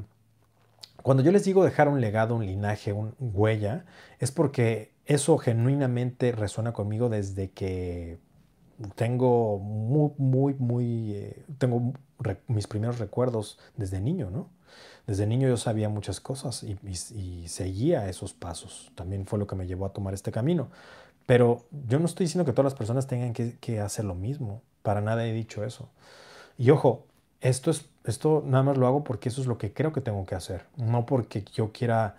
[1.03, 3.85] Cuando yo les digo dejar un legado, un linaje, una huella,
[4.19, 8.19] es porque eso genuinamente resuena conmigo desde que
[8.95, 11.93] tengo muy, muy, muy, eh, tengo
[12.47, 14.49] mis primeros recuerdos desde niño, ¿no?
[15.07, 18.91] Desde niño yo sabía muchas cosas y, seguía esos pasos.
[18.95, 20.69] También fue lo que me llevó a tomar este camino.
[21.25, 24.61] Pero yo no estoy diciendo que todas las personas tengan que, que hacer lo mismo.
[24.83, 25.89] Para nada he dicho eso.
[26.57, 27.05] Y ojo,
[27.41, 30.25] esto, es, esto nada más lo hago porque eso es lo que creo que tengo
[30.25, 30.65] que hacer.
[30.77, 32.17] No porque yo quiera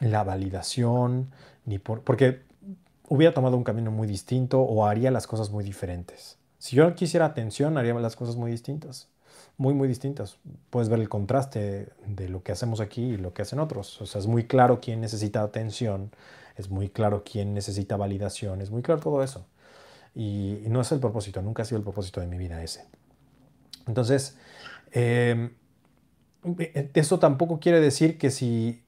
[0.00, 1.30] la validación,
[1.64, 2.42] ni por, porque
[3.10, 6.38] hubiera tomado un camino muy distinto o haría las cosas muy diferentes.
[6.58, 9.08] Si yo quisiera atención, haría las cosas muy distintas,
[9.56, 10.38] muy, muy distintas.
[10.70, 14.00] Puedes ver el contraste de lo que hacemos aquí y lo que hacen otros.
[14.00, 16.12] O sea, es muy claro quién necesita atención,
[16.56, 19.44] es muy claro quién necesita validación, es muy claro todo eso.
[20.14, 22.86] Y, no es el propósito, nunca ha sido el propósito de mi vida ese.
[23.88, 24.36] Entonces,
[24.92, 25.50] eh,
[26.94, 28.84] eso tampoco quiere decir que si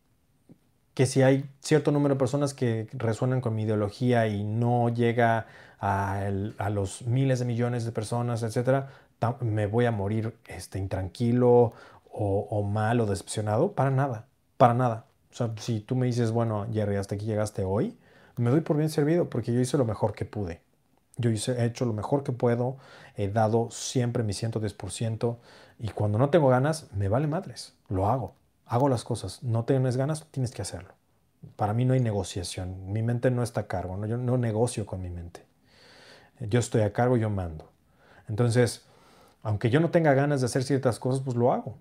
[0.94, 5.47] que si hay cierto número de personas que resuenan con mi ideología y no llega
[5.81, 6.31] a,
[6.70, 8.90] los miles de millones de personas, etcétera,
[9.40, 11.73] me voy a morir este, intranquilo
[12.10, 13.73] o, mal o decepcionado.
[13.73, 15.06] Para nada, para nada.
[15.32, 17.97] O sea, si tú me dices, bueno, Jerry, hasta aquí llegaste hoy,
[18.36, 20.60] me doy por bien servido porque yo hice lo mejor que pude.
[21.16, 22.77] Yo he hecho lo mejor que puedo,
[23.16, 25.36] he dado siempre mi 110%
[25.78, 28.35] y cuando no tengo ganas, me vale madres, lo hago
[28.73, 30.94] hago las cosas, no tienes ganas, tienes que hacerlo.
[31.57, 34.07] Para mí no hay negociación, mi mente no está a cargo, ¿no?
[34.07, 35.44] yo no negocio con mi mente.
[36.40, 37.70] Yo estoy a cargo, yo mando.
[38.31, 38.86] Entonces,
[39.43, 41.77] aunque yo no tenga ganas de hacer ciertas cosas, pues lo hago.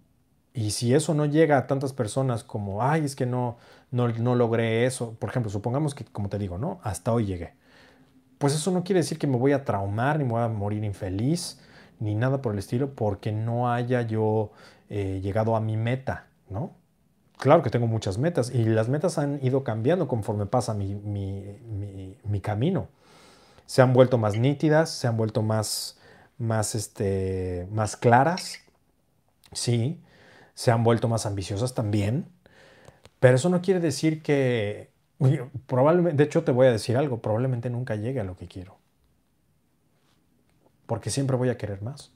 [0.53, 3.55] Y si eso no llega a tantas personas como, ay, es que no,
[3.89, 6.81] no, no logré eso, por ejemplo, supongamos que, como te digo, ¿no?
[6.84, 7.53] Hasta hoy llegué.
[8.38, 10.84] Pues eso no quiere decir que me voy a traumar, ni me voy a morir
[10.84, 11.61] infeliz,
[11.99, 14.51] ni nada por el estilo porque no haya yo
[14.89, 16.80] eh, llegado a mi meta, ¿no?
[17.41, 22.41] Claro que tengo muchas metas y las metas han ido cambiando conforme pasa mi, mi
[22.41, 22.88] camino.
[23.65, 25.97] Se han vuelto más nítidas, se han vuelto más,
[26.38, 28.59] más, este, más claras,
[29.53, 30.01] sí,
[30.53, 32.27] se han vuelto más ambiciosas también,
[33.19, 34.91] pero eso no quiere decir que,
[35.68, 38.77] probablemente, de hecho te voy a decir algo, probablemente nunca llegue a lo que quiero,
[40.85, 42.11] porque siempre voy a querer más.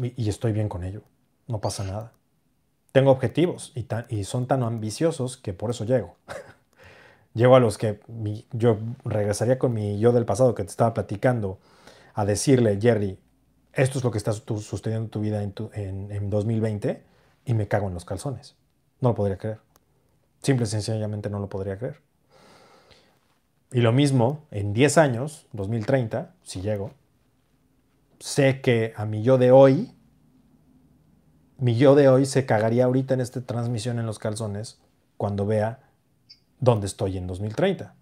[0.00, 1.02] Y, estoy bien con ello,
[1.48, 2.12] no pasa nada.
[2.92, 6.16] Tengo objetivos y, y son tan ambiciosos que por eso llego.
[7.34, 8.00] llego a los que
[8.52, 11.58] yo regresaría con mi yo del pasado que te estaba platicando
[12.14, 13.18] a decirle, Jerry,
[13.72, 15.54] esto es lo que estás sosteniendo tu vida en,
[16.10, 17.02] en, 2020
[17.46, 18.56] y me cago en los calzones.
[19.00, 19.58] No lo podría creer.
[20.42, 22.00] Simple y sencillamente no lo podría creer.
[23.72, 26.90] Y lo mismo, en 10 años, 2030, si llego,
[28.18, 29.94] sé que a mi yo de hoy,
[31.60, 34.80] mi yo de hoy se cagaría ahorita en esta transmisión en los calzones
[35.18, 35.80] cuando vea
[36.58, 37.94] dónde estoy en 2030.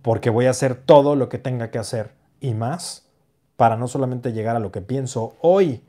[0.00, 3.08] Porque voy a hacer todo lo que tenga que hacer y más
[3.56, 5.82] para no solamente llegar a lo que pienso hoy,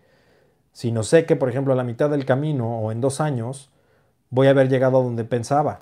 [0.72, 3.70] sino sé que, por ejemplo, a la mitad del camino o en dos años
[4.32, 5.82] voy a haber llegado a donde pensaba.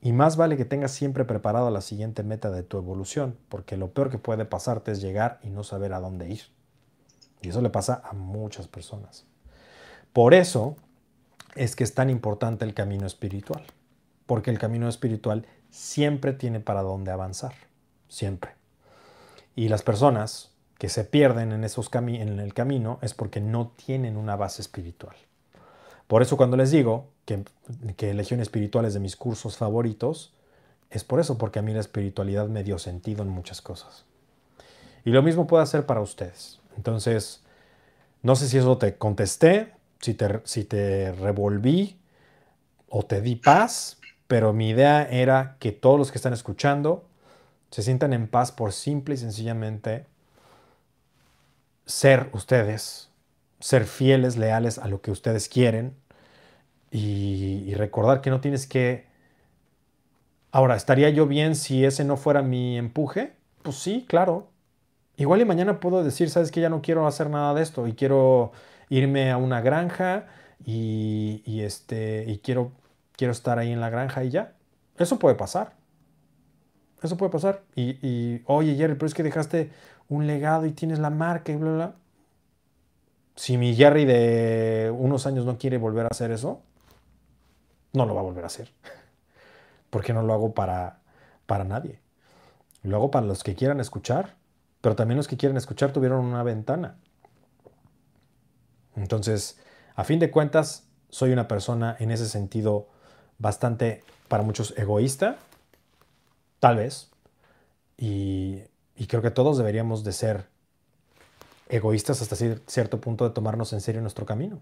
[0.00, 3.90] Y más vale que tengas siempre preparado la siguiente meta de tu evolución, porque lo
[3.90, 6.42] peor que puede pasarte es llegar y no saber a dónde ir.
[7.42, 9.26] Y eso le pasa a muchas personas.
[10.16, 10.76] Por eso
[11.56, 13.62] es que es tan importante el camino espiritual,
[14.24, 17.52] porque el camino espiritual siempre tiene para dónde avanzar,
[18.08, 18.52] siempre.
[19.56, 24.16] Y las personas que se pierden en, esos en el camino es porque no tienen
[24.16, 25.14] una base espiritual.
[26.06, 27.44] Por eso cuando les digo que,
[27.98, 30.32] que Legión Espiritual es de mis cursos favoritos,
[30.88, 34.06] es por eso, porque a mí la espiritualidad me dio sentido en muchas cosas.
[35.04, 36.58] Y lo mismo puede hacer para ustedes.
[36.74, 37.42] Entonces,
[38.22, 41.98] no sé si eso te contesté, si te, si te revolví
[42.88, 47.04] o te di paz, pero mi idea era que todos los que están escuchando
[47.70, 50.06] se sientan en paz por simple y sencillamente
[51.84, 53.10] ser ustedes,
[53.60, 55.94] ser fieles, leales a lo que ustedes quieren
[56.90, 59.06] y, recordar que no tienes que...
[60.50, 63.34] Ahora, ¿estaría yo bien si ese no fuera mi empuje?
[63.62, 64.48] Pues sí, claro.
[65.18, 67.92] Igual y mañana puedo decir, sabes que ya no quiero hacer nada de esto y
[67.92, 68.52] quiero
[68.88, 70.26] irme a una granja
[70.64, 72.72] y, este, y quiero,
[73.16, 74.54] quiero estar ahí en la granja y ya.
[74.98, 75.74] Eso puede pasar.
[77.02, 77.62] Eso puede pasar.
[77.74, 79.70] Y, y, oye, Jerry, pero es que dejaste
[80.08, 81.94] un legado y tienes la marca y bla, bla.
[83.34, 86.62] Si mi Jerry de unos años no quiere volver a hacer eso,
[87.92, 88.72] no lo va a volver a hacer.
[89.90, 91.00] Porque no lo hago para,
[91.46, 92.00] para nadie.
[92.82, 94.36] Lo hago para los que quieran escuchar,
[94.80, 96.96] pero también los que quieren escuchar tuvieron una ventana.
[98.96, 99.58] Entonces,
[99.94, 102.88] a fin de cuentas, soy una persona en ese sentido
[103.38, 105.36] bastante, para muchos, egoísta,
[106.58, 107.10] tal vez,
[107.96, 108.62] y
[108.96, 110.46] y creo que todos deberíamos de ser
[111.68, 112.36] egoístas hasta
[112.66, 114.60] cierto punto de tomarnos en serio nuestro camino.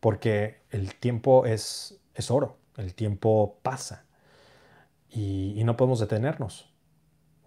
[0.00, 4.04] Porque el tiempo es, es oro, el tiempo pasa
[5.10, 6.70] y, no podemos detenernos.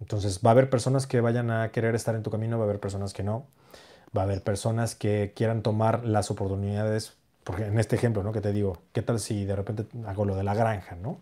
[0.00, 2.68] Entonces va a haber personas que vayan a querer estar en tu camino, va a
[2.68, 3.46] haber personas que no.
[4.16, 8.32] Va a haber personas que quieran tomar las oportunidades, porque en este ejemplo, ¿no?
[8.32, 11.18] Que te digo, ¿qué tal si de repente hago lo de la granja, ¿no?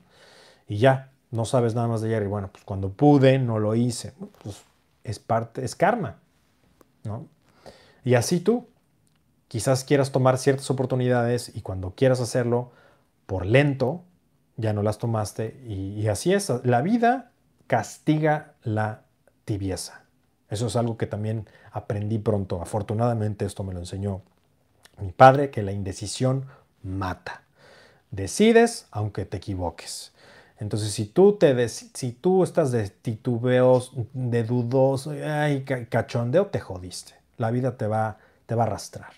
[0.68, 2.26] Y ya, no sabes nada más de Jerry.
[2.26, 4.12] Bueno, pues cuando pude, no lo hice.
[4.42, 4.62] Pues
[5.04, 6.18] es parte, es karma,
[7.04, 7.26] ¿no?
[8.04, 8.68] Y así tú,
[9.48, 12.72] quizás quieras tomar ciertas oportunidades y cuando quieras hacerlo
[13.26, 14.02] por lento,
[14.56, 15.60] ya no las tomaste.
[15.66, 17.32] Y, y así es, la vida
[17.66, 19.02] castiga la
[19.44, 20.04] tibieza.
[20.50, 22.60] Eso es algo que también aprendí pronto.
[22.60, 24.22] Afortunadamente esto me lo enseñó
[25.00, 26.46] mi padre, que la indecisión
[26.82, 27.42] mata.
[28.10, 30.12] Decides aunque te equivoques.
[30.58, 37.14] Entonces, si tú, te si tú estás de titubeos, de dudoso, ay, cachondeo, te jodiste.
[37.38, 39.12] La vida te va, te va a arrastrar.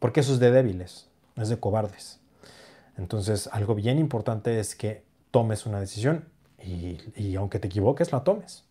[0.00, 2.18] Porque eso es de débiles, es de cobardes.
[2.98, 6.24] Entonces, algo bien importante es que tomes una decisión
[6.60, 8.63] y, y aunque te equivoques, la tomes.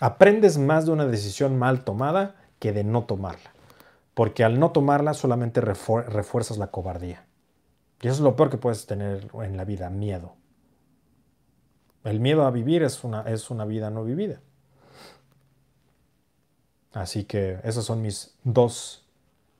[0.00, 3.52] Aprendes más de una decisión mal tomada que de no tomarla.
[4.14, 7.26] Porque al no tomarla solamente refuerzas la cobardía.
[8.00, 10.36] Y eso es lo peor que puedes tener en la vida, miedo.
[12.02, 14.40] El miedo a vivir es una, es una vida no vivida.
[16.92, 19.06] Así que esos son mis dos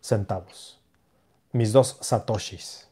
[0.01, 0.81] centavos,
[1.53, 2.89] mis dos satoshis.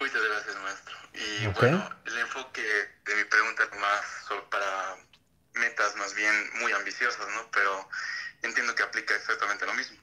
[0.00, 0.94] Muchas gracias, maestro.
[1.14, 4.00] Y bueno, el enfoque de mi pregunta más
[4.50, 4.96] para
[5.60, 7.50] metas más bien muy ambiciosas, ¿no?
[7.52, 7.88] Pero
[8.42, 9.98] entiendo que aplica exactamente lo mismo.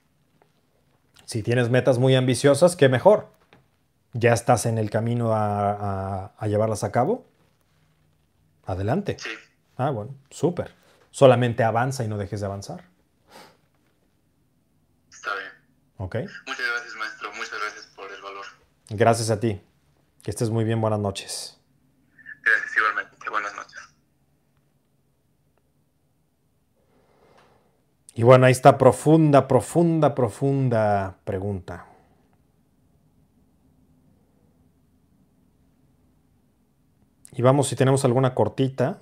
[1.25, 3.29] Si tienes metas muy ambiciosas, qué mejor.
[4.13, 7.27] ¿Ya estás en el camino a, a llevarlas a cabo?
[8.65, 9.17] Adelante.
[9.19, 9.29] Sí.
[9.77, 10.73] Ah, bueno, súper.
[11.11, 12.83] Solamente avanza y no dejes de avanzar.
[15.11, 15.51] Está bien.
[15.97, 16.15] Ok.
[16.45, 17.33] Muchas gracias, maestro.
[17.33, 18.45] Muchas gracias por el valor.
[18.89, 19.61] Gracias a ti.
[20.23, 20.81] Que estés muy bien.
[20.81, 21.59] Buenas noches.
[22.43, 23.29] Gracias igualmente.
[23.29, 23.79] Buenas noches.
[28.17, 31.85] Y bueno, ahí está profunda, profunda, profunda pregunta.
[37.33, 39.01] Y vamos si tenemos alguna cortita.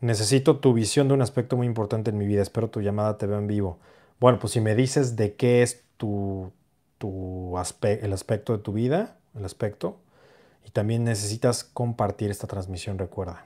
[0.00, 2.42] Necesito tu visión de un aspecto muy importante en mi vida.
[2.42, 3.78] Espero tu llamada te veo en vivo.
[4.18, 6.50] Bueno, pues si me dices de qué es tu,
[6.98, 10.00] tu el aspecto de tu vida, el aspecto,
[10.66, 13.44] y también necesitas compartir esta transmisión, recuerda.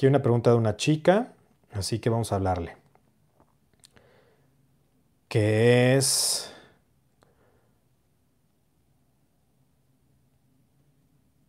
[0.00, 1.34] Aquí una pregunta de una chica,
[1.72, 2.74] así que vamos a hablarle.
[5.28, 6.50] Que es...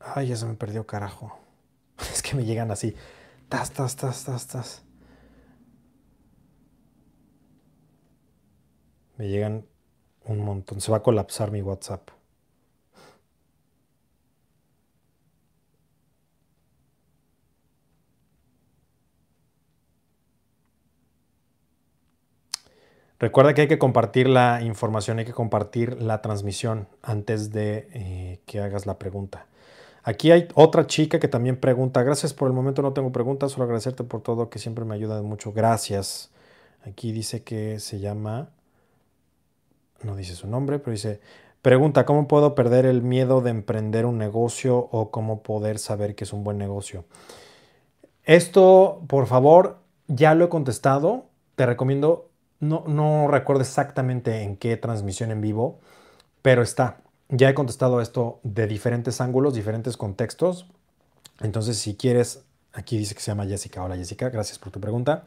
[0.02, 1.40] Ay, ya se me perdió carajo.
[2.12, 2.94] Es que me llegan así.
[3.48, 4.84] Tas, tas, tas, tas, tas.
[9.16, 9.66] Me llegan
[10.26, 10.82] un montón.
[10.82, 12.10] Se va a colapsar mi WhatsApp.
[23.22, 28.40] Recuerda que hay que compartir la información, hay que compartir la transmisión antes de eh,
[28.48, 29.46] que hagas la pregunta.
[30.02, 33.66] Aquí hay otra chica que también pregunta, gracias por el momento no tengo preguntas, solo
[33.66, 36.32] agradecerte por todo, que siempre me ayuda mucho, gracias.
[36.84, 38.50] Aquí dice que se llama,
[40.02, 41.22] no dice su nombre, pero dice,
[41.62, 46.24] pregunta, ¿cómo puedo perder el miedo de emprender un negocio o cómo poder saber que
[46.24, 47.06] es un buen negocio?
[48.24, 49.78] Esto, por favor,
[50.08, 52.31] ya lo he contestado, te recomiendo
[52.62, 55.80] no, recuerdo exactamente en qué transmisión en vivo,
[56.42, 57.02] pero está.
[57.30, 60.68] Ya he contestado esto de diferentes ángulos, diferentes contextos.
[61.42, 62.44] Entonces, si quieres,
[62.74, 63.84] aquí dice que se llama Jessica.
[63.84, 65.24] Hola Jessica, gracias por tu pregunta.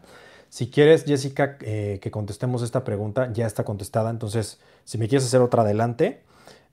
[0.48, 4.11] Si quieres, Jessica, eh, que contestemos esta pregunta, ya está contestada.
[4.11, 6.23] Entonces, si me quieres hacer otra adelante,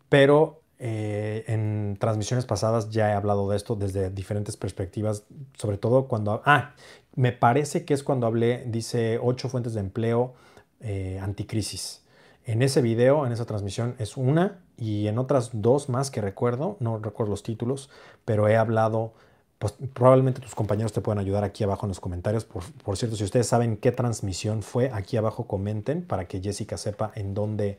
[0.10, 5.24] pero eh, en transmisiones pasadas ya he hablado de esto desde diferentes perspectivas,
[5.58, 6.44] sobre todo cuando...
[6.46, 6.76] Ah,
[7.16, 10.34] me parece que es cuando hablé, dice, ocho fuentes de empleo
[10.82, 12.02] eh, anticrisis.
[12.46, 16.78] En ese video, en esa transmisión, es una y en otras dos más que recuerdo,
[16.80, 17.90] no recuerdo los títulos,
[18.26, 19.14] pero he hablado,
[19.60, 22.46] pues probablemente tus compañeros te pueden ayudar aquí abajo en los comentarios.
[22.46, 27.12] Por, cierto, si ustedes saben qué transmisión fue, aquí abajo comenten para que Jessica sepa
[27.14, 27.78] en dónde,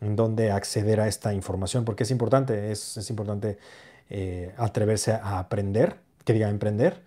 [0.00, 3.58] en dónde acceder a esta información, porque es importante, es, importante
[4.10, 7.04] eh, atreverse a aprender, que diga emprender.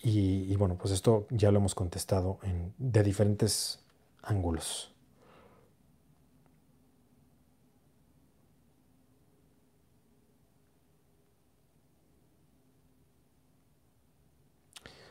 [0.00, 3.80] Y, bueno, pues esto ya lo hemos contestado en, de diferentes
[4.22, 4.92] ángulos.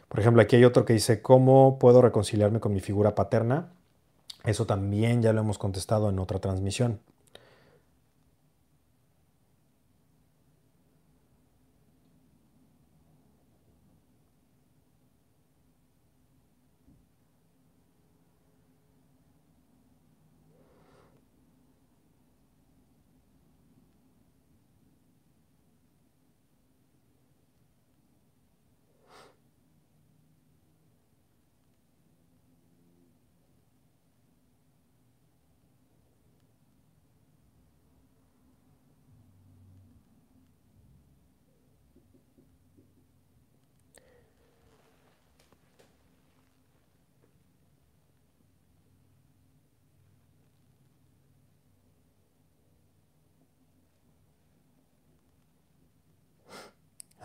[0.08, 3.70] Por ejemplo, aquí hay otro que dice, ¿cómo puedo reconciliarme con mi figura paterna?
[4.46, 7.02] Eso también ya lo hemos contestado en otra transmisión.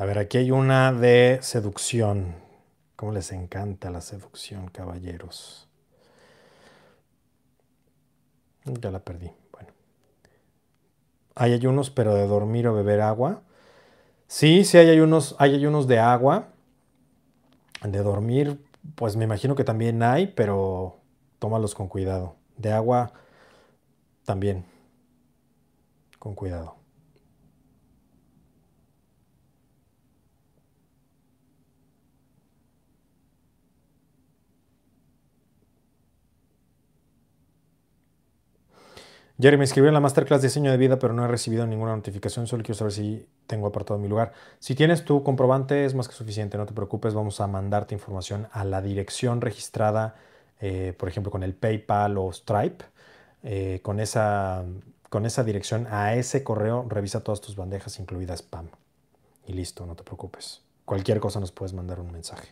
[0.03, 2.35] A ver, aquí hay una de seducción.
[2.97, 5.69] ¿Cómo les encanta la seducción, caballeros?
[8.65, 9.31] Ya la perdí.
[9.53, 9.69] Bueno.
[11.37, 13.43] Hay ayunos, pero de dormir o beber agua.
[14.27, 16.49] Sí, sí hay ayunos, hay ayunos de agua.
[17.85, 18.61] De dormir,
[18.97, 20.99] pues me imagino que también hay, pero
[21.39, 22.35] tómalos con cuidado.
[22.57, 23.13] De agua,
[24.25, 24.65] también.
[26.19, 26.82] Con cuidado.
[39.43, 42.47] Jerry, me inscribí en la Masterclass Diseño de Vida, pero no he recibido ninguna notificación.
[42.47, 44.33] Solo quiero saber si tengo apartado mi lugar.
[44.61, 46.57] Si tienes tu comprobante, es más que suficiente.
[46.57, 47.13] No te preocupes.
[47.13, 50.15] Vamos a mandarte información a la dirección registrada,
[50.61, 52.85] eh, por ejemplo, con el PayPal o Stripe.
[53.43, 54.65] Eh, con, esa,
[55.11, 58.69] con esa dirección, a ese correo, revisa todas tus bandejas, incluida spam.
[59.45, 60.63] Y listo, no te preocupes.
[60.85, 62.51] Cualquier cosa nos puedes mandar un mensaje.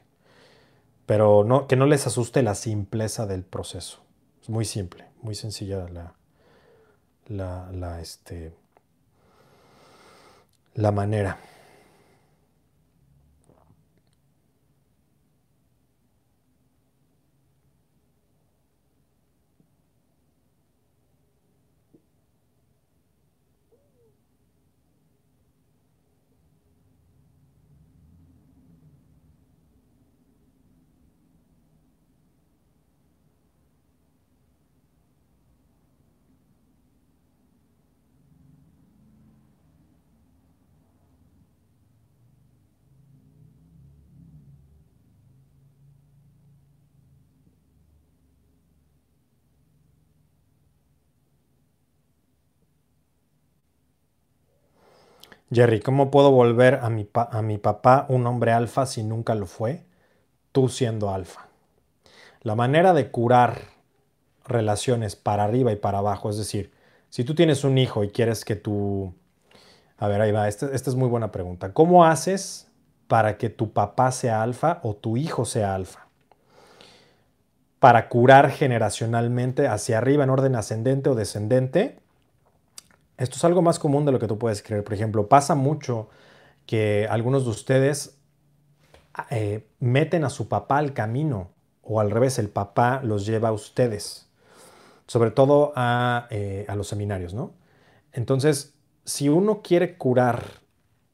[1.07, 4.01] Pero que no les asuste la simpleza del proceso.
[4.43, 6.15] Es muy simple, muy sencilla la,
[7.31, 8.53] la, la, este,
[10.75, 11.39] la manera.
[55.53, 59.83] Jerry, ¿cómo puedo volver a mi, papá un hombre alfa si nunca lo fue?
[60.53, 61.49] Tú siendo alfa.
[62.43, 63.63] La manera de curar
[64.47, 66.71] relaciones para arriba y para abajo, es decir,
[67.09, 69.13] si tú tienes un hijo y quieres que tu...
[69.99, 71.73] A ver, ahí va, esta, esta es muy buena pregunta.
[71.73, 72.69] ¿Cómo haces
[73.09, 76.07] para que tu papá sea alfa o tu hijo sea alfa?
[77.81, 82.00] Para curar generacionalmente hacia arriba en orden ascendente o descendente,
[83.21, 84.83] esto es algo más común de lo que tú puedes creer.
[84.83, 86.09] Por ejemplo, pasa mucho
[86.65, 88.17] que algunos de ustedes
[89.31, 91.51] eh, meten a su papá al camino
[91.83, 94.27] o al revés, el papá los lleva a ustedes,
[95.07, 97.53] sobre todo a, eh, a los seminarios, ¿no?
[98.13, 98.73] Entonces,
[99.05, 100.45] si uno quiere curar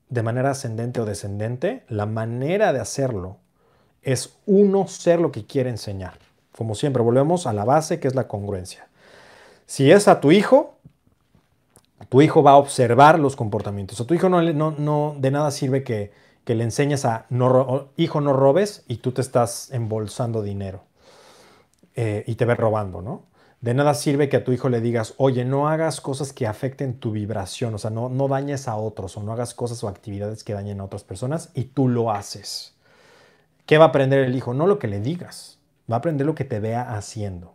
[0.09, 3.39] de manera ascendente o descendente, la manera de hacerlo
[4.03, 6.21] es uno ser lo que quiere enseñar.
[6.57, 8.87] Como siempre, volvemos a la base que es la congruencia.
[9.67, 10.77] Si es a tu hijo,
[12.05, 14.01] tu hijo va a observar los comportamientos.
[14.01, 16.13] A tu hijo no, no, de nada sirve que,
[16.47, 20.85] le enseñes a, no, hijo, no robes y tú te estás embolsando dinero
[21.95, 23.25] eh, y te ves robando, ¿no?
[23.61, 27.01] De nada sirve que a tu hijo le digas, oye, no hagas cosas que afecten
[27.01, 30.45] tu vibración, o sea, no, no dañes a otros o no hagas cosas o actividades
[30.45, 32.77] que dañen a otras personas y tú lo haces.
[33.65, 34.55] ¿Qué va a aprender el hijo?
[34.55, 35.59] No lo que le digas,
[35.91, 37.55] va a aprender lo que te vea haciendo.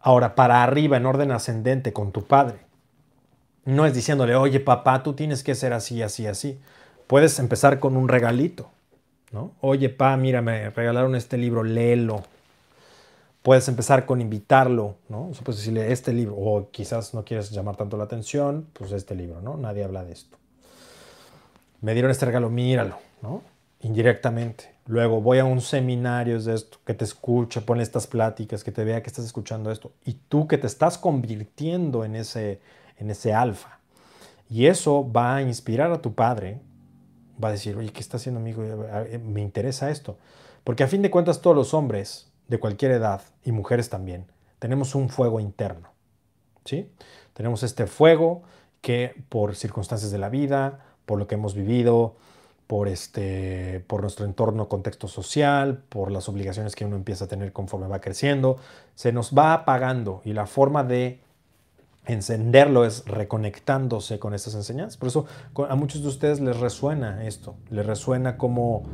[0.00, 2.65] Ahora, para arriba, en orden ascendente con tu padre,
[3.66, 6.58] no es diciéndole, oye papá, tú tienes que ser así, así, así.
[7.06, 8.70] Puedes empezar con un regalito,
[9.32, 9.52] ¿no?
[9.60, 12.22] Oye pa, mira, me regalaron este libro, léelo.
[13.42, 15.28] Puedes empezar con invitarlo, ¿no?
[15.28, 18.92] O sea, puedes decirle este libro, o quizás no quieres llamar tanto la atención, pues
[18.92, 19.56] este libro, ¿no?
[19.56, 20.36] Nadie habla de esto.
[21.80, 23.42] Me dieron este regalo, míralo, ¿no?
[23.82, 24.74] Indirectamente.
[24.86, 28.84] Luego voy a un seminario de esto, que te escuche, pone estas pláticas, que te
[28.84, 29.92] vea que estás escuchando esto.
[30.04, 32.60] Y tú que te estás convirtiendo en ese,
[32.98, 33.80] en ese alfa.
[34.48, 36.60] Y eso va a inspirar a tu padre,
[37.42, 38.62] va a decir, oye, ¿qué está haciendo amigo?
[39.24, 40.18] Me interesa esto.
[40.64, 44.26] Porque a fin de cuentas todos los hombres de cualquier edad y mujeres también
[44.58, 45.90] tenemos un fuego interno.
[46.64, 46.90] ¿sí?
[47.34, 48.42] Tenemos este fuego
[48.80, 52.16] que por circunstancias de la vida, por lo que hemos vivido,
[52.66, 57.52] por, este, por nuestro entorno, contexto social, por las obligaciones que uno empieza a tener
[57.52, 58.58] conforme va creciendo,
[58.94, 61.20] se nos va apagando y la forma de
[62.06, 64.96] encenderlo es reconectándose con estas enseñanzas.
[64.96, 65.26] Por eso
[65.68, 68.84] a muchos de ustedes les resuena esto, les resuena como,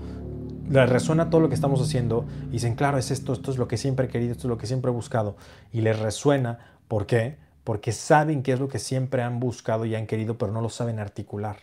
[0.69, 3.69] les resuena todo lo que estamos haciendo y dicen, claro, es esto, esto es lo
[3.69, 5.37] que siempre he querido, esto es lo que siempre he buscado.
[5.73, 6.59] Y les resuena,
[6.89, 7.37] ¿por qué?
[7.65, 10.69] Porque saben qué es lo que siempre han buscado y han querido, pero no lo
[10.69, 11.59] saben articular.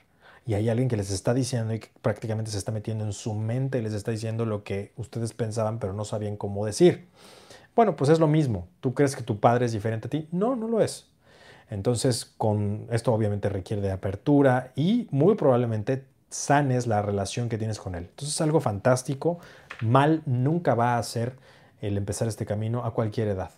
[0.45, 3.33] Y hay alguien que les está diciendo y que prácticamente se está metiendo en su
[3.33, 7.07] mente y les está diciendo lo que ustedes pensaban, pero no sabían cómo decir.
[7.75, 8.67] Bueno, pues es lo mismo.
[8.79, 10.27] ¿Tú crees que tu padre es diferente a ti?
[10.31, 11.09] No, no lo es.
[11.69, 17.79] Entonces, con esto obviamente requiere de apertura y muy probablemente sanes la relación que tienes
[17.79, 18.05] con él.
[18.09, 19.39] Entonces, es algo fantástico.
[19.81, 21.35] Mal nunca va a ser
[21.81, 23.51] el empezar este camino a cualquier edad.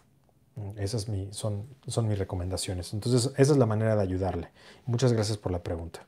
[0.78, 2.94] Esas son, son mis recomendaciones.
[2.94, 4.50] Entonces, esa es la manera de ayudarle.
[4.86, 6.06] Muchas gracias por la pregunta.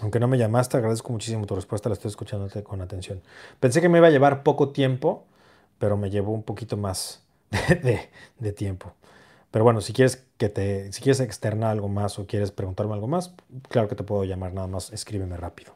[0.00, 3.20] Aunque no me llamaste, agradezco muchísimo tu respuesta, la estoy escuchando con atención.
[3.58, 5.24] Pensé que me iba a llevar poco tiempo,
[5.78, 7.22] pero me llevó un poquito más
[8.38, 8.94] de, tiempo.
[9.50, 13.08] Pero bueno, si quieres que te, si quieres externar algo más o quieres preguntarme algo
[13.08, 13.34] más,
[13.68, 15.74] claro que te puedo llamar, nada más escríbeme rápido.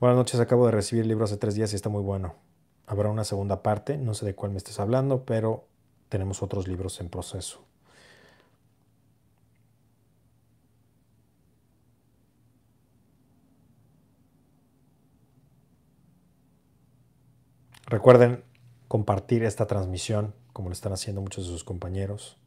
[0.00, 2.34] Buenas noches, acabo de recibir el libro hace tres días y está muy bueno.
[2.86, 5.66] Habrá una segunda parte, no sé de cuál me estés hablando, pero
[6.08, 7.64] tenemos otros libros en proceso.
[17.86, 18.42] Recuerden
[18.88, 22.38] compartir esta transmisión como lo están haciendo muchos de sus compañeros.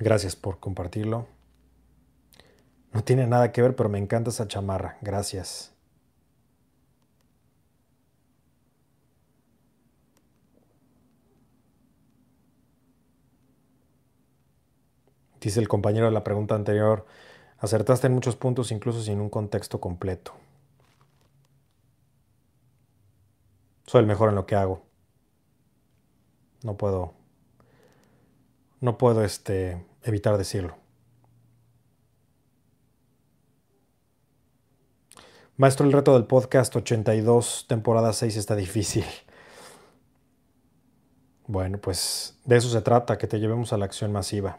[0.00, 1.26] Gracias por compartirlo.
[2.92, 4.96] No tiene nada que ver, pero me encanta esa chamarra.
[5.02, 5.74] Gracias.
[15.38, 17.06] Dice el compañero de la pregunta anterior,
[17.58, 20.32] acertaste en muchos puntos incluso sin un contexto completo.
[23.86, 24.82] Soy el mejor en lo que hago.
[26.62, 27.20] No puedo
[28.80, 30.76] no puedo este evitar decirlo.
[35.56, 39.04] Maestro, el reto del podcast 82, temporada 6 está difícil.
[41.46, 44.58] Bueno, pues de eso se trata, que te llevemos a la acción masiva.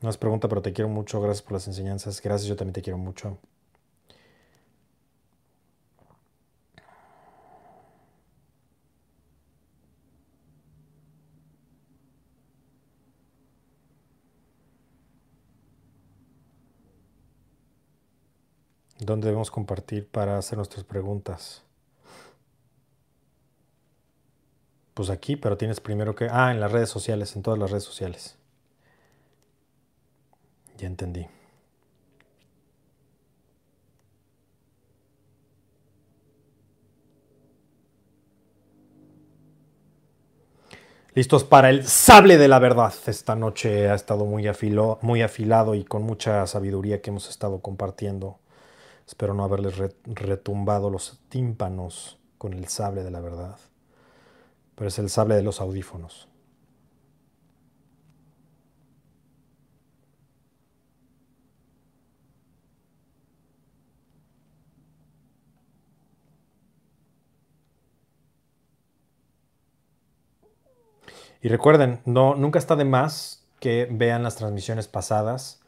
[0.00, 1.20] No es pregunta, pero te quiero mucho.
[1.20, 2.20] Gracias por las enseñanzas.
[2.20, 3.38] Gracias, yo también te quiero mucho.
[19.04, 21.62] ¿Dónde debemos compartir para hacer nuestras preguntas?
[24.94, 26.28] Pues aquí, pero tienes primero que...
[26.30, 28.36] Ah, en las redes sociales, en todas las redes sociales.
[30.78, 31.26] Ya entendí.
[41.14, 42.92] Listos para el sable de la verdad.
[43.06, 44.50] Esta noche ha estado muy,
[45.02, 48.38] muy afilado y con mucha sabiduría que hemos estado compartiendo.
[49.06, 53.58] Espero no haberles retumbado los tímpanos con el sable de la verdad,
[54.74, 56.28] pero es el sable de los audífonos.
[71.42, 75.60] Y recuerden, no, nunca está de más que vean las transmisiones pasadas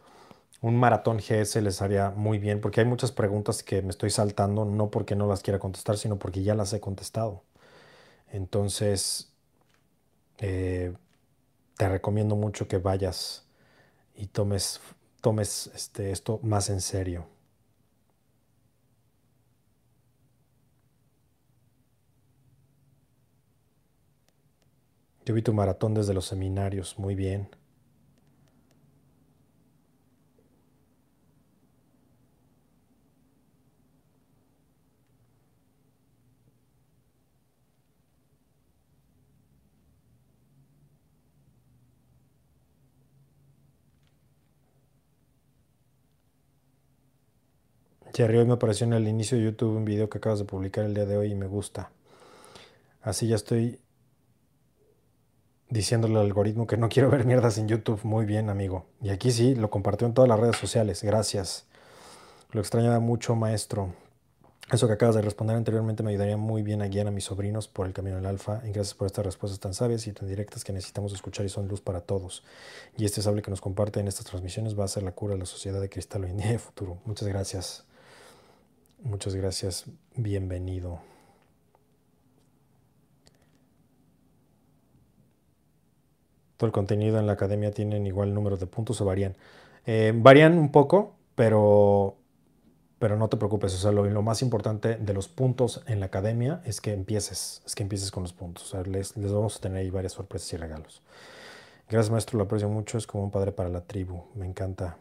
[0.63, 4.65] un maratón GS les haría muy bien, porque hay muchas preguntas que me estoy saltando,
[4.65, 7.45] no porque no las quiera contestar, sino porque ya las he contestado.
[8.33, 9.33] Entonces,
[10.39, 10.93] eh,
[11.77, 13.47] te recomiendo mucho que vayas
[14.17, 14.81] y tomes,
[15.23, 17.27] tomes este, esto más en serio.
[25.27, 27.51] Yo vi tu maratón desde los seminarios, muy bien.
[48.17, 50.87] Jerry, hoy me apareció en el inicio de YouTube un video que acabas de publicar
[50.87, 51.91] el día de hoy y me gusta.
[53.03, 53.79] Así ya estoy
[55.69, 58.01] diciéndole al algoritmo que no quiero ver mierdas en YouTube.
[58.05, 58.87] Muy bien, amigo.
[59.03, 61.03] Y aquí sí, lo compartió en todas las redes sociales.
[61.03, 61.67] Gracias.
[62.53, 63.93] Lo extrañaba mucho, maestro.
[64.73, 67.69] Eso que acabas de responder anteriormente me ayudaría muy bien a guiar a mis sobrinos
[67.69, 68.63] por el camino del alfa.
[68.65, 71.69] Y gracias por estas respuestas tan sabias y tan directas que necesitamos escuchar y son
[71.69, 72.45] luz para todos.
[72.97, 75.41] Y este sable que nos comparte en estas transmisiones va a ser la cura de
[75.41, 76.97] la sociedad de cristal hoy en día futuro.
[77.05, 77.86] Muchas gracias.
[79.03, 79.85] Muchas gracias,
[80.17, 81.01] bienvenido.
[86.57, 89.37] Todo el contenido en la academia tienen igual número de puntos o varían.
[89.85, 92.17] Eh, varían un poco, pero,
[92.99, 93.75] pero no te preocupes.
[93.75, 97.75] O sea, lo, más importante de los puntos en la academia es que empieces, es
[97.75, 98.75] que empieces con los puntos.
[98.87, 101.03] les, les vamos a tener ahí varias sorpresas y regalos.
[101.89, 102.99] Gracias, maestro, lo aprecio mucho.
[102.99, 104.25] Es como un padre para la tribu.
[104.35, 104.97] Me encanta.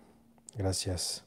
[0.55, 1.23] Gracias.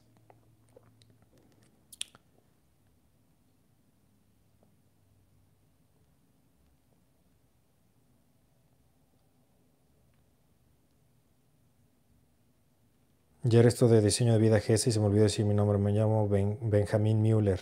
[13.42, 15.76] Ya esto de diseño de vida GS y se me olvidó decir mi nombre.
[15.78, 17.58] Me llamo Benjamin Müller.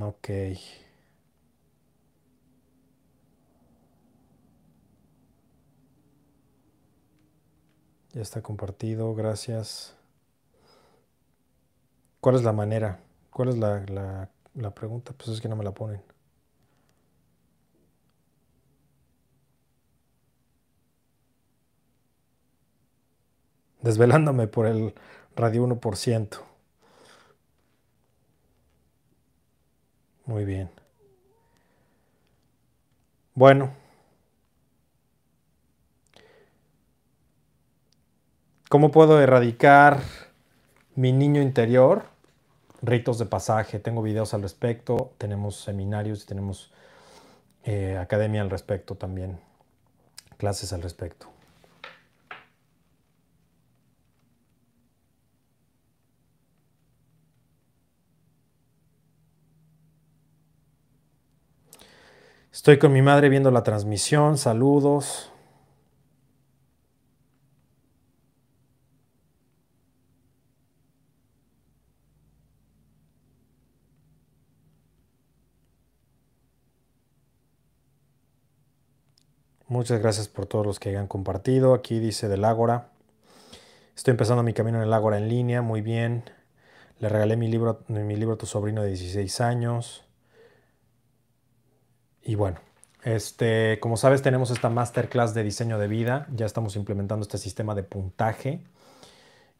[0.00, 0.30] Ok.
[8.12, 9.96] Ya está compartido, gracias.
[12.20, 13.00] ¿Cuál es la manera?
[13.30, 15.12] ¿Cuál es la, la, la pregunta?
[15.16, 16.00] Pues es que no me la ponen.
[23.82, 24.94] Desvelándome por el
[25.36, 26.38] radio 1%.
[30.26, 30.70] Muy bien.
[33.34, 33.72] Bueno.
[38.68, 40.00] ¿Cómo puedo erradicar
[40.94, 42.04] mi niño interior?
[42.82, 43.80] Ritos de pasaje.
[43.80, 45.12] Tengo videos al respecto.
[45.18, 46.70] Tenemos seminarios y tenemos
[47.64, 49.40] eh, academia al respecto también.
[50.36, 51.39] Clases al respecto.
[62.52, 64.36] Estoy con mi madre viendo la transmisión.
[64.36, 65.30] Saludos.
[79.68, 81.74] Muchas gracias por todos los que hayan compartido.
[81.74, 82.88] Aquí dice del Ágora.
[83.94, 85.62] Estoy empezando mi camino en el Ágora en línea.
[85.62, 86.24] Muy bien.
[86.98, 90.09] Le regalé mi libro, mi libro a tu sobrino de 16 años.
[92.22, 92.58] Y bueno,
[93.02, 96.26] este, como sabes, tenemos esta masterclass de diseño de vida.
[96.34, 98.60] Ya estamos implementando este sistema de puntaje.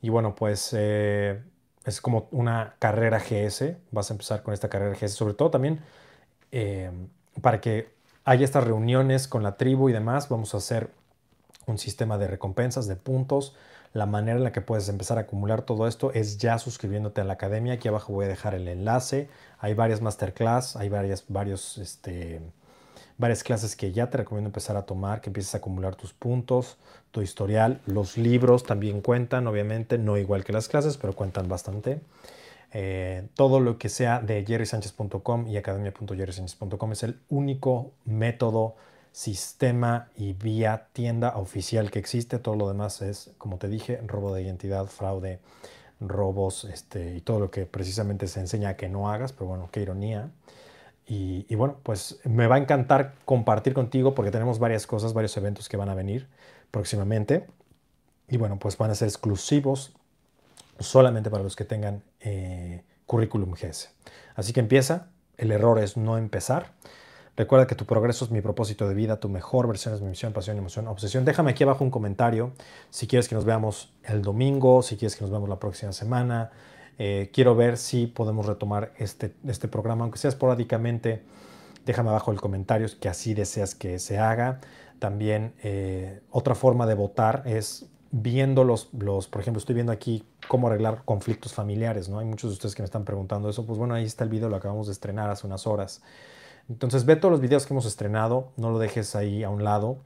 [0.03, 1.43] Y bueno, pues eh,
[1.85, 3.77] es como una carrera GS.
[3.91, 5.81] Vas a empezar con esta carrera GS, sobre todo también
[6.53, 6.91] eh,
[7.41, 7.93] para que
[8.25, 10.29] haya estas reuniones con la tribu y demás.
[10.29, 10.91] Vamos a hacer
[11.67, 13.55] un sistema de recompensas, de puntos.
[13.93, 17.25] La manera en la que puedes empezar a acumular todo esto es ya suscribiéndote a
[17.25, 17.75] la academia.
[17.75, 19.29] Aquí abajo voy a dejar el enlace.
[19.59, 22.41] Hay varias masterclass, hay varias, varios, este,
[23.19, 26.77] varias clases que ya te recomiendo empezar a tomar, que empieces a acumular tus puntos,
[27.11, 27.81] tu historial.
[27.87, 32.01] Los libros también cuentan, obviamente, no igual que las clases, pero cuentan bastante.
[32.73, 38.77] Eh, todo lo que sea de jerrysanchez.com y academia.jerrysanchez.com es el único método,
[39.13, 42.39] sistema y vía tienda oficial que existe.
[42.39, 45.41] Todo lo demás es, como te dije, robo de identidad, fraude,
[46.01, 49.83] robos este, y todo lo que precisamente se enseña que no hagas, pero bueno, qué
[49.83, 50.31] ironía.
[51.13, 55.69] Y, bueno, pues me va a encantar compartir contigo porque tenemos varias cosas, varios eventos
[55.69, 56.29] que van a venir
[56.71, 57.49] próximamente.
[58.29, 59.93] Y bueno, pues van a ser exclusivos
[60.79, 63.91] solamente para los que tengan eh, currículum GS.
[64.37, 65.09] Así que empieza.
[65.37, 66.75] El error es no empezar.
[67.37, 70.33] Recuerda que tu progreso es mi propósito de vida, tu mejor versión es mi misión,
[70.33, 71.25] pasión, emoción, obsesión.
[71.25, 72.53] Déjame aquí abajo un comentario
[72.91, 76.51] si quieres que nos veamos el domingo, si quieres que nos veamos la próxima semana,
[76.99, 81.23] eh, quiero ver si podemos retomar este, este programa, aunque sea esporádicamente.
[81.87, 84.61] Déjame abajo el comentario que así deseas que se haga.
[84.99, 90.25] También eh, otra forma de votar es viendo los, los, por ejemplo, estoy viendo aquí
[90.47, 92.19] cómo arreglar conflictos familiares, ¿no?
[92.19, 93.65] Hay muchos de ustedes que me están preguntando eso.
[93.65, 96.03] Pues bueno, ahí está el video, lo acabamos de estrenar hace unas horas.
[96.69, 99.99] Entonces ve todos los videos que hemos estrenado, no lo dejes ahí a un lado.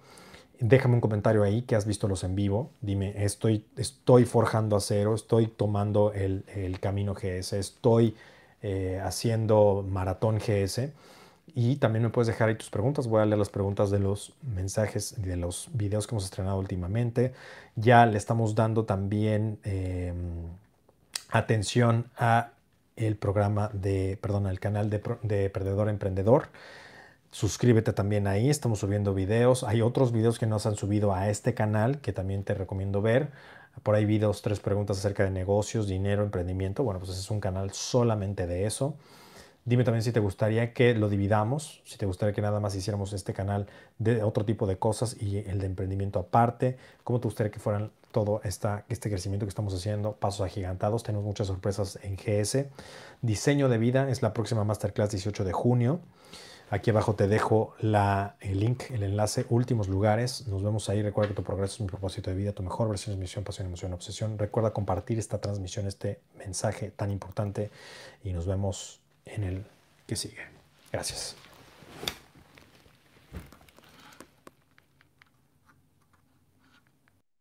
[0.61, 2.71] Déjame un comentario ahí que has visto los en vivo.
[2.81, 6.45] Dime, estoy, estoy forjando acero, estoy tomando el,
[6.81, 8.15] camino GS, estoy
[8.63, 10.93] eh, haciendo maratón GS.
[11.57, 13.07] Y también me puedes dejar ahí tus preguntas.
[13.07, 17.33] Voy a leer las preguntas de los mensajes de los videos que hemos estrenado últimamente.
[17.77, 20.49] Ya le estamos dando también em,
[21.31, 22.54] atención a
[22.97, 26.49] el programa de, perdón, al canal de, de Perdedor Emprendedor.
[27.31, 29.65] Suscríbete también ahí, estamos subiendo videos.
[29.65, 33.31] Hay otros videos que nos han subido a este canal que también te recomiendo ver.
[33.83, 36.85] Por ahí videos, tres preguntas acerca de negocios, dinero, emprendimiento.
[36.85, 38.97] Bueno, pues es un canal solamente de eso.
[39.67, 43.15] Dime también si te gustaría que lo dividamos, si te gustaría que nada más hiciéramos
[43.15, 43.67] este canal
[43.99, 46.77] de otro tipo de cosas y el de emprendimiento aparte.
[47.03, 50.17] ¿Cómo te gustaría que fueran todo este crecimiento que estamos haciendo?
[50.17, 51.03] Pasos agigantados.
[51.03, 52.67] Tenemos muchas sorpresas en GS.
[53.23, 56.01] Diseño de vida es la próxima masterclass 18 de junio.
[56.69, 60.47] Aquí abajo te dejo la, el link, el enlace, últimos lugares.
[60.47, 61.01] Nos vemos ahí.
[61.03, 63.69] Recuerda que tu progreso es mi propósito de vida, tu mejor versión es misión, pasión,
[63.69, 64.39] emoción, obsesión.
[64.39, 67.71] Recuerda compartir esta transmisión, este mensaje tan importante
[68.23, 69.65] y nos vemos en el
[70.07, 70.47] que sigue.
[70.93, 71.37] Gracias.